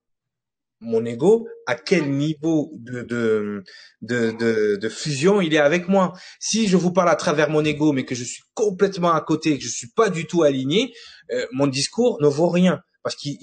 [0.79, 3.63] Mon ego, à quel niveau de, de,
[4.01, 6.13] de, de, fusion il est avec moi.
[6.39, 9.57] Si je vous parle à travers mon ego, mais que je suis complètement à côté,
[9.57, 10.93] que je suis pas du tout aligné,
[11.31, 13.37] euh, mon discours ne vaut rien parce qu'il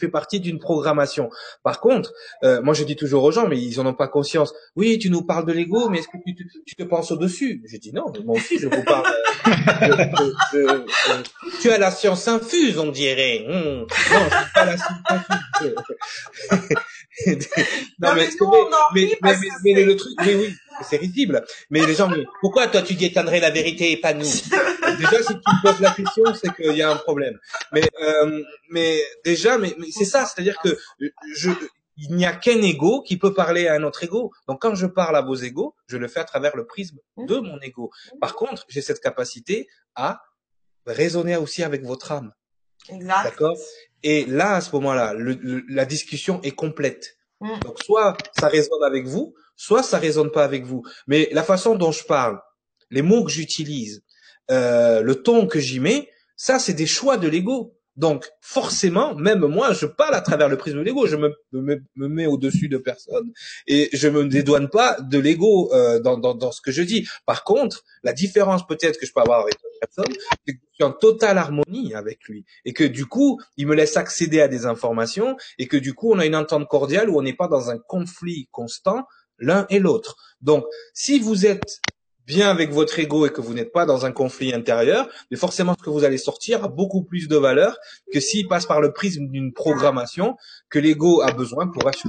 [0.00, 1.30] fait partie d'une programmation.
[1.62, 2.12] Par contre,
[2.42, 4.52] euh, moi je dis toujours aux gens, mais ils en ont pas conscience.
[4.76, 6.34] Oui, tu nous parles de l'ego, mais est-ce que tu,
[6.66, 7.62] tu, te penses au-dessus?
[7.66, 9.06] Je dis non, moi aussi je vous parle.
[10.54, 10.84] Euh,
[11.60, 13.44] tu as la science infuse, on dirait.
[13.48, 13.80] Hum.
[13.80, 13.86] Non,
[14.28, 15.74] c'est pas la science infuse.
[18.00, 18.28] non, mais,
[18.92, 20.54] mais, mais, mais, le truc, oui, oui,
[20.88, 21.44] c'est risible.
[21.70, 24.26] Mais les gens, mais pourquoi toi tu déteindrais la vérité et pas nous?
[25.00, 27.38] Déjà, si tu me poses la question, c'est qu'il y a un problème.
[27.72, 30.76] Mais, euh, mais déjà, mais, mais c'est ça, c'est-à-dire que
[31.34, 31.50] je,
[31.96, 34.32] il n'y a qu'un ego qui peut parler à un autre ego.
[34.48, 37.36] Donc quand je parle à vos égos, je le fais à travers le prisme de
[37.36, 37.90] mon ego.
[38.20, 40.22] Par contre, j'ai cette capacité à
[40.86, 42.32] raisonner aussi avec votre âme.
[42.88, 43.24] Exact.
[43.24, 43.56] D'accord?
[44.02, 45.14] Et là, à ce moment-là,
[45.68, 47.18] la discussion est complète.
[47.40, 47.60] Mm.
[47.60, 50.82] Donc soit ça résonne avec vous, soit ça résonne pas avec vous.
[51.06, 52.40] Mais la façon dont je parle,
[52.90, 54.02] les mots que j'utilise,
[54.50, 57.76] euh, le ton que j'y mets, ça c'est des choix de l'ego.
[57.96, 61.06] Donc forcément, même moi, je parle à travers le prisme de l'ego.
[61.06, 63.32] Je me, me, mets au-dessus de personne
[63.66, 67.06] et je me dédouane pas de l'ego euh, dans, dans, dans, ce que je dis.
[67.26, 70.12] Par contre, la différence peut-être que je peux avoir avec personne,
[70.46, 73.74] c'est que je suis en totale harmonie avec lui et que du coup, il me
[73.74, 77.18] laisse accéder à des informations et que du coup, on a une entente cordiale où
[77.18, 79.04] on n'est pas dans un conflit constant
[79.38, 80.16] l'un et l'autre.
[80.40, 80.64] Donc,
[80.94, 81.80] si vous êtes
[82.30, 85.74] bien avec votre ego et que vous n'êtes pas dans un conflit intérieur, mais forcément
[85.76, 87.76] ce que vous allez sortir a beaucoup plus de valeur
[88.12, 90.36] que s'il passe par le prisme d'une programmation
[90.70, 92.08] que l'ego a besoin pour acheter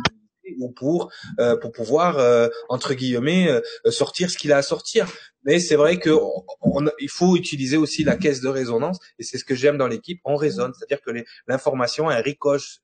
[0.59, 5.07] ou pour euh, pour pouvoir euh, entre guillemets euh, sortir ce qu'il a à sortir.
[5.43, 6.11] Mais c'est vrai que
[6.99, 10.19] il faut utiliser aussi la caisse de résonance et c'est ce que j'aime dans l'équipe.
[10.23, 11.11] On résonne, c'est-à-dire que
[11.47, 12.81] l'information elle ricoche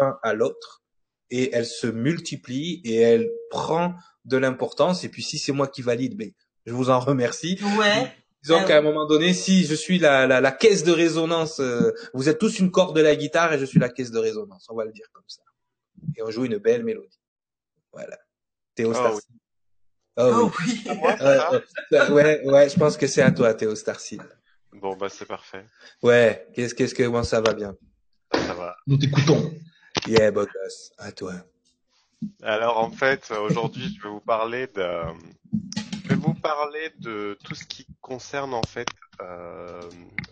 [0.00, 0.82] un à l'autre
[1.30, 3.94] et elle se multiplie et elle prend
[4.24, 5.02] de l'importance.
[5.02, 6.30] Et puis si c'est moi qui valide, ben
[6.66, 7.58] je vous en remercie.
[7.78, 8.12] Ouais.
[8.42, 11.92] Disons qu'à un moment donné, si je suis la, la, la caisse de résonance, euh,
[12.14, 14.66] vous êtes tous une corde de la guitare et je suis la caisse de résonance,
[14.70, 15.42] on va le dire comme ça.
[16.16, 17.20] Et on joue une belle mélodie.
[17.92, 18.16] Voilà.
[18.74, 19.20] Théo oh, oui.
[20.16, 20.90] Oh, oui.
[22.10, 24.18] ouais, ouais, je pense que c'est à toi, Théo Starcy.
[24.72, 25.66] Bon, bah, c'est parfait.
[26.02, 27.76] Ouais, qu'est-ce, qu'est-ce que, moi, ça va bien?
[28.32, 28.76] Ça va.
[28.86, 29.52] Nous t'écoutons.
[30.06, 30.92] Yeah, boss.
[30.96, 31.34] À toi.
[32.42, 34.86] Alors, en fait, aujourd'hui, je vais vous parler de,
[36.40, 38.88] parler de tout ce qui concerne en fait
[39.20, 39.80] euh,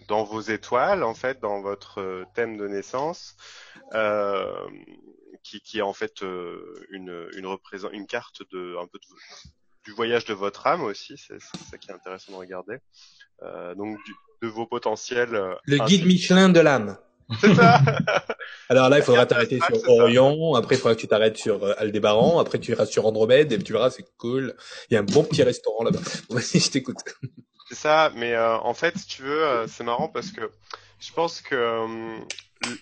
[0.08, 3.36] dans vos étoiles, en fait, dans votre thème de naissance,
[3.94, 4.68] euh,
[5.42, 8.98] qui, qui, est en fait euh, une une représente une carte de un peu
[9.84, 12.78] du voyage de votre âme aussi, c'est ça qui est intéressant de regarder.
[13.42, 14.12] Euh, donc du,
[14.42, 15.34] de vos potentiels.
[15.34, 16.98] Euh, Le guide Michelin de l'âme.
[17.40, 17.80] C'est ça.
[18.68, 20.54] Alors là, il faudra t'arrêter sur Orion.
[20.54, 22.38] Après, il faudra que tu t'arrêtes sur euh, Aldébaran.
[22.38, 24.54] Après, tu iras sur Andromède et tu verras, c'est cool.
[24.90, 26.00] Il y a un bon petit restaurant là-bas.
[26.30, 26.98] Vas-y, je t'écoute.
[27.68, 28.10] C'est ça.
[28.14, 30.50] Mais euh, en fait, si tu veux, euh, c'est marrant parce que
[31.00, 31.86] je pense que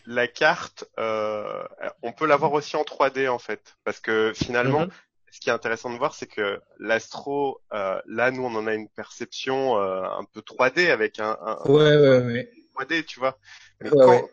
[0.07, 4.85] la carte, on peut l'avoir aussi en 3D en fait, parce que finalement.
[4.85, 4.91] Mm-hmm.
[5.33, 8.89] Ce qui est intéressant de voir, c'est que l'astro, là, nous, on en a une
[8.89, 12.51] perception un peu 3D avec un, un ouais, ouais, ouais.
[12.79, 13.39] 3D, tu vois.
[13.81, 14.29] Mais quand,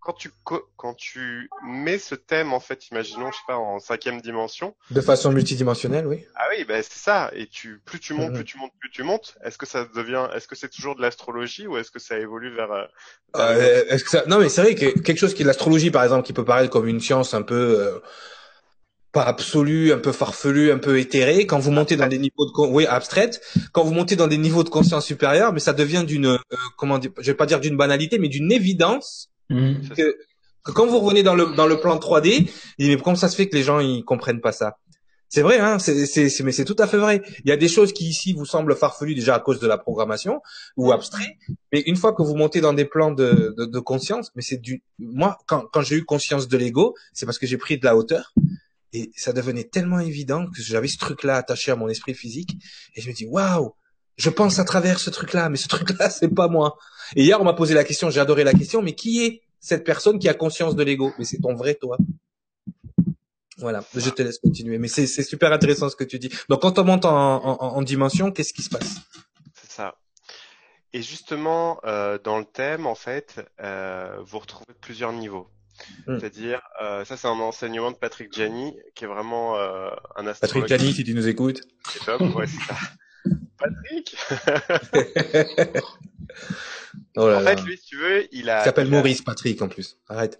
[0.00, 0.30] quand tu
[0.76, 4.74] quand tu mets ce thème en fait, imaginons je sais pas en cinquième dimension.
[4.90, 6.24] De façon multidimensionnelle, oui.
[6.34, 7.30] Ah oui, ben c'est ça.
[7.34, 9.36] Et tu plus tu montes, plus tu montes, plus tu montes.
[9.44, 12.54] Est-ce que ça devient, est-ce que c'est toujours de l'astrologie ou est-ce que ça évolue
[12.54, 12.84] vers, euh,
[13.36, 14.24] euh est-ce que ça...
[14.26, 16.70] Non, mais c'est vrai que quelque chose qui est l'astrologie par exemple, qui peut paraître
[16.70, 17.98] comme une science un peu euh,
[19.18, 21.46] pas absolue, un peu farfelu, un peu éthérée.
[21.46, 23.40] Quand vous montez dans des niveaux de oui abstraite,
[23.72, 26.38] quand vous montez dans des niveaux de conscience supérieure, mais ça devient d'une euh,
[26.76, 29.88] comment dire, je vais pas dire d'une banalité, mais d'une évidence Mmh.
[29.96, 30.16] Que,
[30.62, 33.56] quand vous revenez dans le dans le plan 3D, mais comment ça se fait que
[33.56, 34.76] les gens ils comprennent pas ça?
[35.30, 37.22] C'est vrai, hein C'est c'est mais c'est tout à fait vrai.
[37.44, 39.78] Il y a des choses qui ici vous semblent farfelues déjà à cause de la
[39.78, 40.40] programmation
[40.76, 41.38] ou abstrait,
[41.72, 44.58] mais une fois que vous montez dans des plans de de, de conscience, mais c'est
[44.58, 47.84] du moi quand quand j'ai eu conscience de l'ego, c'est parce que j'ai pris de
[47.84, 48.34] la hauteur
[48.92, 52.56] et ça devenait tellement évident que j'avais ce truc-là attaché à mon esprit physique
[52.94, 53.74] et je me dis waouh
[54.18, 56.76] je pense à travers ce truc-là, mais ce truc-là, c'est pas moi.
[57.16, 59.84] Et hier, on m'a posé la question, j'ai adoré la question, mais qui est cette
[59.84, 61.12] personne qui a conscience de l'ego?
[61.18, 61.96] Mais c'est ton vrai toi.
[63.58, 64.78] Voilà, je te laisse continuer.
[64.78, 66.30] Mais c'est super intéressant ce que tu dis.
[66.48, 68.96] Donc, quand on monte en, dimension, qu'est-ce qui se passe?
[69.54, 69.96] C'est ça.
[70.92, 75.48] Et justement, euh, dans le thème, en fait, euh, vous retrouvez plusieurs niveaux.
[76.06, 76.18] Hmm.
[76.18, 80.40] C'est-à-dire, euh, ça c'est un enseignement de Patrick Gianni, qui est vraiment un astrologue.
[80.40, 81.60] Patrick Gianni, si tu nous écoutes.
[81.90, 82.76] C'est top, ouais, c'est ça.
[83.58, 84.16] Patrick
[87.16, 88.62] oh En fait, lui, si tu veux, il a.
[88.62, 89.98] Il s'appelle Maurice Patrick en plus.
[90.08, 90.38] Arrête.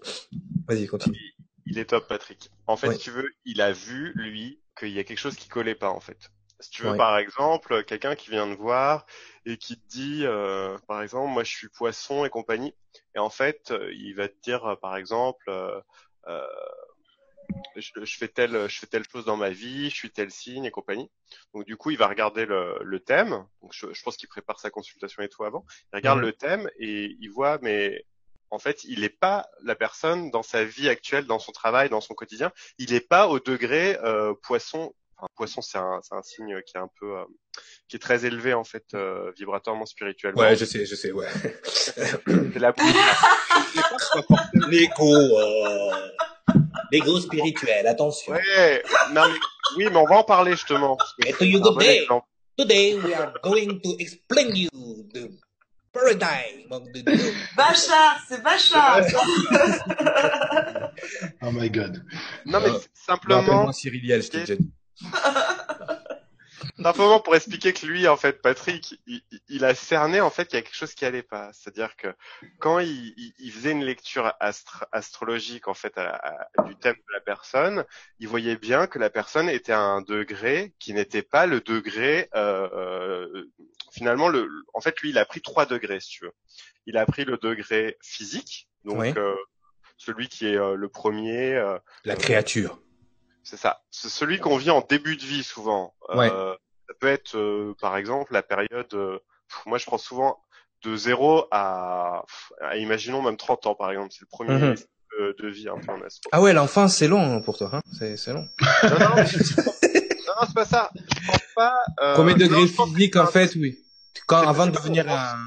[0.67, 1.17] Vas-y, continue.
[1.65, 2.49] Il, est top, Patrick.
[2.67, 5.47] En fait, si tu veux, il a vu, lui, qu'il y a quelque chose qui
[5.49, 6.31] collait pas, en fait.
[6.59, 9.05] Si tu veux, par exemple, quelqu'un qui vient te voir
[9.45, 12.75] et qui te dit, euh, par exemple, moi je suis poisson et compagnie,
[13.15, 15.81] et en fait, euh, il va te dire, euh, par exemple, euh,
[17.75, 20.65] je, je, fais telle, je fais telle chose dans ma vie, je suis tel signe
[20.65, 21.09] et compagnie.
[21.53, 23.45] Donc du coup, il va regarder le, le thème.
[23.61, 25.65] Donc je, je pense qu'il prépare sa consultation et tout avant.
[25.93, 28.05] Il regarde le thème et il voit, mais
[28.51, 32.01] en fait, il n'est pas la personne dans sa vie actuelle, dans son travail, dans
[32.01, 32.51] son quotidien.
[32.77, 34.93] Il n'est pas au degré euh, poisson.
[35.21, 37.25] Enfin, poisson, c'est un, un, signe qui est un peu, euh,
[37.89, 40.41] qui est très élevé en fait, euh, vibratoirement, spirituellement.
[40.41, 41.27] Ouais, je sais, je sais, ouais.
[41.65, 42.69] c'est la.
[42.69, 42.73] Euh...
[46.91, 48.31] L'ego spirituel, attention.
[48.31, 48.81] Ouais,
[49.13, 49.39] non, mais,
[49.75, 50.97] oui, mais on va en parler justement.
[51.25, 52.07] Et you good day.
[52.57, 54.69] Today we are going to explain you
[55.13, 55.29] the
[55.93, 57.03] paradigm of the
[57.57, 59.01] Bachar, c'est Bachar.
[61.41, 62.03] oh my god.
[62.45, 63.71] Non mais euh, simplement.
[63.73, 64.71] Cyril Yel, je t'ai déjà dit.
[66.83, 68.99] Simplement pour expliquer que lui, en fait, Patrick,
[69.49, 71.51] il, a cerné en fait qu'il y a quelque chose qui allait pas.
[71.53, 72.07] C'est-à-dire que
[72.59, 74.33] quand il, il, faisait une lecture
[74.91, 75.93] astrologique en fait
[76.65, 77.85] du thème de la personne,
[78.19, 82.29] il voyait bien que la personne était à un degré qui n'était pas le degré.
[82.35, 83.49] Euh, euh,
[83.91, 86.33] finalement, le, en fait, lui, il a pris trois degrés, si tu veux.
[86.85, 89.35] Il a pris le degré physique, donc euh,
[89.97, 91.55] celui qui est euh, le premier.
[91.55, 92.81] Euh, la créature.
[93.49, 93.81] C'est ça.
[93.89, 95.95] C'est celui qu'on vit en début de vie souvent.
[96.11, 96.53] Euh,
[96.87, 98.93] ça peut être, euh, par exemple, la période.
[98.93, 99.17] Euh,
[99.65, 100.37] moi, je prends souvent
[100.83, 102.25] de 0 à,
[102.75, 104.09] imaginons même 30 ans, par exemple.
[104.11, 104.75] C'est le premier mhm.
[105.39, 105.99] de, vie un peu en
[106.31, 107.71] Ah ouais, l'enfance, c'est long pour toi.
[107.73, 108.47] Hein c'est long.
[108.83, 110.91] Non, non, non, c'est pas ça.
[110.95, 111.73] Je pense pas.
[112.15, 113.79] Combien de degrés physiques, en fait, oui.
[114.27, 115.39] Quand, avant de devenir un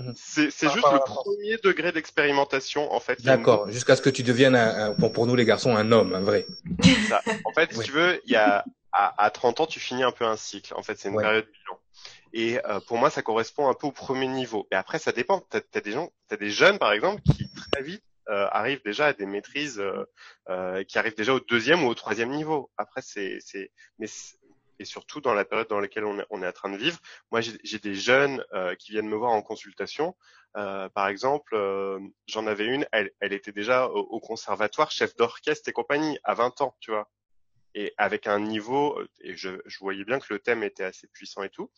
[0.00, 0.14] Mhm.
[0.16, 3.22] C'est juste le premier degré d'expérimentation en fait.
[3.22, 6.46] D'accord, jusqu'à ce que tu deviennes un, pour nous les garçons un homme, un vrai.
[7.08, 7.20] Ça.
[7.44, 10.12] En fait, si tu veux, il y a à, à, 30 ans, tu finis un
[10.12, 10.74] peu un cycle.
[10.74, 11.78] En fait, c'est une période bilan.
[12.32, 14.66] Et euh, pour moi, ça correspond un peu au premier niveau.
[14.70, 15.40] Et après, ça dépend.
[15.50, 19.06] T'as as des gens, t'as des jeunes par exemple qui très vite euh, arrivent déjà
[19.06, 20.04] à des maîtrises, euh,
[20.48, 22.70] euh qui arrivent déjà au deuxième ou au troisième niveau.
[22.76, 24.06] Après, c'est, c'est, mais
[24.80, 26.98] et surtout dans la période dans laquelle on est, on est en train de vivre.
[27.30, 30.16] Moi, j'ai des jeunes euh, qui viennent me voir en consultation.
[30.56, 35.68] Euh, par exemple, euh, j'en avais une, elle, elle, était déjà au, conservatoire, chef d'orchestre
[35.68, 37.10] et compagnie, à 20 ans, tu vois.
[37.74, 41.42] Et avec un niveau, et je, je, voyais bien que le thème était assez puissant
[41.42, 41.70] et tout.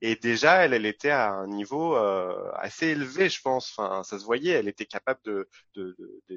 [0.00, 3.76] Et déjà, elle, elle était à un niveau euh, assez élevé, je pense.
[3.76, 4.52] Enfin, ça se voyait.
[4.52, 5.48] Elle était capable de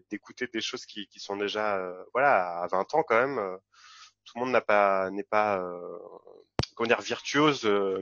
[0.10, 3.60] d'écouter de, des choses qui, qui sont déjà, euh, voilà, à 20 ans quand même
[4.28, 5.98] tout le monde n'a pas n'est pas euh,
[6.76, 8.00] comment dire virtuose euh,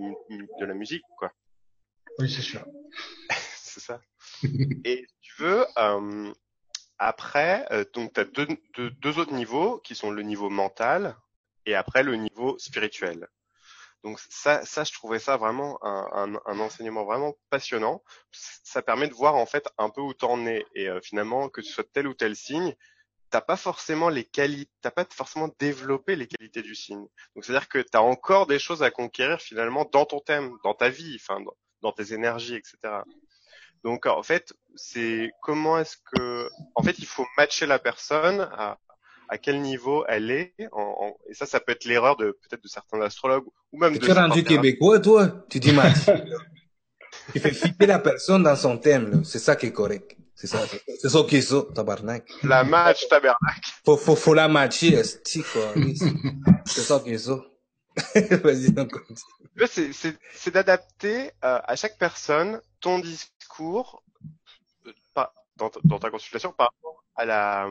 [0.59, 1.31] de la musique quoi.
[2.19, 2.65] Oui, c'est sûr.
[3.55, 4.01] c'est ça.
[4.83, 6.33] Et tu veux euh,
[6.97, 11.15] après donc tu as deux, deux, autres niveaux qui sont le niveau mental
[11.65, 13.27] et après le niveau spirituel.
[14.03, 18.03] Donc ça, ça, je trouvais ça vraiment un, un, un, enseignement vraiment passionnant.
[18.31, 21.71] Ça permet de voir en fait un peu où t'en es et finalement que tu
[21.71, 22.75] sois tel ou tel signe,
[23.35, 27.05] t'as pas forcément les qualités, t'as pas forcément développé les qualités du signe.
[27.35, 30.73] Donc c'est-à-dire que tu as encore des choses à conquérir finalement dans ton thème, dans
[30.73, 31.43] ta vie, enfin
[31.81, 32.77] dans, tes énergies, etc.
[33.83, 38.79] Donc en fait, c'est comment est-ce que, en fait, il faut matcher la personne à,
[39.27, 40.55] à quel niveau elle est.
[40.71, 43.99] En, et ça, ça peut être l'erreur de peut-être de certains astrologues ou même de.
[43.99, 46.05] Tu es rendu québécois, toi Tu dis match.
[47.33, 49.25] tu fais fitter la personne dans son thème.
[49.25, 50.15] C'est ça qui est correct.
[50.35, 50.59] C'est ça,
[50.99, 52.29] c'est ça qui est ça, tabarnak.
[52.43, 53.63] La match, tabarnak.
[53.85, 55.73] Faut, faut, faut la matcher, esti, quoi.
[56.65, 57.39] c'est ça qui est ça.
[58.43, 59.17] Vas-y, on continue.
[59.67, 64.03] C'est, c'est, d'adapter euh, à chaque personne ton discours
[64.85, 67.69] euh, pas, dans, dans, ta consultation par rapport à la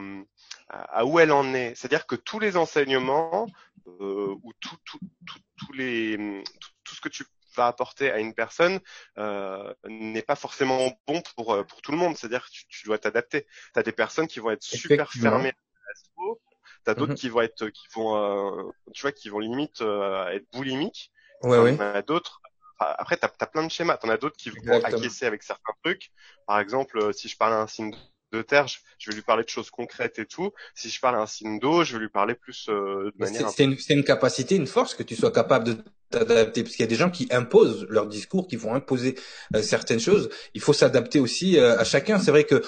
[0.71, 1.75] à où elle en est.
[1.75, 3.47] C'est-à-dire que tous les enseignements
[3.87, 6.43] euh, ou tout, tout, tout, tous les
[6.85, 7.25] tout, ce que tu
[7.57, 8.81] va apporter à une personne
[9.19, 12.17] euh, n'est pas forcément bon pour euh, pour tout le monde.
[12.17, 13.47] C'est-à-dire que tu, tu dois t'adapter.
[13.73, 16.41] Tu as des personnes qui vont être super fermées à l'astro,
[16.85, 20.29] tu as d'autres qui vont être qui vont euh, tu vois qui vont limite euh,
[20.29, 21.13] être boulimiques.
[21.43, 22.03] Ouais, ouais.
[22.07, 22.41] d'autres
[22.81, 23.97] après, tu as, plein de schémas.
[23.97, 26.11] Tu en as d'autres qui vont acquiescer avec certains trucs.
[26.47, 27.95] Par exemple, si je parle à un signe
[28.33, 30.53] de terre, je, vais lui parler de choses concrètes et tout.
[30.75, 33.49] Si je parle à un signe d'eau, je vais lui parler plus euh, de manière.
[33.51, 36.89] C'est une, une, capacité, une force que tu sois capable de t'adapter, parce qu'il y
[36.89, 39.17] a des gens qui imposent leur discours, qui vont imposer
[39.55, 40.29] euh, certaines choses.
[40.55, 42.19] Il faut s'adapter aussi euh, à chacun.
[42.19, 42.63] C'est vrai que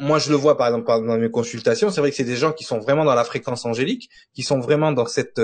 [0.00, 2.52] moi je le vois par exemple dans mes consultations, c'est vrai que c'est des gens
[2.52, 5.40] qui sont vraiment dans la fréquence angélique, qui sont vraiment dans cette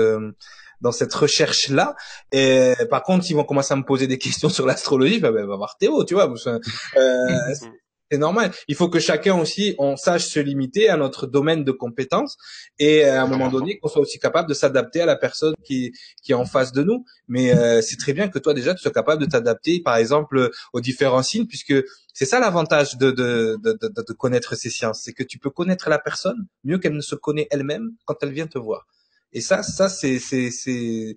[0.81, 1.95] dans cette recherche là
[2.31, 5.47] et par contre ils vont commencer à me poser des questions sur l'astrologie ben, ben
[5.47, 6.59] va voir Théo tu vois euh,
[8.13, 8.51] c'est normal.
[8.67, 12.37] Il faut que chacun aussi, on sache se limiter à notre domaine de compétences
[12.77, 15.55] et euh, à un moment donné, qu'on soit aussi capable de s'adapter à la personne
[15.63, 17.05] qui, qui est en face de nous.
[17.27, 20.51] Mais euh, c'est très bien que toi déjà, tu sois capable de t'adapter, par exemple,
[20.73, 21.73] aux différents signes, puisque
[22.13, 25.49] c'est ça l'avantage de, de, de, de, de connaître ces sciences, c'est que tu peux
[25.49, 28.85] connaître la personne mieux qu'elle ne se connaît elle-même quand elle vient te voir.
[29.31, 31.15] Et ça, ça c'est c'est c'est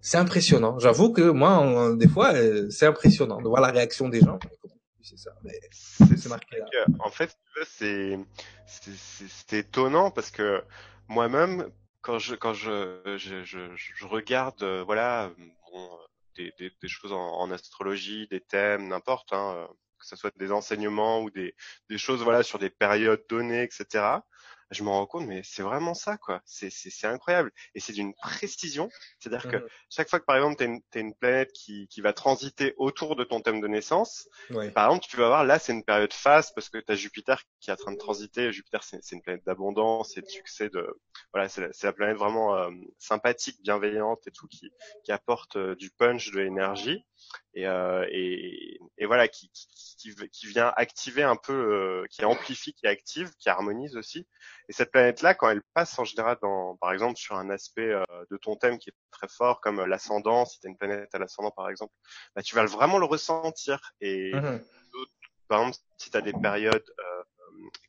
[0.00, 0.78] c'est impressionnant.
[0.78, 4.38] J'avoue que moi, des fois, euh, c'est impressionnant de voir la réaction des gens
[5.06, 5.30] c'est ça.
[5.42, 5.58] Mais
[6.16, 6.86] c'est marqué là.
[7.00, 8.18] En fait, c'est
[8.66, 10.62] c'est étonnant parce que
[11.08, 11.70] moi-même,
[12.02, 15.30] quand je quand je je, je, je regarde, euh, voilà,
[15.72, 15.98] bon,
[16.36, 19.68] des, des, des, choses en, en, astrologie, des thèmes, n'importe, hein,
[19.98, 21.54] que ce soit des enseignements ou des,
[21.88, 24.18] des choses voilà sur des périodes données, etc
[24.70, 26.42] je me rends compte, mais c'est vraiment ça, quoi.
[26.44, 27.52] C'est, c'est, c'est incroyable.
[27.74, 28.88] Et c'est d'une précision.
[29.18, 29.68] C'est-à-dire que mmh.
[29.90, 33.24] chaque fois que, par exemple, tu une, une planète qui, qui va transiter autour de
[33.24, 34.28] ton thème de naissance,
[34.74, 37.42] par exemple, tu vas voir, là, c'est une période phase parce que tu as Jupiter
[37.60, 38.52] qui est en train de transiter.
[38.52, 40.68] Jupiter, c'est, c'est une planète d'abondance et de succès.
[40.68, 41.00] De,
[41.32, 44.72] voilà, c'est la, c'est la planète vraiment euh, sympathique, bienveillante et tout, qui,
[45.04, 47.04] qui apporte euh, du punch, de l'énergie.
[47.54, 52.74] Et, euh, et, et, voilà, qui, qui, qui, vient activer un peu, euh, qui amplifie,
[52.74, 54.26] qui active, qui harmonise aussi.
[54.68, 58.04] Et cette planète-là, quand elle passe en général, dans, par exemple, sur un aspect euh,
[58.30, 61.18] de ton thème qui est très fort, comme l'ascendant, si tu as une planète à
[61.18, 61.92] l'ascendant, par exemple,
[62.34, 63.80] bah, tu vas vraiment le ressentir.
[64.00, 64.60] Et mmh
[65.48, 67.22] par exemple, si tu as des périodes euh,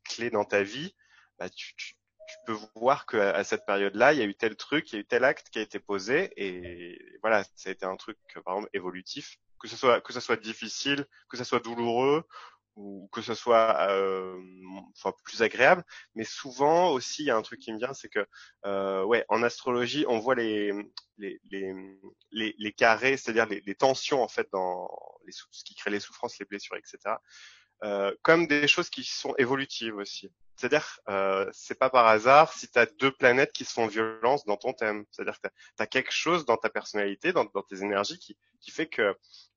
[0.05, 0.95] clés dans ta vie,
[1.39, 1.95] bah, tu, tu,
[2.27, 4.97] tu peux voir que à cette période-là, il y a eu tel truc, il y
[4.97, 8.17] a eu tel acte qui a été posé, et voilà, ça a été un truc,
[8.45, 9.37] par exemple, évolutif.
[9.59, 12.23] Que ce soit que ce soit difficile, que ce soit douloureux,
[12.77, 14.39] ou que ce soit euh,
[14.95, 15.83] enfin, plus agréable.
[16.15, 18.25] Mais souvent aussi, il y a un truc qui me vient, c'est que
[18.65, 20.71] euh, ouais, en astrologie, on voit les
[21.17, 21.73] les les,
[22.31, 24.87] les, les carrés, c'est-à-dire les, les, tensions en fait dans
[25.25, 27.15] les ce qui crée les souffrances, les blessures, etc.
[27.83, 30.31] Euh, comme des choses qui sont évolutives aussi.
[30.57, 34.43] C'est-à-dire, euh, c'est pas par hasard si tu as deux planètes qui se font violence
[34.45, 35.05] dans ton thème.
[35.11, 38.71] C'est-à-dire que tu as, quelque chose dans ta personnalité, dans, dans tes énergies qui, qui
[38.71, 39.15] fait que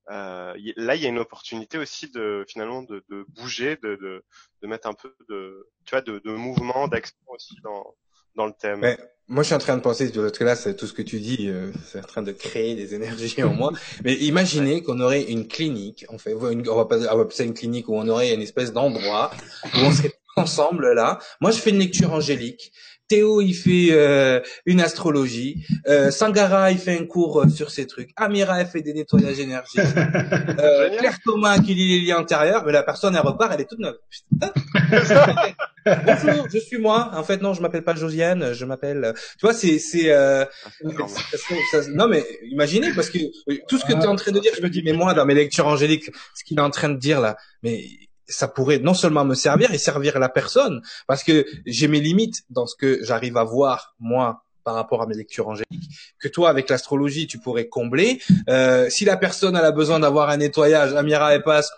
[0.09, 4.23] euh, là, il y a une opportunité aussi de finalement de, de bouger, de, de,
[4.61, 7.95] de, mettre un peu de, tu vois, de, de mouvement, d'action aussi dans,
[8.35, 8.79] dans le thème.
[8.79, 8.97] Mais
[9.27, 11.19] moi, je suis en train de penser, parce que là, c'est tout ce que tu
[11.19, 13.71] dis, euh, c'est en train de créer des énergies en moi.
[14.03, 17.45] Mais imaginez qu'on aurait une clinique, on fait, une, on va pas, on va passer
[17.45, 19.31] une clinique où on aurait une espèce d'endroit
[19.63, 21.19] où on serait ensemble là.
[21.39, 22.71] Moi, je fais une lecture angélique.
[23.11, 25.65] Théo, il fait euh, une astrologie.
[25.89, 28.11] Euh, Sangara, il fait un cours euh, sur ces trucs.
[28.15, 29.81] Amira, elle fait des nettoyages énergétiques.
[30.61, 32.63] Euh, Claire Thomas, qui lit les liens antérieurs.
[32.65, 33.97] Mais la personne, elle repart, elle est toute neuve.
[35.85, 37.11] Bonjour, je suis moi.
[37.13, 38.53] En fait, non, je m'appelle pas Josiane.
[38.53, 39.13] Je m'appelle.
[39.39, 40.11] Tu vois, c'est c'est.
[40.11, 40.45] Euh...
[40.83, 40.89] Ah,
[41.89, 43.17] non, mais imaginez parce que
[43.67, 45.25] tout ce que tu es en train de dire, je me dis, mais moi, dans
[45.25, 47.83] mes lectures angéliques, ce qu'il est en train de dire là, mais
[48.31, 52.43] ça pourrait non seulement me servir et servir la personne, parce que j'ai mes limites
[52.49, 55.89] dans ce que j'arrive à voir moi par rapport à mes lectures angéliques,
[56.19, 58.21] que toi avec l'astrologie tu pourrais combler.
[58.49, 61.71] Euh, si la personne elle a besoin d'avoir un nettoyage, Amira et passe,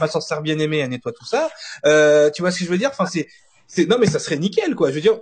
[0.00, 1.50] ma sorcière bien aimée, elle nettoie tout ça.
[1.86, 2.90] Euh, tu vois ce que je veux dire?
[2.90, 3.28] Enfin c'est,
[3.66, 4.90] c'est non mais ça serait nickel quoi.
[4.90, 5.18] Je veux dire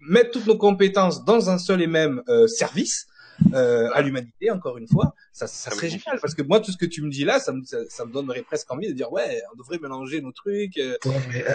[0.00, 3.06] mettre toutes nos compétences dans un seul et même euh, service
[3.54, 6.18] euh, à l'humanité, encore une fois, ça, ça serait génial.
[6.20, 8.42] Parce que moi, tout ce que tu me dis là, ça me, ça, me donnerait
[8.42, 10.78] presque envie de dire, ouais, on devrait mélanger nos trucs.
[10.78, 10.96] Euh.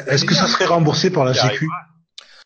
[0.08, 1.68] Est-ce que ça serait remboursé par la Sécu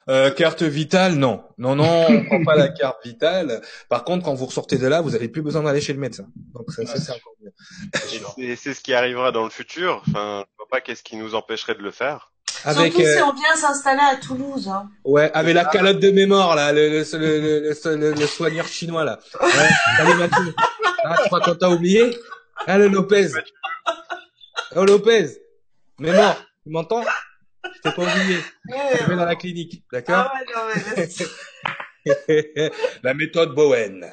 [0.10, 1.44] euh, carte vitale, non.
[1.60, 3.62] Non, non, on prend pas la carte vitale.
[3.88, 6.28] Par contre, quand vous ressortez de là, vous avez plus besoin d'aller chez le médecin.
[6.54, 8.56] Donc ça, c'est encore mieux.
[8.56, 10.02] c'est ce qui arrivera dans le futur.
[10.08, 12.31] Enfin, je vois pas qu'est-ce qui nous empêcherait de le faire.
[12.64, 14.68] Avec, Surtout si euh, on vient s'installer à Toulouse.
[14.68, 14.90] Hein.
[15.04, 19.20] Ouais, avec la calotte de mémoire là, le, le, le, le, soigneur chinois là.
[19.42, 19.70] Ouais,
[20.00, 20.54] allez Mathieu.
[21.04, 22.18] Ah, tu crois qu'on t'a oublié
[22.68, 23.30] Ah le Lopez.
[24.76, 25.38] Oh Lopez.
[26.00, 27.04] Mémoire, tu m'entends?
[27.64, 28.38] Je t'ai pas oublié.
[28.68, 30.30] Je vais dans la clinique, d'accord?
[30.30, 31.06] ah ouais, non,
[32.06, 32.72] mais...
[33.04, 34.12] La méthode Bowen.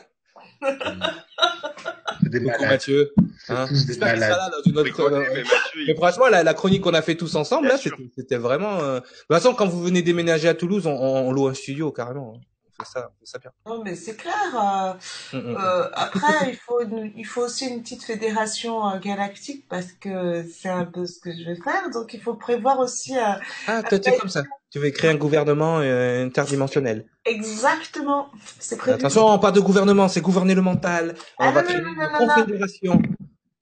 [2.21, 3.13] Coucou Mathieu.
[3.49, 5.11] Hein J'espère qu'il sera là dans une autre.
[5.11, 5.45] mais,
[5.87, 7.77] mais, franchement, la, la chronique qu'on a fait tous ensemble, là,
[8.17, 8.81] c'était vraiment.
[8.81, 8.97] Euh...
[8.97, 12.35] De toute façon, quand vous venez déménager à Toulouse, on, on loue un studio carrément.
[12.37, 12.41] Hein.
[12.81, 13.51] On fait ça, on fait ça bien.
[13.67, 14.35] Non, mais c'est clair.
[14.55, 15.57] Euh, mm, mm, mm.
[15.57, 16.81] euh, après, il faut,
[17.17, 21.33] il faut aussi une petite fédération euh, galactique parce que c'est un peu ce que
[21.33, 21.91] je vais faire.
[21.91, 23.17] Donc, il faut prévoir aussi.
[23.17, 23.33] Euh,
[23.67, 24.43] ah, toi, tu es comme ça.
[24.71, 27.07] Tu veux créer un gouvernement euh, interdimensionnel.
[27.25, 28.31] Exactement.
[28.59, 28.97] C'est prévu.
[28.97, 31.15] Attention, pas de gouvernement, c'est gouverner le mental.
[31.39, 33.03] On ah, va créer une confédération.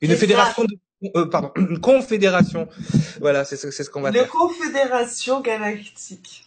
[0.00, 0.76] Une fédération de
[1.14, 2.68] euh, pardon, une confédération.
[3.20, 4.24] Voilà, c'est c'est ce qu'on va une faire.
[4.24, 6.45] Une confédération galactique.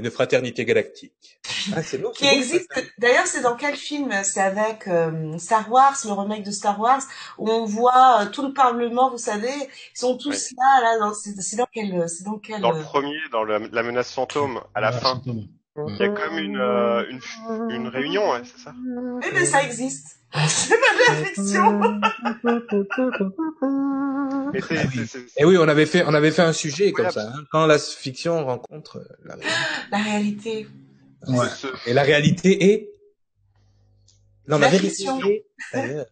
[0.00, 1.38] Une fraternité galactique.
[1.76, 2.72] Ah, c'est Qui existe.
[2.96, 7.02] D'ailleurs, c'est dans quel film C'est avec euh, Star Wars, le remake de Star Wars,
[7.36, 9.10] où on voit euh, tout le Parlement.
[9.10, 11.12] Vous savez, ils sont tous là, là.
[11.14, 14.92] C'est dans quel C'est dans quel Dans le premier, dans la menace fantôme, à la
[14.92, 15.20] fin.
[15.76, 17.20] Il y a comme une, euh, une,
[17.70, 20.18] une réunion, ouais, c'est ça Oui, mais ça existe.
[20.48, 22.00] C'est pas de la fiction.
[25.36, 27.32] Et oui, on avait fait, on avait fait un sujet comme ça.
[27.34, 29.48] Hein, quand la fiction rencontre la réalité.
[29.90, 30.68] La réalité.
[31.28, 31.46] Ouais.
[31.86, 32.90] Et la réalité est.
[34.48, 35.04] Non, la, la vérité
[35.72, 36.06] est.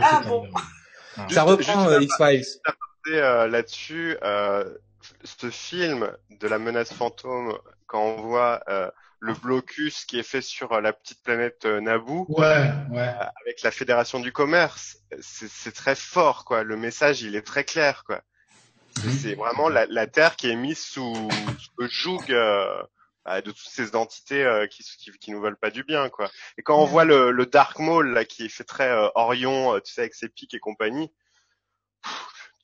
[0.00, 0.48] Ah bon.
[1.28, 2.44] Ça reprend euh, X-Files.
[3.08, 4.64] Euh, là-dessus, euh,
[5.24, 8.90] ce film de la menace fantôme quand on voit euh,
[9.20, 13.14] le blocus qui est fait sur euh, la petite planète euh, Naboo, ouais, ouais.
[13.42, 16.62] avec la Fédération du commerce, c'est très fort, quoi.
[16.62, 18.22] Le message, il est très clair, quoi.
[19.20, 21.28] C'est vraiment la, la, Terre qui est mise sous,
[21.76, 22.24] le joug
[23.26, 26.30] bah, de toutes ces entités qui, qui, qui, nous veulent pas du bien, quoi.
[26.56, 29.92] Et quand on voit le, le Dark Maul là, qui est fait très Orion, tu
[29.92, 31.12] sais, avec ses pics et compagnie,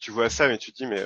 [0.01, 1.05] tu vois ça, mais tu te dis mais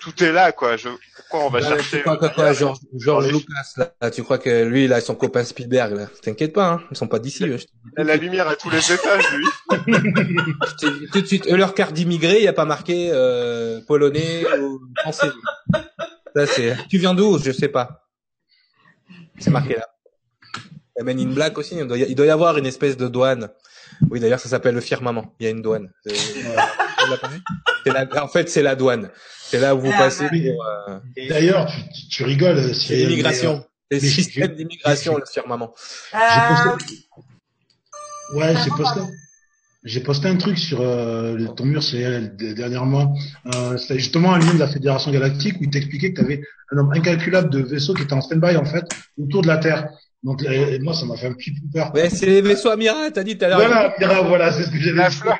[0.00, 0.76] tout est là, quoi.
[0.76, 0.88] Je...
[0.88, 4.84] Pourquoi on va chercher quoi, quoi, quoi, George, George Lucas, là, tu crois que lui,
[4.84, 6.06] il a son copain Spielberg, là.
[6.22, 6.82] T'inquiète pas, hein.
[6.90, 7.44] Ils sont pas d'ici.
[7.44, 7.58] Il
[7.96, 9.46] a la lumière à tous les étages, lui.
[11.12, 15.30] tout de suite, leur carte d'immigré, il n'y a pas marqué euh, polonais ou français.
[16.34, 16.76] Ça, c'est.
[16.88, 18.08] Tu viens d'où Je sais pas.
[19.38, 19.88] C'est marqué là.
[20.98, 23.08] Et Men in Black aussi, il doit, y, il doit y avoir une espèce de
[23.08, 23.48] douane.
[24.10, 25.34] Oui, d'ailleurs, ça s'appelle le firmament.
[25.40, 25.90] Il y a une douane.
[27.86, 29.10] La, en fait, c'est la douane.
[29.44, 30.66] C'est là où vous ah, passez pour.
[30.66, 30.98] Euh...
[31.28, 32.74] D'ailleurs, tu, tu, rigoles.
[32.74, 33.64] Si l'immigration.
[33.90, 35.74] Les systèmes d'immigration, le firmament.
[36.14, 36.18] Euh...
[38.34, 39.00] Ouais, j'ai posté.
[39.84, 43.14] J'ai posté un truc sur euh, ton mur CL dernièrement.
[43.52, 46.40] Euh, C'était justement un lien de la Fédération Galactique où il t'expliquait que tu avais
[46.70, 48.84] un nombre incalculable de vaisseaux qui étaient en stand-by en fait
[49.18, 49.88] autour de la Terre.
[50.22, 51.92] Donc et moi, ça m'a fait un petit peu peur.
[51.94, 53.58] Ouais, c'est les vaisseaux Amira, t'as dit tout à l'heure.
[53.58, 54.98] Voilà, Amira, voilà, c'est ce que j'avais.
[54.98, 55.36] La flotte.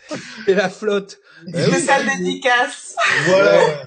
[0.46, 1.18] c'est la flotte.
[1.48, 2.96] Spécial oui, dédicace.
[3.26, 3.84] Voilà.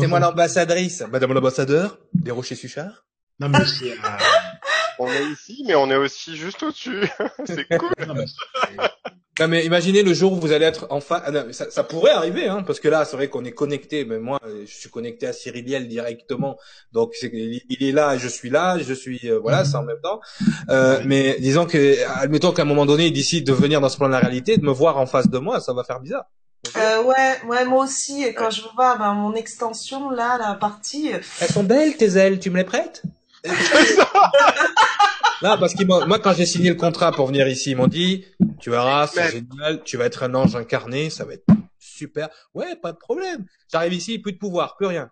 [0.00, 1.04] C'est moi l'ambassadrice.
[1.10, 3.04] Madame l'ambassadeur des Rochers Suchard.
[3.38, 3.96] Non, mais c'est, euh...
[5.02, 7.08] On est ici, mais on est aussi juste au-dessus.
[7.46, 7.90] c'est cool.
[9.38, 12.46] Non, mais imaginez le jour où vous allez être enfin, ah, ça, ça pourrait arriver,
[12.46, 14.04] hein, parce que là, c'est vrai qu'on est connecté.
[14.04, 16.58] Mais moi, je suis connecté à Cyriliel directement,
[16.92, 20.20] donc il est là, je suis là, je suis, euh, voilà, c'est en même temps.
[20.68, 23.96] Euh, mais disons que, admettons qu'à un moment donné, il décide de venir dans ce
[23.96, 26.26] plan de la réalité, de me voir en face de moi, ça va faire bizarre.
[26.76, 28.22] Euh, ouais, ouais, moi aussi.
[28.22, 31.14] Et quand je vois ben, mon extension là, la partie.
[31.14, 32.38] Euh, Elles sont belles tes ailes.
[32.38, 33.02] Tu me les prêtes?
[35.42, 38.26] Non, parce que moi, quand j'ai signé le contrat pour venir ici, ils m'ont dit,
[38.60, 41.46] tu verras, c'est génial, tu vas être un ange incarné, ça va être
[41.78, 42.28] super.
[42.54, 43.44] Ouais, pas de problème.
[43.72, 45.10] J'arrive ici, plus de pouvoir, plus rien.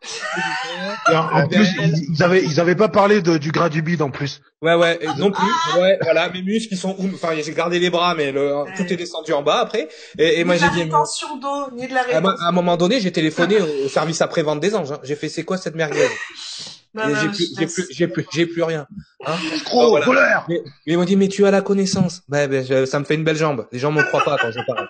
[1.08, 1.68] en, plus,
[2.10, 4.40] ils, avaient, ils avaient pas parlé de, du gras du bide en plus.
[4.60, 5.80] Ouais, ouais, non plus.
[5.80, 8.96] Ouais, voilà, mes muscles ils sont, enfin, j'ai gardé les bras, mais le, tout est
[8.96, 9.88] descendu en bas après.
[10.18, 10.82] Et, et moi j'ai dit.
[10.82, 12.36] Rétention d'eau, ni de la rétention.
[12.42, 14.92] À, un moment donné, j'ai téléphoné au service après vente des anges.
[14.92, 15.00] Hein.
[15.02, 16.08] J'ai fait, c'est quoi cette merguez?
[16.94, 18.86] j'ai plus, j'ai plus, j'ai plus, j'ai plus rien.
[19.26, 20.06] Hein Trop, voilà.
[20.06, 20.46] colère.
[20.48, 22.22] Mais, mais, ils m'ont dit, mais tu as la connaissance.
[22.28, 23.66] Ben, ben, ça me fait une belle jambe.
[23.72, 24.88] Les gens me croient pas quand je parle.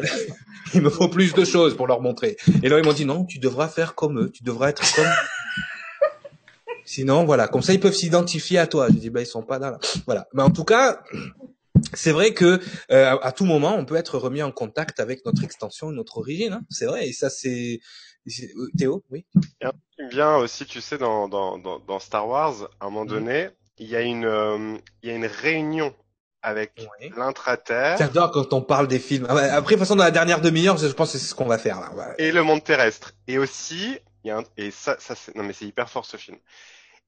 [0.74, 2.36] il me faut plus de choses pour leur montrer.
[2.62, 4.30] Et là, ils m'ont dit, non, tu devras faire comme eux.
[4.30, 5.06] Tu devras être comme
[6.84, 7.48] Sinon, voilà.
[7.48, 8.88] Comme ça, ils peuvent s'identifier à toi.
[8.90, 9.78] J'ai dit, ben, ils sont pas là.
[10.06, 10.26] Voilà.
[10.34, 11.00] Mais en tout cas,
[11.94, 12.60] c'est vrai que
[12.90, 16.54] euh, à tout moment, on peut être remis en contact avec notre extension, notre origine.
[16.54, 16.62] Hein.
[16.70, 17.80] c'est vrai, et ça, c'est
[18.26, 19.26] euh, Théo, oui.
[19.60, 22.86] Et un truc qui me vient aussi, tu sais, dans, dans, dans, Star Wars, à
[22.86, 23.08] un moment mm.
[23.08, 23.48] donné,
[23.78, 25.94] il y a une, euh, il y a une réunion
[26.42, 27.10] avec oui.
[27.16, 27.96] l'intraterre.
[27.98, 29.26] J'adore quand on parle des films.
[29.28, 31.46] Ah après, de toute façon, dans la dernière demi-heure, je pense que c'est ce qu'on
[31.46, 32.14] va faire là.
[32.18, 33.12] Et le monde terrestre.
[33.26, 36.16] Et aussi, il y a un, et ça, ça, non mais c'est hyper fort ce
[36.16, 36.36] film.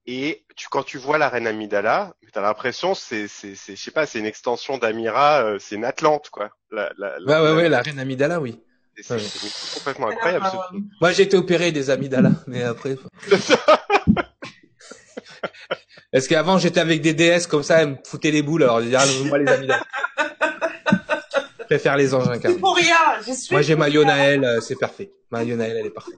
[0.07, 3.91] Et tu, quand tu vois la reine Amidala, t'as l'impression c'est, c'est, c'est, je sais
[3.91, 6.49] pas, c'est une extension d'Amira, euh, c'est une Atlante quoi.
[6.71, 8.61] La, la, la, ouais, ouais, ouais, la reine Amidala, oui.
[8.99, 9.21] C'est, ouais.
[9.75, 10.45] complètement incroyable.
[10.51, 10.77] Ce.
[11.01, 12.95] Moi, j'ai été opéré des Amidala, mais après.
[16.11, 18.63] Parce qu'avant, j'étais avec des DS comme ça, elles me foutaient les boules.
[18.63, 19.83] Alors, je disais, ah, moi les Amidala.
[21.69, 22.39] je préfère les engins.
[22.41, 22.95] C'est pour rien.
[23.25, 25.11] Je suis moi, j'ai ma Yonaël, euh, c'est parfait.
[25.31, 26.15] Ma Yonaël, elle est parfaite.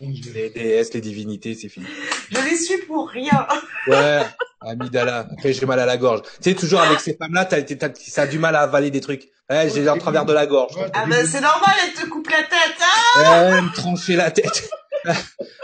[0.00, 1.86] Les DS, les divinités, c'est fini.
[2.30, 3.46] Je les suis pour rien.
[3.86, 4.22] Ouais,
[4.60, 5.28] Amidala.
[5.30, 6.22] Après, j'ai mal à la gorge.
[6.22, 9.00] Tu sais, toujours avec ces femmes-là, t'as, t'as, ça a du mal à avaler des
[9.00, 9.28] trucs.
[9.48, 10.74] Ouais, j'ai en travers de la gorge.
[10.92, 14.68] Ah ben, c'est normal, elle te coupe la tête, hein Ouais, me trancher la tête.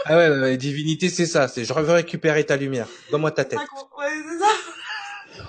[0.05, 1.49] ah ouais, ouais, divinité, c'est ça.
[1.49, 2.87] C'est je veux récupérer ta lumière.
[3.11, 3.59] Donne-moi ta tête.
[3.59, 5.43] Ouais, c'est ça.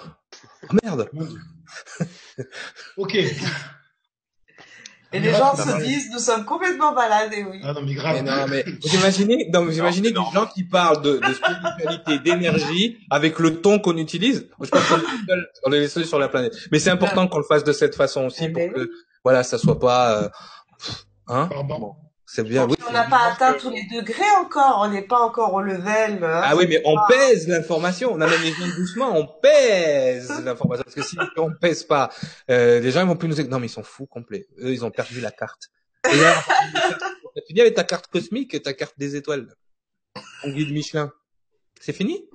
[0.68, 1.08] Oh, merde.
[2.96, 3.16] Ok.
[5.12, 7.60] Et les gens se disent, nous sommes complètement malades, et oui.
[7.62, 8.14] Ah non, mais grave.
[8.14, 12.18] Mais non, mais vous imaginez, non, vous imaginez des gens qui parlent de, de spiritualité,
[12.18, 14.48] d'énergie, avec le ton qu'on utilise.
[14.60, 16.54] Je pense qu'on est, seul, on est les seuls sur la planète.
[16.72, 18.90] Mais c'est important qu'on le fasse de cette façon aussi pour que,
[19.22, 20.28] voilà, ça soit pas, euh,
[21.28, 21.48] hein?
[21.48, 21.94] Pardon.
[22.34, 22.66] C'est bien.
[22.66, 22.74] Oui.
[22.88, 24.80] On n'a pas atteint tous les degrés encore.
[24.80, 26.18] On n'est pas encore au level.
[26.24, 28.10] Hein, ah oui, mais on pèse l'information.
[28.12, 29.16] On amène les gens doucement.
[29.16, 32.10] On pèse l'information parce que si on pèse pas,
[32.50, 33.40] euh, les gens ils vont plus nous.
[33.46, 34.48] Non, mais ils sont fous complets.
[34.58, 35.70] Eux, ils ont perdu la carte.
[36.12, 36.34] Et là,
[37.46, 39.46] tu dis avec ta carte cosmique, ta carte des étoiles,
[40.42, 41.12] ton guide Michelin.
[41.80, 42.28] C'est fini?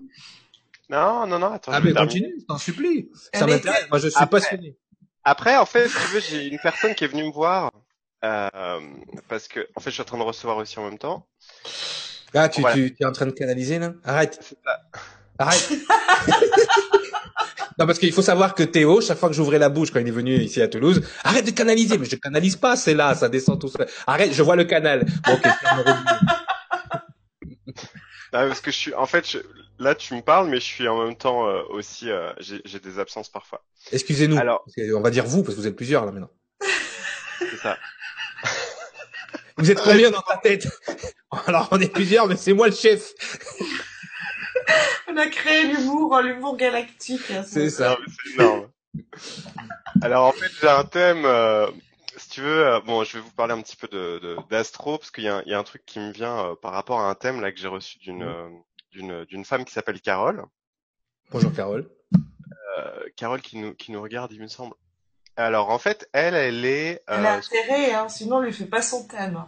[0.88, 1.52] Non, non, non.
[1.52, 1.74] Attends.
[1.74, 3.12] Ah mais continue, t'en supplie.
[3.34, 3.90] Ça m'intéresse.
[3.90, 4.40] Moi, je suis Après...
[4.40, 4.78] passionné.
[5.26, 7.70] Après, en fait, si tu veux, j'ai une personne qui est venue me voir
[8.24, 8.80] euh,
[9.28, 11.28] parce que, en fait, je suis en train de recevoir aussi en même temps.
[12.34, 12.76] Ah, tu, voilà.
[12.76, 13.94] tu, es en train de canaliser là?
[14.04, 14.56] Arrête.
[15.38, 15.70] Arrête.
[17.80, 20.08] non, parce qu'il faut savoir que Théo, chaque fois que j'ouvrais la bouche quand il
[20.08, 21.98] est venu ici à Toulouse, arrête de canaliser.
[21.98, 23.88] Mais je canalise pas, c'est là, ça descend tout seul.
[24.06, 25.06] Arrête, je vois le canal.
[25.26, 25.46] Bon, ok,
[28.34, 29.40] non, parce que je suis, en fait, je,
[29.80, 33.00] là, tu me parles, mais je suis en même temps euh, aussi, euh, j'ai des
[33.00, 33.64] absences parfois.
[33.92, 34.38] Excusez-nous.
[34.38, 34.64] Alors,
[34.96, 36.30] on va dire vous, parce que vous êtes plusieurs là maintenant.
[37.40, 37.78] C'est ça.
[39.60, 40.68] Vous êtes combien dans ta tête
[41.48, 43.14] Alors on est plusieurs, mais c'est moi le chef.
[45.10, 47.32] on a créé l'humour, l'humour galactique.
[47.46, 47.98] C'est ça.
[48.08, 48.70] C'est énorme.
[50.02, 51.26] Alors en fait j'ai un thème.
[51.26, 51.70] Euh,
[52.16, 55.12] si tu veux, euh, bon, je vais vous parler un petit peu de d'astro parce
[55.12, 57.42] qu'il y, y, a un truc qui me vient euh, par rapport à un thème
[57.42, 58.64] là que j'ai reçu d'une mmh.
[58.92, 60.46] d'une d'une femme qui s'appelle Carole.
[61.32, 61.90] Bonjour Carole.
[63.18, 64.74] Carole qui nous qui nous regarde, il me semble.
[65.40, 67.02] Alors en fait, elle, elle est.
[67.08, 69.42] Elle a intérêt, hein, sinon on lui fait pas son thème.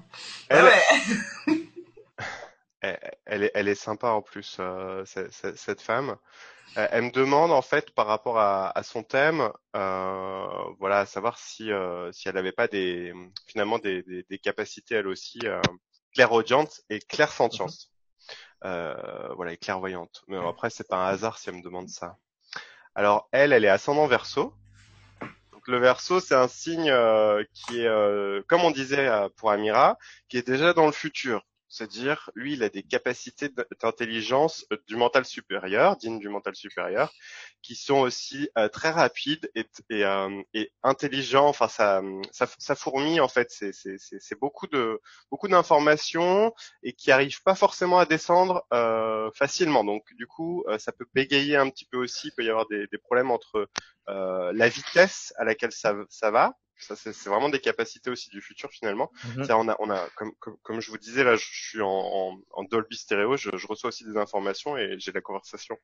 [0.47, 1.67] Elle, ouais.
[3.25, 6.15] elle, est, elle est sympa en plus, euh, cette, cette, femme.
[6.77, 10.47] Elle me demande en fait par rapport à, à son thème, euh,
[10.79, 13.13] voilà, à savoir si euh, si elle n'avait pas des
[13.47, 15.59] finalement des, des, des, capacités elle aussi euh,
[16.13, 17.91] clairaudientes et clairsentience.
[18.63, 20.23] Euh, voilà, et clairvoyante.
[20.29, 22.15] Mais après c'est pas un hasard si elle me demande ça.
[22.95, 24.53] Alors elle, elle est ascendant verso.
[25.67, 29.97] Le verso, c'est un signe euh, qui est, euh, comme on disait euh, pour Amira,
[30.27, 31.43] qui est déjà dans le futur.
[31.71, 33.49] C'est-à-dire, lui, il a des capacités
[33.81, 37.13] d'intelligence euh, du mental supérieur, dignes du mental supérieur,
[37.61, 41.47] qui sont aussi euh, très rapides et, et, euh, et, intelligents.
[41.47, 43.49] Enfin, ça, ça, fourmille en fait.
[43.51, 44.99] C'est beaucoup de
[45.29, 46.53] beaucoup d'informations
[46.83, 49.85] et qui arrivent pas forcément à descendre euh, facilement.
[49.85, 52.27] Donc, du coup, ça peut bégayer un petit peu aussi.
[52.27, 53.69] Il peut y avoir des, des problèmes entre
[54.07, 58.69] la vitesse à laquelle ça, ça va ça, c'est vraiment des capacités aussi du futur
[58.71, 59.11] finalement.
[59.23, 59.53] Mm -hmm.
[59.63, 61.87] on a, on a, comme, comme, comme, je vous disais là, je suis en,
[62.21, 65.77] en, en Dolby stéréo, je, je, reçois aussi des informations et j'ai la conversation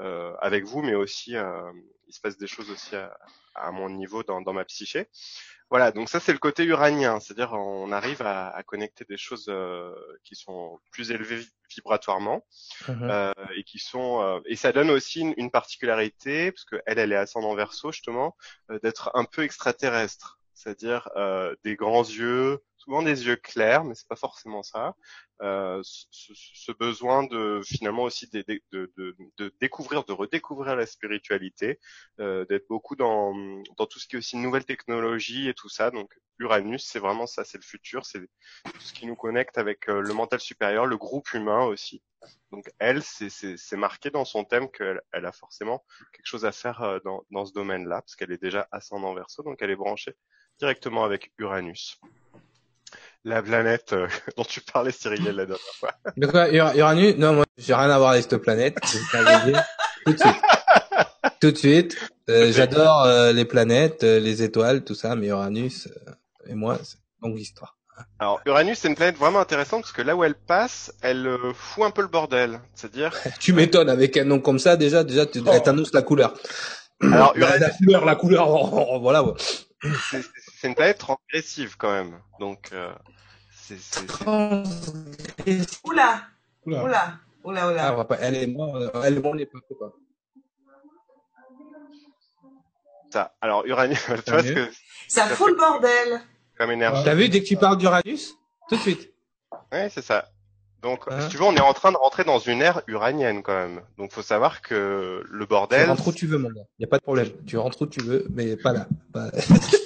[0.00, 1.72] euh, avec vous, mais aussi euh,
[2.08, 3.16] il se passe des choses aussi à,
[3.54, 5.08] à mon niveau dans, dans ma psyché.
[5.72, 9.46] Voilà, donc ça c'est le côté uranien, c'est-à-dire on arrive à, à, connecter des choses
[9.48, 9.90] euh,
[10.22, 11.40] qui sont plus élevées
[11.74, 12.44] vibratoirement
[12.88, 12.92] mmh.
[13.04, 16.98] euh, et qui sont euh, et ça donne aussi une, une particularité parce que elle
[16.98, 18.36] elle est ascendant verso justement
[18.70, 23.94] euh, d'être un peu extraterrestre c'est-à-dire euh, des grands yeux, souvent des yeux clairs, mais
[23.94, 24.94] c'est pas forcément ça.
[25.40, 30.86] Euh, ce, ce, besoin de finalement aussi de, de, de, de, découvrir, de redécouvrir la
[30.86, 31.80] spiritualité,
[32.20, 33.34] euh, d'être beaucoup dans,
[33.76, 35.90] dans tout ce qui est aussi nouvelle technologie et tout ça.
[35.90, 39.88] Donc Uranus, c'est vraiment ça, c'est le futur, c'est tout ce qui nous connecte avec
[39.88, 42.02] euh, le mental supérieur, le groupe humain aussi.
[42.52, 46.82] Donc elle, c'est marqué dans son thème qu'elle elle a forcément quelque chose à faire
[46.82, 50.14] euh, dans, dans ce domaine-là, parce qu'elle est déjà ascendant verso, donc elle est branchée
[50.62, 51.98] directement avec Uranus
[53.24, 54.06] la planète euh,
[54.36, 55.92] dont tu parlais, Cyril, la dernière fois.
[56.16, 57.16] De quoi Uranus?
[57.18, 58.78] Non, moi, j'ai rien à voir avec cette planète.
[60.04, 60.36] tout de suite.
[61.40, 61.96] Tout de suite.
[62.30, 65.88] Euh, j'adore euh, les planètes, les étoiles, tout ça, mais Uranus
[66.46, 67.76] et moi, c'est une longue histoire.
[68.18, 71.84] Alors Uranus, c'est une planète vraiment intéressante parce que là où elle passe, elle fout
[71.84, 72.60] un peu le bordel.
[72.74, 73.12] C'est-à-dire.
[73.40, 75.60] tu m'étonnes avec un nom comme ça, déjà, déjà, tu oh.
[75.60, 76.34] t'annonces la couleur.
[77.00, 79.24] Alors Uranus, la, couleur, la couleur, voilà.
[80.62, 82.70] C'est une planète transgressive quand même, donc
[83.50, 83.74] c'est.
[84.24, 86.22] Oula
[86.64, 87.96] Oula Oula Oula oula.
[87.98, 89.60] Ah, pas, elle est morte, elle est morte, les pas.
[93.10, 93.34] Ça.
[93.40, 94.68] Alors, Uranus, tu vois ce que.
[95.08, 96.20] Ça fout le bordel.
[96.56, 97.02] Comme énergie.
[97.02, 98.36] T'as vu, dès que tu parles d'Uranus,
[98.68, 99.12] tout de suite.
[99.72, 100.28] Ouais, c'est ça.
[100.80, 101.22] Donc, hein?
[101.22, 103.80] si tu veux, on est en train de rentrer dans une ère uranienne quand même.
[103.98, 105.86] Donc, faut savoir que le bordel.
[105.86, 106.62] Tu rentres où tu veux, mon gars.
[106.78, 107.30] Y a pas de problème.
[107.46, 108.86] Tu rentres où tu veux, mais pas là.
[109.12, 109.28] Pas...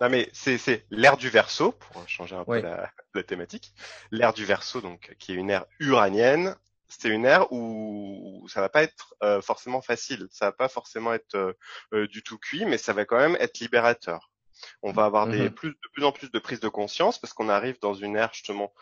[0.00, 3.72] Non mais c'est l'ère du verso pour changer un peu la, la, thématique.
[4.10, 6.56] L'ère du verso donc qui est une ère uranienne.
[6.88, 11.12] C'est une ère où ça va pas être euh, forcément facile, ça va pas forcément
[11.12, 11.52] être euh,
[11.92, 14.30] euh, du tout cuit, mais ça va quand même être libérateur.
[14.82, 15.54] On va avoir des mm-hmm.
[15.54, 18.32] plus de plus en plus de prise de conscience parce qu'on arrive dans une ère
[18.32, 18.72] justement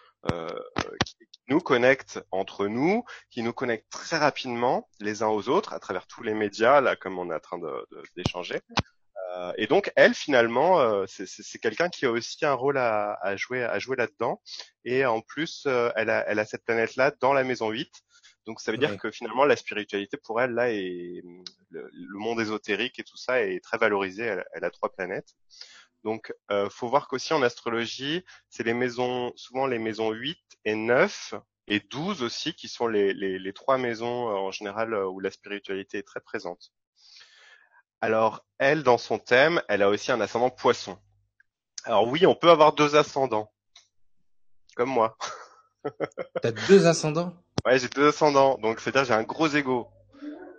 [1.04, 5.74] qui, qui, nous connecte entre nous, qui nous connecte très rapidement les uns aux autres
[5.74, 7.60] à travers tous les médias là comme on est en train
[8.16, 8.54] d'échanger.
[8.54, 8.74] De,
[9.36, 13.36] euh, et donc elle finalement, euh, c'est quelqu'un qui a aussi un rôle à, à
[13.36, 14.40] jouer, à jouer là-dedans.
[14.84, 17.90] Et en plus, euh, elle a, elle a cette planète-là dans la maison 8.
[18.46, 21.22] Donc ça veut dire que finalement la spiritualité pour elle là et
[21.70, 24.22] le, monde ésotérique et tout ça est très valorisé.
[24.24, 25.34] Elle, elle a trois planètes.
[26.04, 30.76] Donc euh, faut voir qu'aussi en astrologie, c'est les maisons souvent les maisons 8 et
[30.76, 31.34] 9
[31.68, 35.98] et 12 aussi qui sont les, les, les trois maisons en général où la spiritualité
[35.98, 36.72] est très présente.
[38.00, 40.98] Alors, elle, dans son thème, elle a aussi un ascendant poisson.
[41.84, 43.50] Alors oui, on peut avoir deux ascendants.
[44.74, 45.16] Comme moi.
[46.42, 47.34] T'as deux ascendants?
[47.64, 48.58] Ouais, j'ai deux ascendants.
[48.58, 49.88] Donc, c'est-à-dire j'ai un gros ego.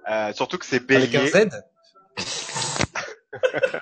[0.10, 1.18] Euh, surtout que c'est bélier.
[1.18, 1.64] Avec un Z?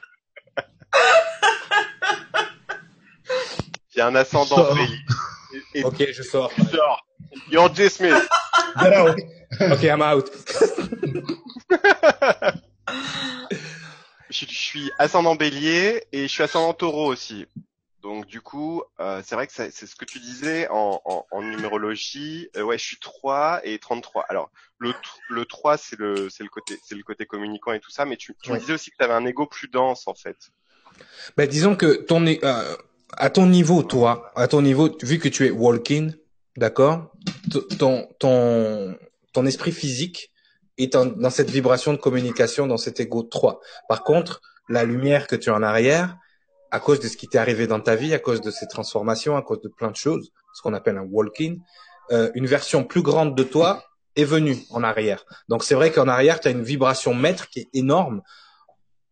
[3.96, 5.84] J'ai un ascendant bélier.
[5.86, 6.52] ok, je sors.
[6.58, 7.06] Je sors.
[7.50, 8.28] You're dismissed.
[9.62, 10.30] ok, I'm out.
[14.76, 17.46] Suis ascendant bélier et je suis ascendant taureau aussi.
[18.02, 21.42] Donc du coup, euh, c'est vrai que c'est ce que tu disais en, en, en
[21.42, 22.50] numérologie.
[22.56, 24.26] Euh, ouais, je suis 3 et 33.
[24.30, 24.94] Alors le,
[25.30, 28.06] le 3, c'est le, c'est le côté, c'est le côté communicant et tout ça.
[28.06, 30.36] Mais tu, tu me disais aussi que tu avais un ego plus dense en fait.
[31.36, 32.76] Ben, disons que ton, euh,
[33.14, 36.14] à ton niveau, toi, à ton niveau, vu que tu es walking,
[36.58, 37.12] d'accord,
[37.80, 38.98] ton, ton,
[39.34, 40.32] ton esprit physique
[40.78, 43.60] est dans cette vibration de communication, dans cet ego 3.
[43.88, 46.18] Par contre, la lumière que tu as en arrière,
[46.72, 49.38] à cause de ce qui t'est arrivé dans ta vie, à cause de ces transformations,
[49.38, 51.62] à cause de plein de choses, ce qu'on appelle un walking,
[52.12, 53.84] euh, une version plus grande de toi
[54.16, 55.26] est venue en arrière.
[55.50, 58.22] Donc c'est vrai qu'en arrière, tu as une vibration maître qui est énorme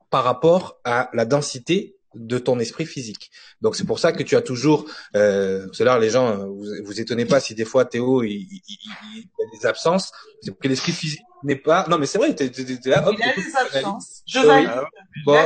[0.09, 3.31] par rapport à la densité de ton esprit physique.
[3.61, 4.85] Donc c'est pour ça que tu as toujours,
[5.15, 8.31] euh, c'est là les gens, euh, vous vous étonnez pas si des fois Théo il,
[8.31, 10.11] il, il, a des absences,
[10.41, 11.85] c'est que l'esprit physique n'est pas.
[11.89, 13.07] Non mais c'est vrai, t'es, t'es, t'es là.
[13.07, 14.23] Hop, il a des absences.
[14.27, 14.69] Je valide.
[15.25, 15.39] Bon,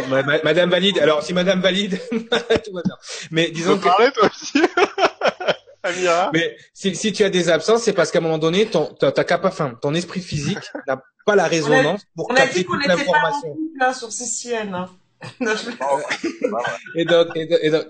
[0.44, 0.99] Madame valide.
[0.99, 2.95] Alors si Madame valide, tout va bien.
[3.31, 3.84] Mais disons que.
[3.84, 4.61] Parler, toi aussi?
[5.84, 6.31] Amira?
[6.34, 9.11] Mais si, si tu as des absences, c'est parce qu'à un moment donné, ton ta,
[9.11, 13.10] ta enfin, ton esprit physique n'a pas la résonance pour capter toute l'information.
[13.10, 14.73] On a dit qu'on était pas là sur CCN.
[14.73, 14.89] Hein.
[16.95, 17.88] et donc, et donc,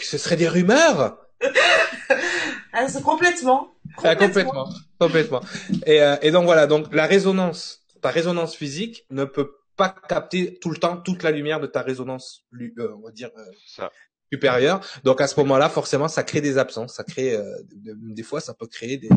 [0.00, 1.18] ce serait des rumeurs?
[2.72, 3.74] ah, c'est complètement.
[4.04, 4.68] Ah, complètement.
[4.98, 5.40] complètement,
[5.86, 10.58] Et, euh, et donc voilà, donc la résonance, ta résonance physique ne peut pas capter
[10.60, 13.90] tout le temps toute la lumière de ta résonance, euh, on va dire, euh, ça.
[14.32, 14.80] Supérieure.
[15.04, 18.54] Donc à ce moment-là, forcément, ça crée des absences, ça crée, euh, des fois, ça
[18.54, 19.08] peut créer des,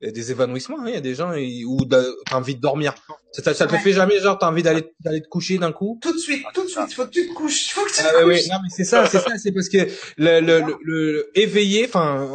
[0.00, 0.78] des évanouissements.
[0.80, 0.88] Hein.
[0.88, 1.32] Il y a des gens
[1.66, 2.02] où t'as
[2.32, 2.94] envie de dormir.
[3.32, 5.98] Ça, ça te fait jamais genre t'as envie d'aller d'aller te coucher d'un coup?
[6.00, 6.94] Tout de suite, tout de suite.
[6.94, 7.68] Faut que tu te couches.
[7.70, 8.48] Faut que tu ah, te couches.
[8.48, 9.36] non mais c'est ça, c'est ça.
[9.36, 12.26] C'est parce que le, le, le, éveillé, enfin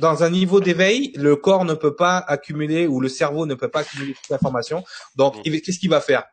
[0.00, 3.68] dans un niveau d'éveil, le corps ne peut pas accumuler ou le cerveau ne peut
[3.68, 4.82] pas accumuler toute l'information.
[5.16, 5.60] Donc mm.
[5.60, 6.24] qu'est-ce qu'il va faire?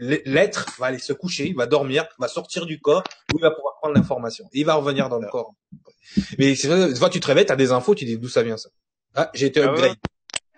[0.00, 3.50] L'être va aller se coucher, il va dormir, va sortir du corps, où il va
[3.50, 4.46] pouvoir prendre l'information.
[4.52, 5.54] Il va revenir dans le corps.
[6.38, 8.56] Mais c'est vrai, fois tu te réveilles, t'as des infos, tu dis d'où ça vient
[8.56, 8.70] ça?
[9.14, 9.96] Ah, j'ai été ah upgrade.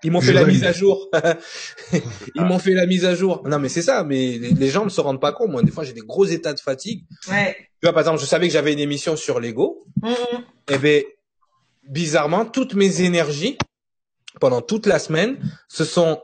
[0.04, 1.10] Ils m'ont fait la mise à jour.
[2.34, 3.42] Ils m'ont fait la mise à jour.
[3.46, 4.02] Non, mais c'est ça.
[4.02, 5.50] Mais les, gens ne se rendent pas compte.
[5.50, 7.04] Moi, des fois, j'ai des gros états de fatigue.
[7.28, 7.56] Ouais.
[7.56, 9.84] Tu vois, par exemple, je savais que j'avais une émission sur Lego.
[10.02, 10.12] Mm
[10.70, 11.04] Eh ben,
[11.88, 13.58] bizarrement, toutes mes énergies
[14.40, 15.38] pendant toute la semaine
[15.68, 16.20] se sont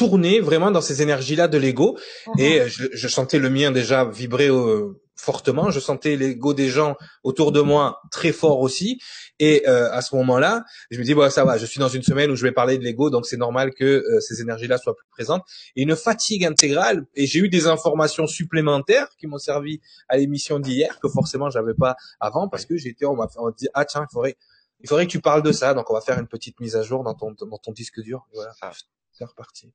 [0.00, 1.98] tournées vraiment dans ces énergies-là de l'ego.
[1.98, 2.40] Mm-hmm.
[2.40, 5.70] Et je, je, sentais le mien déjà vibrer au, fortement.
[5.70, 8.98] Je sentais l'ego des gens autour de moi très fort aussi.
[9.38, 12.02] Et euh, à ce moment-là, je me dis bon ça va, je suis dans une
[12.02, 14.96] semaine où je vais parler de l'ego, donc c'est normal que euh, ces énergies-là soient
[14.96, 15.42] plus présentes.
[15.76, 17.06] Et une fatigue intégrale.
[17.14, 21.74] Et j'ai eu des informations supplémentaires qui m'ont servi à l'émission d'hier que forcément j'avais
[21.74, 24.36] pas avant parce que j'étais on m'a dit ah tiens il faudrait
[24.82, 26.82] il faudrait que tu parles de ça, donc on va faire une petite mise à
[26.82, 28.26] jour dans ton dans ton disque dur.
[28.32, 28.52] Voilà,
[29.26, 29.72] reparti.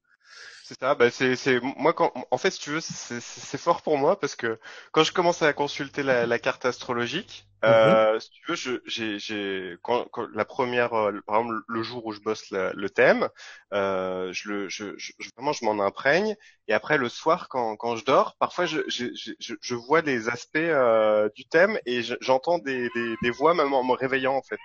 [0.64, 3.84] C'est ça, bah c'est, c'est moi quand en fait si tu veux c'est, c'est fort
[3.84, 4.60] pour moi parce que
[4.92, 7.68] quand je commence à consulter la, la carte astrologique, mm-hmm.
[7.68, 11.84] euh, si tu veux, je, j'ai, j'ai quand, quand, la première, euh, par exemple le
[11.84, 13.30] jour où je bosse le thème,
[13.74, 16.36] euh, je le, je, je, vraiment je m'en imprègne
[16.68, 20.30] et après le soir quand, quand je dors, parfois je, je, je, je vois des
[20.30, 24.42] aspects euh, du thème et j'entends des, des, des, voix même en me réveillant en
[24.42, 24.60] fait.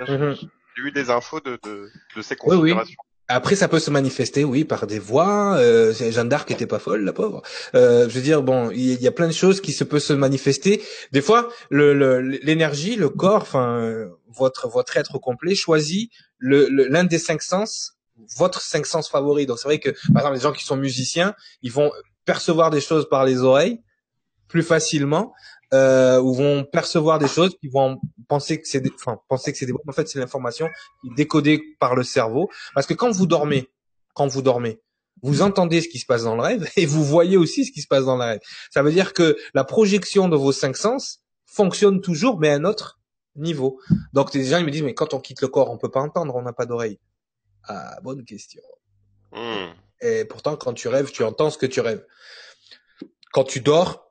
[0.00, 0.48] Mm-hmm.
[0.76, 2.96] J'ai eu des infos de, de, de ces configurations.
[3.28, 5.56] Après, ça peut se manifester, oui, par des voix.
[5.56, 7.42] Euh, Jeanne d'Arc était pas folle, la pauvre.
[7.74, 10.12] Euh, je veux dire, bon, il y, a plein de choses qui se peuvent se
[10.12, 10.82] manifester.
[11.12, 17.18] Des fois, l'énergie, le, le, corps, enfin, votre votre être complet choisit l'un le, des
[17.18, 17.94] cinq sens,
[18.36, 19.46] votre cinq sens favori.
[19.46, 21.90] Donc, c'est vrai que, par exemple, les gens qui sont musiciens, ils vont
[22.26, 23.80] percevoir des choses par les oreilles
[24.48, 25.32] plus facilement
[25.72, 29.58] euh, ou vont percevoir des choses, qui vont penser que c'est des, enfin penser que
[29.58, 30.68] c'est des, en fait c'est l'information
[31.16, 33.70] décodée par le cerveau, parce que quand vous dormez,
[34.14, 34.80] quand vous dormez,
[35.22, 37.80] vous entendez ce qui se passe dans le rêve et vous voyez aussi ce qui
[37.80, 38.40] se passe dans le rêve.
[38.70, 42.64] Ça veut dire que la projection de vos cinq sens fonctionne toujours, mais à un
[42.64, 43.00] autre
[43.36, 43.80] niveau.
[44.12, 46.00] Donc des gens ils me disent mais quand on quitte le corps, on peut pas
[46.00, 46.98] entendre, on n'a pas d'oreille.
[47.66, 48.62] Ah bonne question.
[49.32, 49.72] Hmm.
[50.00, 52.04] Et pourtant quand tu rêves, tu entends ce que tu rêves.
[53.32, 54.03] Quand tu dors,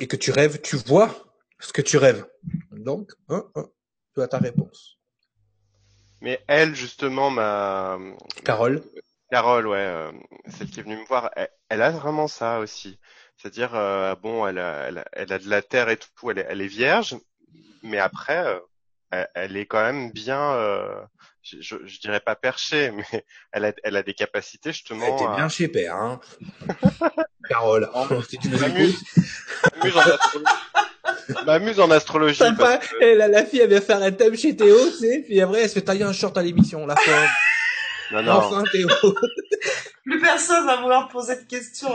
[0.00, 1.14] et que tu rêves, tu vois
[1.60, 2.26] ce que tu rêves.
[2.72, 3.66] Donc, hein, hein,
[4.14, 4.98] tu as ta réponse.
[6.20, 7.98] Mais elle, justement, ma...
[8.44, 8.82] Carole.
[9.30, 10.12] Carole, ouais, euh,
[10.48, 11.30] celle qui est venue me voir,
[11.68, 12.98] elle, a vraiment ça aussi.
[13.36, 16.38] C'est-à-dire, euh, bon, elle a, elle, a, elle a de la terre et tout, elle
[16.38, 17.16] est, elle est vierge,
[17.82, 20.56] mais après, euh, elle, est quand même bien,
[21.42, 25.04] je, je, dirais pas perchée, mais elle a, elle a des capacités justement.
[25.06, 26.20] Elle était bien chez père, hein.
[27.48, 27.88] Carole,
[28.28, 28.96] si tu nous écoutes.
[31.46, 32.36] M'amuse en astrologie.
[32.36, 32.80] Sympa.
[33.00, 35.62] Et la, la, fille, elle vient faire un thème chez Théo, tu sais, puis après,
[35.62, 37.26] elle se fait tailler un short à l'émission, la fin.
[38.12, 38.32] Non, non.
[38.32, 38.88] Enfin, Théo.
[40.04, 41.88] Plus personne va vouloir poser de questions.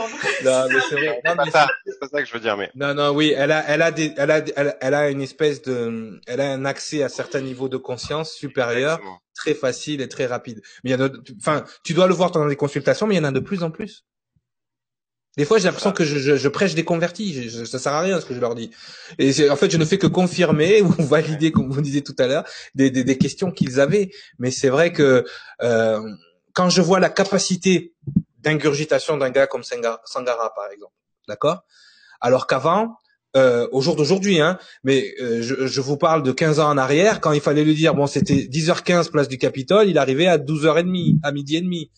[0.44, 1.20] Non, mais c'est vrai.
[1.24, 1.68] Non, c'est pas,
[2.00, 2.70] pas, ça que je veux dire, mais.
[2.74, 4.42] Non, non, oui, elle a, elle a des, elle a,
[4.80, 9.00] elle, a une espèce de, elle a un accès à certains niveaux de conscience supérieurs,
[9.36, 10.60] très facile et très rapide.
[10.82, 11.08] Mais il y a
[11.38, 13.62] enfin, tu dois le voir dans les consultations, mais il y en a de plus
[13.62, 14.04] en plus.
[15.36, 17.48] Des fois, j'ai l'impression que je, prêche des convertis.
[17.48, 18.70] Je, ça sert à rien ce que je leur dis.
[19.18, 22.26] Et en fait, je ne fais que confirmer ou valider, comme vous disiez tout à
[22.26, 22.44] l'heure,
[22.74, 24.10] des, des, questions qu'ils avaient.
[24.38, 25.24] Mais c'est vrai que
[25.62, 26.00] euh,
[26.52, 27.94] quand je vois la capacité
[28.38, 30.94] d'ingurgitation d'un gars comme Sangara, par exemple,
[31.28, 31.64] d'accord?
[32.20, 32.96] Alors qu'avant,
[33.36, 36.76] euh, au jour d'aujourd'hui, hein, mais euh, je, je, vous parle de 15 ans en
[36.76, 40.38] arrière, quand il fallait lui dire, bon, c'était 10h15 place du Capitole, il arrivait à
[40.38, 41.92] 12h30, à midi et demi.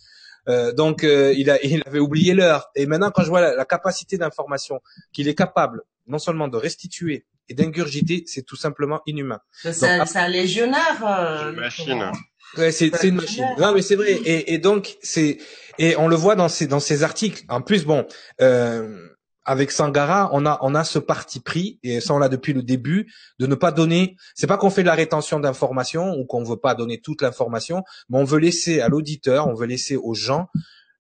[0.48, 2.70] Euh, donc euh, il, a, il avait oublié l'heure.
[2.74, 4.81] Et maintenant, quand je vois la, capacité d'information
[5.12, 9.40] qu'il est capable non seulement de restituer et d'ingurgiter, c'est tout simplement inhumain.
[9.62, 11.05] C'est un, légionnaire.
[11.06, 12.12] Euh, une machine.
[12.59, 13.47] Ouais, c'est une machine.
[13.59, 14.12] Non, mais c'est vrai.
[14.12, 15.39] Et, et donc c'est
[15.78, 17.44] et on le voit dans ces dans ces articles.
[17.48, 18.06] En plus, bon.
[18.40, 19.09] Euh,
[19.44, 22.62] avec Sangara, on a on a ce parti pris et ça on l'a depuis le
[22.62, 24.16] début de ne pas donner.
[24.35, 27.82] C'est pas qu'on fait de la rétention d'informations ou qu'on veut pas donner toute l'information,
[28.09, 30.48] mais on veut laisser à l'auditeur, on veut laisser aux gens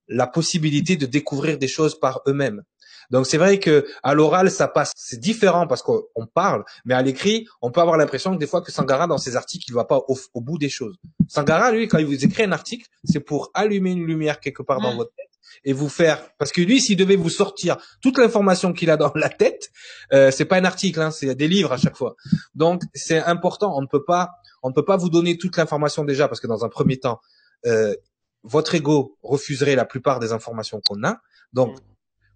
[0.08, 2.62] la possibilité de découvrir des choses par eux-mêmes.
[3.10, 7.02] Donc c'est vrai que à l'oral ça passe, c'est différent parce qu'on parle, mais à
[7.02, 9.84] l'écrit on peut avoir l'impression que des fois que Sangara dans ses articles il va
[9.84, 10.96] pas au, bout des choses.
[11.28, 14.80] Sangara lui quand il vous écrit un article c'est pour allumer une lumière quelque part
[14.80, 14.96] dans mm.
[14.96, 15.31] votre tête
[15.64, 19.12] et vous faire parce que lui s'il devait vous sortir toute l'information qu'il a dans
[19.14, 19.70] la tête
[20.12, 22.16] euh, c'est pas un article hein, c'est des livres à chaque fois.
[22.54, 24.30] Donc c'est important on ne peut pas
[24.62, 27.20] on ne peut pas vous donner toute l'information déjà parce que dans un premier temps
[27.66, 27.94] euh,
[28.42, 31.18] votre ego refuserait la plupart des informations qu'on a.
[31.52, 31.78] Donc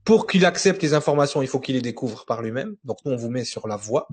[0.07, 2.77] pour qu'il accepte les informations, il faut qu'il les découvre par lui-même.
[2.85, 4.07] Donc nous, on vous met sur la voie.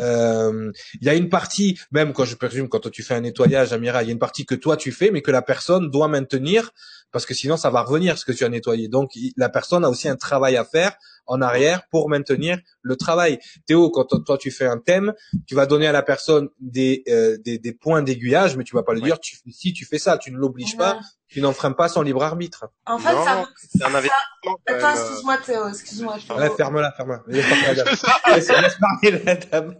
[0.00, 0.70] Euh,
[1.00, 4.04] il y a une partie, même quand je présume, quand tu fais un nettoyage, Amira,
[4.04, 6.70] il y a une partie que toi tu fais, mais que la personne doit maintenir
[7.10, 8.86] parce que sinon ça va revenir ce que tu as nettoyé.
[8.86, 10.96] Donc la personne a aussi un travail à faire
[11.26, 13.38] en arrière pour maintenir le travail.
[13.66, 15.14] Théo, quand toi tu fais un thème,
[15.46, 18.82] tu vas donner à la personne des euh, des, des, points d'aiguillage, mais tu vas
[18.82, 21.00] pas lui dire tu, si tu fais ça, tu ne l'obliges pas,
[21.32, 22.66] tu n'enfreins pas son libre arbitre.
[22.86, 23.44] En fait, ça,
[23.82, 24.58] un investissement.
[24.66, 26.16] Attends, excuse-moi Théo, excuse-moi.
[26.36, 27.22] Ouais, ferme-la, ferme-la.
[28.34, 29.74] laisse, laisse parler la dame.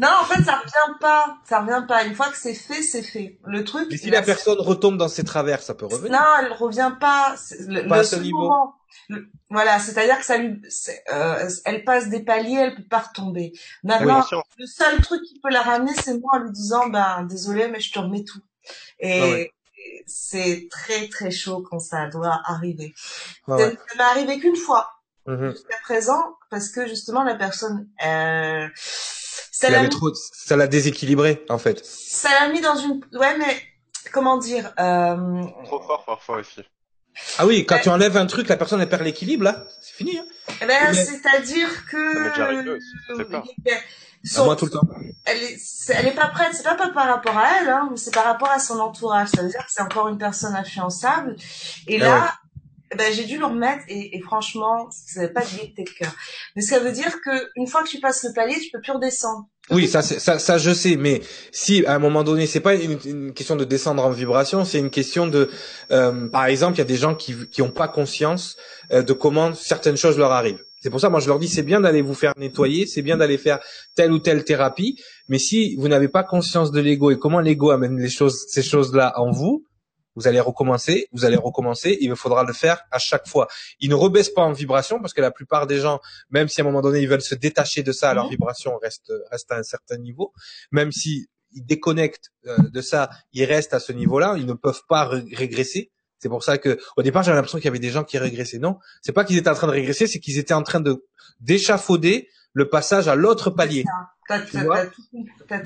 [0.00, 2.04] non, en fait, ça revient pas, ça revient pas.
[2.04, 3.38] Une fois que c'est fait, c'est fait.
[3.44, 3.88] Le truc.
[3.90, 6.12] Mais si la personne retombe dans ses travers, ça peut revenir.
[6.12, 7.34] Non, elle revient pas.
[7.66, 8.42] Le, pas à ce niveau.
[8.42, 8.74] Moment,
[9.50, 10.60] voilà, c'est-à-dire que ça lui,
[11.12, 13.52] euh, elle passe des paliers, elle peut pas retomber.
[13.82, 14.24] Maintenant,
[14.58, 17.80] le seul truc qui peut la ramener, c'est moi en lui disant, ben désolé, mais
[17.80, 18.40] je te remets tout.
[19.00, 19.52] Et ah
[20.06, 22.94] c'est très très chaud quand ça doit arriver.
[23.48, 24.90] Ah ça m'est arrivé qu'une fois
[25.26, 25.52] mm-hmm.
[25.52, 31.58] jusqu'à présent, parce que justement la personne, euh, ça l'a trop, ça l'a déséquilibré en
[31.58, 31.84] fait.
[31.84, 33.56] Ça l'a mis dans une, ouais, mais
[34.12, 34.72] comment dire.
[34.78, 35.42] Euh...
[35.64, 36.62] Trop fort parfois aussi.
[37.38, 40.18] Ah oui, quand tu enlèves un truc, la personne elle perd l'équilibre là, c'est fini.
[40.18, 40.24] Hein.
[40.60, 42.34] Eh ben, c'est-à-dire que.
[42.34, 44.88] Ça aussi, son, moi tout le temps.
[45.24, 45.58] Elle est,
[45.90, 46.54] elle est pas prête.
[46.54, 49.28] C'est pas, pas par rapport à elle, hein, mais c'est par rapport à son entourage.
[49.28, 51.34] Ça veut dire que c'est encore une personne influençable.
[51.88, 52.34] Et ah là,
[52.92, 56.12] eh ben, j'ai dû le remettre et, et franchement, ça n'avait pas de de cœur.
[56.54, 58.92] Mais ça veut dire que une fois que tu passes le palier, tu peux plus
[58.92, 59.48] redescendre.
[59.70, 61.22] Oui, ça, ça, ça, je sais, mais
[61.52, 64.90] si à un moment donné, c'est pas une, question de descendre en vibration, c'est une
[64.90, 65.48] question de,
[65.92, 68.56] euh, par exemple, il y a des gens qui qui ont pas conscience
[68.90, 70.64] euh, de comment certaines choses leur arrivent.
[70.80, 73.16] C'est pour ça, moi, je leur dis, c'est bien d'aller vous faire nettoyer, c'est bien
[73.16, 73.60] d'aller faire
[73.94, 74.96] telle ou telle thérapie,
[75.28, 78.64] mais si vous n'avez pas conscience de l'ego et comment l'ego amène les choses, ces
[78.64, 79.64] choses-là en vous,
[80.14, 83.48] vous allez recommencer, vous allez recommencer, il faudra le faire à chaque fois.
[83.80, 86.64] Il ne rebaisse pas en vibration parce que la plupart des gens, même si à
[86.64, 88.30] un moment donné ils veulent se détacher de ça, leur mhm.
[88.30, 90.32] vibration reste reste à un certain niveau,
[90.70, 94.82] même si ils déconnectent euh, de ça, ils restent à ce niveau-là, ils ne peuvent
[94.88, 95.90] pas régresser.
[96.18, 98.58] C'est pour ça que au départ j'avais l'impression qu'il y avait des gens qui régressaient.
[98.58, 101.04] Non, c'est pas qu'ils étaient en train de régresser, c'est qu'ils étaient en train de
[101.40, 103.84] d'échafauder le passage à l'autre palier.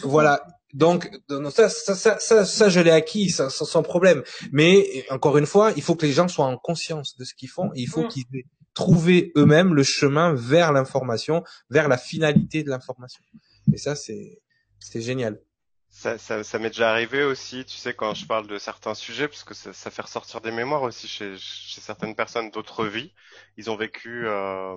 [0.02, 0.42] voilà.
[0.76, 1.10] Donc
[1.54, 4.22] ça, ça, ça, ça, ça je l'ai acquis sans, sans, problème.
[4.52, 7.48] Mais encore une fois, il faut que les gens soient en conscience de ce qu'ils
[7.48, 7.70] font.
[7.74, 8.08] Et il faut mm.
[8.08, 8.44] qu'ils aient
[8.74, 13.24] trouvé eux-mêmes le chemin vers l'information, vers la finalité de l'information.
[13.72, 14.42] Et ça, c'est
[14.78, 15.40] c'est génial.
[15.88, 19.28] Ça, ça, ça m'est déjà arrivé aussi, tu sais, quand je parle de certains sujets,
[19.28, 23.14] parce que ça, ça fait ressortir des mémoires aussi chez, chez certaines personnes d'autres vies.
[23.56, 24.76] Ils ont vécu, euh,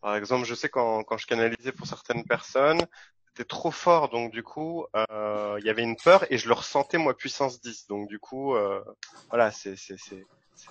[0.00, 2.86] par exemple, je sais quand, quand je canalisais pour certaines personnes,
[3.34, 6.54] c'était trop fort, donc du coup, euh, il y avait une peur et je le
[6.54, 7.86] ressentais moi puissance 10.
[7.86, 8.84] Donc du coup, euh,
[9.30, 10.26] voilà, c'est c'est c'est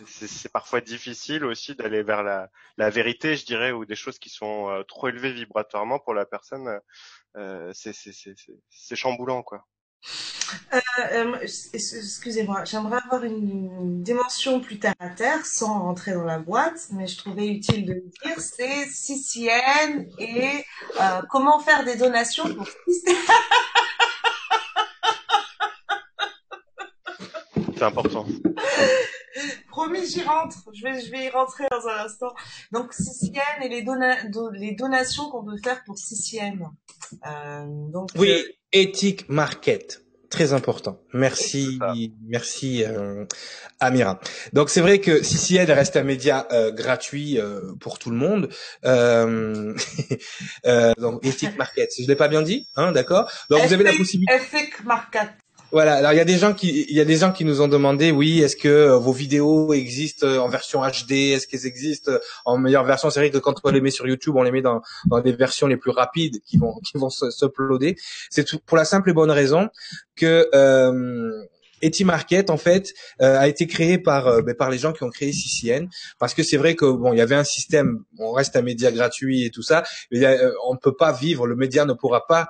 [0.06, 4.30] c'est parfois difficile aussi d'aller vers la, la vérité, je dirais, ou des choses qui
[4.30, 6.80] sont euh, trop élevées vibratoirement pour la personne.
[7.36, 9.66] Euh, c'est chamboulant, quoi.
[10.74, 10.80] Euh,
[11.14, 11.38] euh
[11.74, 17.08] Excusez-moi, j'aimerais avoir une dimension plus terre à terre sans rentrer dans la boîte, mais
[17.08, 20.64] je trouvais utile de le dire, c'est CCN et
[21.00, 22.68] euh, comment faire des donations pour
[27.76, 28.26] C'est important.
[29.70, 30.58] Promis, j'y rentre.
[30.74, 32.32] Je vais, je vais y rentrer dans un instant.
[32.72, 34.18] Donc, CCN et les, dona
[34.54, 36.60] les donations qu'on peut faire pour CCN.
[37.26, 40.04] Euh, donc, oui, éthique market.
[40.32, 40.98] Très important.
[41.14, 41.78] Merci,
[42.26, 43.26] merci euh,
[43.82, 44.18] Amira.
[44.54, 48.48] Donc c'est vrai que CCN reste un média euh, gratuit euh, pour tout le monde.
[48.86, 49.76] Euh,
[50.98, 53.30] donc Ethic Market, je l'ai pas bien dit, hein, d'accord.
[53.50, 54.34] Donc vous avez la possibilité.
[54.34, 55.32] Ethic Market.
[55.72, 55.96] Voilà.
[55.96, 57.68] Alors il y a des gens qui, il y a des gens qui nous ont
[57.68, 62.12] demandé, oui, est-ce que euh, vos vidéos existent euh, en version HD Est-ce qu'elles existent
[62.12, 63.10] euh, en meilleure version?
[63.10, 65.32] C'est vrai que quand on les met sur YouTube, on les met dans, dans des
[65.32, 67.96] versions les plus rapides qui vont qui vont s'uploader.
[68.30, 69.70] C'est pour la simple et bonne raison
[70.16, 71.32] que euh,
[71.82, 75.10] Etimarket en fait euh, a été créé par euh, ben, par les gens qui ont
[75.10, 75.88] créé CCN
[76.20, 78.92] parce que c'est vrai que bon il y avait un système on reste un média
[78.92, 82.28] gratuit et tout ça mais euh, on ne peut pas vivre le média ne pourra
[82.28, 82.50] pas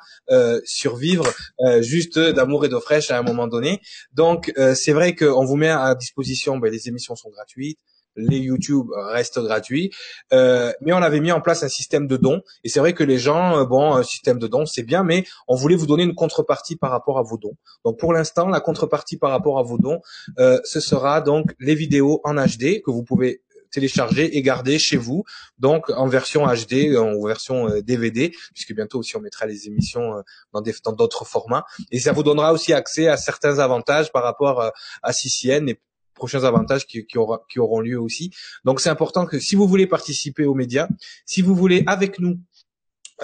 [0.64, 1.32] survivre
[1.80, 3.82] juste d'amour et d'eau fraîche à un moment donné.
[4.14, 7.80] Donc c'est vrai qu'on vous met à disposition ben, les émissions sont gratuites
[8.16, 9.92] les YouTube restent gratuits,
[10.34, 12.42] euh, mais on avait mis en place un système de dons.
[12.64, 15.26] Et c'est vrai que les gens, euh, bon, un système de dons, c'est bien, mais
[15.48, 17.56] on voulait vous donner une contrepartie par rapport à vos dons.
[17.86, 20.02] Donc pour l'instant, la contrepartie par rapport à vos dons,
[20.40, 24.98] euh, ce sera donc les vidéos en HD que vous pouvez télécharger et garder chez
[24.98, 25.24] vous,
[25.58, 30.22] donc en version HD, en version DVD, puisque bientôt aussi on mettra les émissions
[30.52, 34.74] dans dans d'autres formats, et ça vous donnera aussi accès à certains avantages par rapport
[35.02, 35.80] à CCN et
[36.22, 37.18] prochains avantages qui,
[37.58, 38.32] auront lieu aussi.
[38.64, 40.88] Donc c'est important que si vous voulez participer aux médias,
[41.26, 42.38] si vous voulez avec nous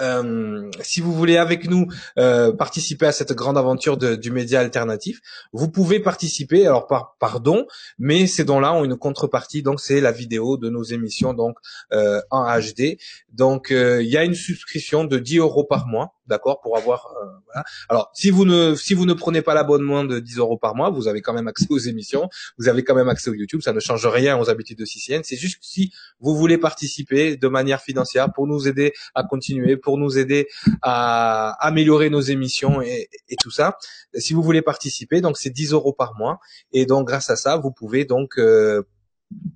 [0.00, 1.88] euh, si vous voulez avec nous
[2.18, 5.20] euh, participer à cette grande aventure du média alternatif,
[5.52, 6.66] vous pouvez participer.
[6.66, 7.66] Alors par pardon,
[7.98, 9.62] mais ces dons-là ont une contrepartie.
[9.62, 11.56] Donc c'est la vidéo de nos émissions donc
[11.92, 12.98] euh, en HD.
[13.32, 17.14] Donc il y a une subscription de 10 euros par mois, d'accord, pour avoir.
[17.22, 17.60] Euh.
[17.88, 20.90] Alors si vous ne si vous ne prenez pas l'abonnement de 10 euros par mois,
[20.90, 22.28] vous avez quand même accès aux émissions,
[22.58, 23.60] vous avez quand même accès au YouTube.
[23.62, 25.22] Ça ne change rien aux habitudes de CCN.
[25.24, 29.98] C'est juste si vous voulez participer de manière financière pour nous aider à continuer pour
[29.98, 30.48] nous aider
[30.82, 33.08] à améliorer nos émissions et,
[33.40, 33.76] tout ça.
[34.14, 36.38] Si vous voulez participer, donc c'est 10 euros par mois.
[36.72, 38.82] Et donc grâce à ça, vous pouvez donc euh,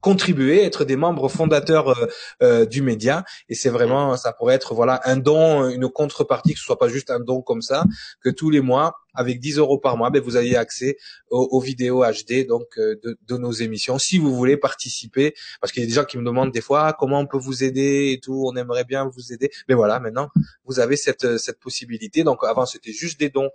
[0.00, 2.06] contribuer, être des membres fondateurs euh,
[2.42, 3.24] euh, du média.
[3.48, 6.88] Et c'est vraiment, ça pourrait être voilà un don, une contrepartie, que ce soit pas
[6.88, 7.84] juste un don comme ça,
[8.20, 10.96] que tous les mois, avec 10 euros par mois, ben, vous ayez accès
[11.30, 13.98] aux, vidéos HD donc euh, de, de, nos émissions.
[13.98, 16.94] Si vous voulez participer, parce qu'il y a des gens qui me demandent des fois
[16.98, 19.50] comment on peut vous aider et tout, on aimerait bien vous aider.
[19.68, 20.30] Mais voilà, maintenant
[20.64, 22.24] vous avez cette cette possibilité.
[22.24, 23.50] Donc avant c'était juste des dons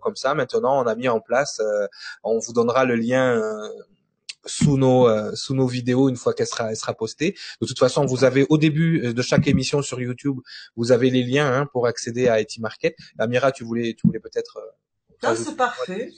[0.00, 0.34] comme ça.
[0.34, 1.60] Maintenant on a mis en place,
[2.22, 3.40] on vous donnera le lien
[4.46, 7.36] sous nos euh, sous nos vidéos une fois qu'elle sera elle sera postée.
[7.60, 10.38] De toute façon, vous avez au début euh, de chaque émission sur YouTube,
[10.76, 12.96] vous avez les liens hein, pour accéder à IT Market.
[13.18, 14.70] Amira, tu voulais tu voulais peut-être euh,
[15.22, 16.10] c'est parfait.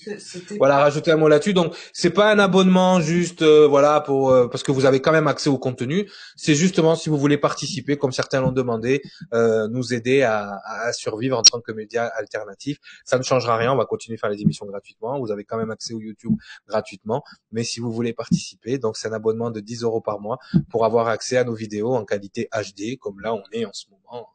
[0.59, 1.55] Voilà, rajouter un mot là-dessus.
[1.55, 5.13] Donc, c'est pas un abonnement juste, euh, voilà, pour euh, parce que vous avez quand
[5.13, 6.11] même accès au contenu.
[6.37, 9.03] C'est justement si vous voulez participer, comme certains l'ont demandé,
[9.35, 12.79] euh, nous aider à, à, survivre en tant que média alternatif.
[13.05, 13.73] Ça ne changera rien.
[13.73, 15.19] On va continuer à faire les émissions gratuitement.
[15.21, 16.35] Vous avez quand même accès au YouTube
[16.69, 17.23] gratuitement.
[17.53, 20.39] Mais si vous voulez participer, donc c'est un abonnement de 10 euros par mois
[20.71, 23.87] pour avoir accès à nos vidéos en qualité HD, comme là on est en ce
[23.91, 24.29] moment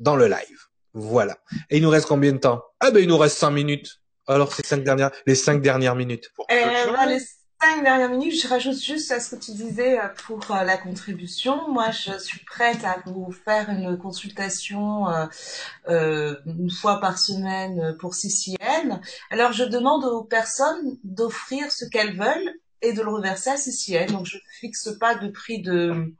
[0.00, 0.73] dans le live.
[0.94, 1.36] Voilà.
[1.70, 2.62] Et il nous reste combien de temps?
[2.80, 4.00] Ah ben il nous reste cinq minutes.
[4.26, 6.30] Alors ces cinq dernières, les cinq dernières minutes.
[6.50, 7.20] Euh, les
[7.64, 10.76] cinq dernières minutes, je rajoute juste à ce que tu disais euh, pour euh, la
[10.76, 11.68] contribution.
[11.68, 15.06] Moi, je suis prête à vous faire une consultation
[15.88, 19.00] euh, une fois par semaine pour CCN.
[19.30, 24.12] Alors, je demande aux personnes d'offrir ce qu'elles veulent et de le reverser à CCN.
[24.12, 26.12] Donc, je fixe pas de prix de,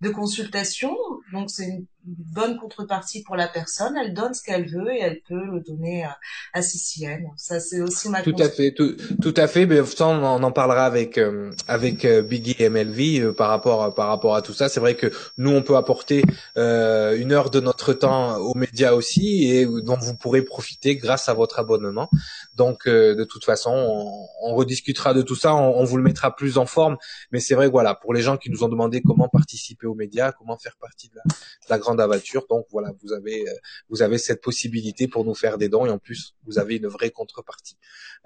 [0.00, 0.96] de consultation.
[1.32, 3.94] Donc, c'est une bonne contrepartie pour la personne.
[4.02, 6.18] Elle donne ce qu'elle veut et elle peut le donner à,
[6.54, 7.26] à CCN.
[7.36, 9.66] Ça, c'est aussi ma Tout à fait, tout, tout à fait.
[9.66, 14.08] Mais on en parlera avec euh, avec euh, Biggie et MLV euh, par rapport par
[14.08, 14.68] rapport à tout ça.
[14.68, 16.22] C'est vrai que nous, on peut apporter
[16.56, 21.34] une heure de notre temps aux médias aussi et dont vous pourrez profiter grâce à
[21.34, 22.08] votre abonnement.
[22.56, 25.54] Donc, de toute façon, on, on, rediscutera de tout ça.
[25.54, 26.96] On, on, vous le mettra plus en forme.
[27.32, 30.32] Mais c'est vrai, voilà, pour les gens qui nous ont demandé comment participer aux médias,
[30.32, 32.46] comment faire partie de la, de la grande aventure.
[32.48, 33.52] Donc voilà, vous avez euh,
[33.88, 36.86] vous avez cette possibilité pour nous faire des dons et en plus vous avez une
[36.86, 37.76] vraie contrepartie.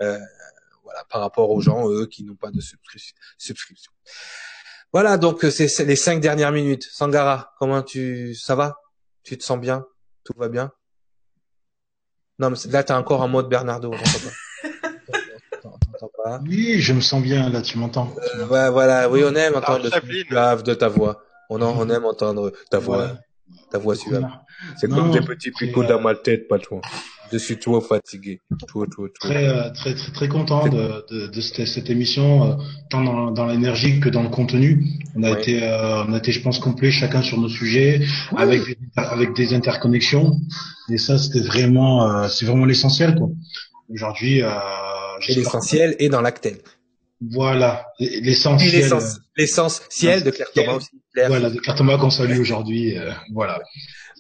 [0.01, 0.19] Euh,
[0.83, 2.61] voilà, par rapport aux gens eux qui n'ont pas de
[3.39, 3.93] subscription.
[4.93, 6.85] Voilà, donc euh, c'est les cinq dernières minutes.
[6.91, 8.79] Sangara, comment tu ça va?
[9.23, 9.87] Tu te sens bien?
[10.25, 10.73] Tout va bien?
[12.39, 13.93] Non, mais là t'es encore en mode Bernardo.
[16.43, 17.63] Oui, je me sens bien là.
[17.63, 18.15] Tu m'entends
[18.51, 19.09] Ouais, voilà.
[19.09, 21.24] Oui, on aime entendre le de ta voix.
[21.51, 23.19] On, on aime entendre ta voix
[23.71, 24.27] ta voix suave.
[24.77, 26.81] C'est comme des petits picots dans ma tête, patron.
[27.33, 28.41] Je suis trop fatigué.
[29.21, 32.55] Très, euh, très, très, très content de, de, de cette, cette, émission, euh,
[32.91, 34.85] tant dans, dans l'énergie que dans le contenu.
[35.17, 38.03] On a été, euh, on a été, je pense, complet chacun sur nos sujets,
[38.37, 40.37] avec, des, avec des interconnexions.
[40.91, 43.29] Et ça, c'était vraiment, c'est vraiment l'essentiel, quoi.
[43.93, 44.51] Aujourd'hui, euh,
[45.29, 46.59] l'essentiel est dans l'actel.
[47.21, 48.91] Voilà, l'essentiel.
[49.37, 50.91] L'essentiel de Claire Thomas aussi.
[51.15, 52.99] Voilà, de Claire Thomas qu'on salue aujourd'hui.
[52.99, 53.61] Euh, voilà,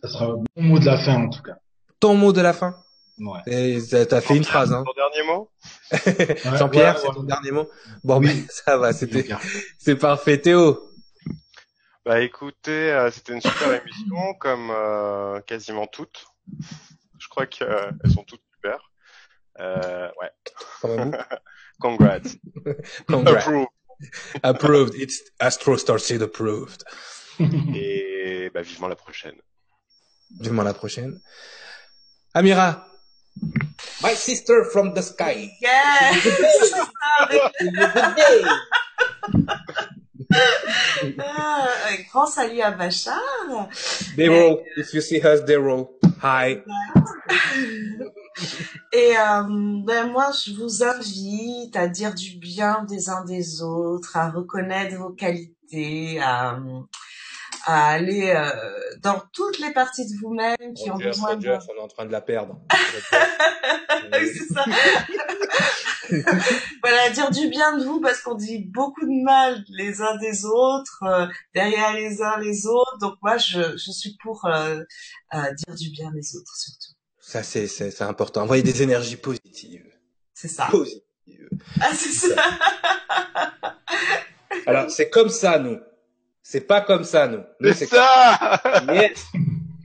[0.01, 1.57] ça sera mon mot de la fin en tout cas.
[2.01, 2.77] Ton mot de la fin?
[3.19, 3.81] Ouais.
[4.09, 4.85] T'as fait une phrase, hein.
[4.85, 5.51] Ton dernier mot?
[6.59, 7.69] Jean-Pierre, c'est ton dernier mot?
[8.03, 8.27] Bon, oui.
[8.27, 9.27] Ben, ça va, c'était,
[9.79, 10.39] c'est parfait.
[10.39, 10.91] Théo?
[12.05, 16.27] Bah écoutez, euh, c'était une super émission, comme euh, quasiment toutes.
[17.19, 18.91] Je crois qu'elles sont toutes super.
[19.61, 20.31] Euh, ouais.
[21.81, 22.37] Congrats.
[23.09, 23.47] Congrats.
[23.47, 23.69] Approved.
[24.43, 24.95] approved.
[24.95, 26.85] It's Astro Starseed approved.
[27.39, 29.37] Et bah, vivement la prochaine.
[30.41, 31.21] Vivement la prochaine.
[32.35, 32.87] Amira.
[34.03, 35.51] My sister from the sky.
[35.61, 36.75] Yes.
[41.19, 43.69] ah, un grand salut à Bachar.
[44.17, 45.91] Dero, if you see us, Dero,
[46.23, 46.63] hi.
[48.93, 49.43] Et euh,
[49.85, 54.97] ben moi, je vous invite à dire du bien des uns des autres, à reconnaître
[54.97, 56.59] vos qualités, à,
[57.65, 58.51] à aller euh,
[59.03, 61.49] dans toutes les parties de vous-même qui ont besoin de...
[61.49, 62.61] on est en train de la perdre.
[64.13, 64.65] c'est ça.
[66.83, 70.45] voilà, dire du bien de vous parce qu'on dit beaucoup de mal les uns des
[70.45, 72.99] autres, euh, derrière les uns les autres.
[73.01, 74.83] Donc moi, je, je suis pour euh,
[75.33, 76.94] dire du bien des autres surtout.
[77.35, 78.43] Ça, c'est, c'est, important.
[78.43, 79.85] Envoyer des énergies positives.
[80.35, 80.69] C'est ça.
[80.71, 81.49] Positives.
[81.81, 82.37] Ah, c'est ça.
[84.69, 85.81] Alors, c'est comme ça, nous.
[86.45, 87.43] C'est pas comme ça, nous.
[87.59, 88.63] nous c'est ça!
[88.89, 89.25] Yes.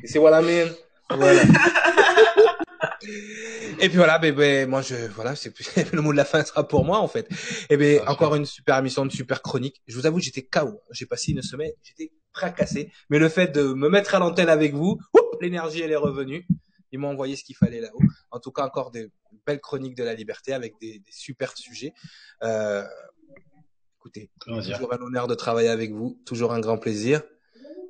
[0.06, 0.68] C'est what I mean.
[1.10, 1.42] Voilà.
[3.80, 5.52] Et puis voilà, ben, ben moi je voilà, c'est
[5.94, 7.28] le mot de la fin sera pour moi en fait.
[7.72, 9.82] Et ben ah, encore une super émission, une super chronique.
[9.88, 10.84] Je vous avoue, j'étais KO.
[10.92, 12.92] J'ai passé une semaine, j'étais fracassé.
[13.10, 15.00] Mais le fait de me mettre à l'antenne avec vous,
[15.42, 16.46] l'énergie elle est revenue.
[16.92, 18.02] Ils m'ont envoyé ce qu'il fallait là-haut.
[18.32, 19.10] En tout cas, encore des
[19.46, 21.94] belles chroniques de la liberté avec des, des super sujets.
[22.44, 22.84] Euh,
[24.00, 27.22] écoutez, toujours un honneur de travailler avec vous, toujours un grand plaisir.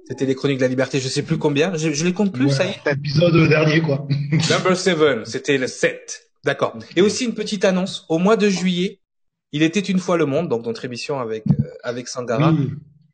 [0.08, 2.50] C'était les chroniques de la liberté, je sais plus combien, je, je les compte plus,
[2.50, 2.92] ça y est.
[2.92, 4.08] Épisode dernier, quoi.
[4.50, 6.32] Number 7, c'était le 7.
[6.44, 6.78] D'accord.
[6.96, 9.02] Et aussi une petite annonce, au mois de juillet,
[9.52, 12.54] il était une fois le monde, donc notre émission avec, euh, avec Sangara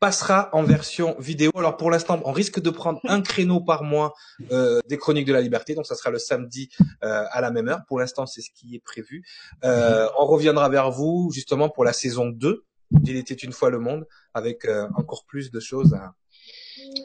[0.06, 1.50] passera en version vidéo.
[1.56, 4.14] Alors pour l'instant, on risque de prendre un créneau par mois
[4.52, 6.70] euh, des Chroniques de la Liberté, donc ça sera le samedi
[7.04, 7.80] euh, à la même heure.
[7.88, 9.24] Pour l'instant, c'est ce qui est prévu.
[9.64, 13.80] Euh, on reviendra vers vous justement pour la saison 2 d'Il était une fois le
[13.80, 14.06] monde,
[14.36, 16.14] avec euh, encore plus de choses à,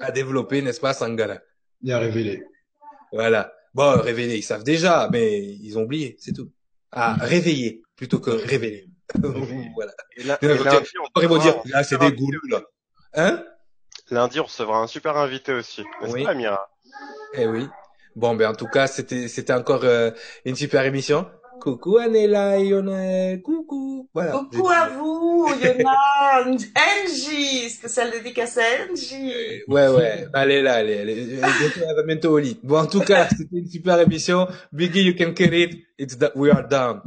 [0.01, 1.41] à développer, n'est-ce pas, Sangala?
[1.83, 2.45] Et à révéler.
[3.15, 3.51] Voilà.
[3.73, 6.53] Bon, révéler, ils savent déjà, mais ils ont oublié, c'est tout.
[6.93, 8.91] À réveiller plutôt que révéler.
[9.75, 9.93] voilà.
[10.19, 12.61] Et là, dire, là, c'est des goulous, là.
[13.15, 13.43] Hein?
[14.11, 15.83] Lundi, on recevra un super invité aussi.
[16.09, 16.25] Oui.
[16.25, 16.69] Pas, Mira?
[17.35, 17.67] Eh oui.
[18.17, 20.11] Bon, ben en tout cas, c'était c'était encore euh,
[20.45, 21.27] une super émission.
[21.61, 24.09] Coucou Anela, Yona, coucou.
[24.15, 24.33] Voilà.
[24.33, 25.95] Coucou à vous, Yona,
[26.45, 29.33] Angie, spéciale dédicace à Angie.
[29.33, 32.59] Euh, ouais, ouais, allez là, allez, allez, elle va bientôt au lit.
[32.63, 34.49] Bon, en tout cas, c'était une super émission.
[34.73, 35.85] Biggie, you can get it.
[35.99, 37.03] It's that we are done.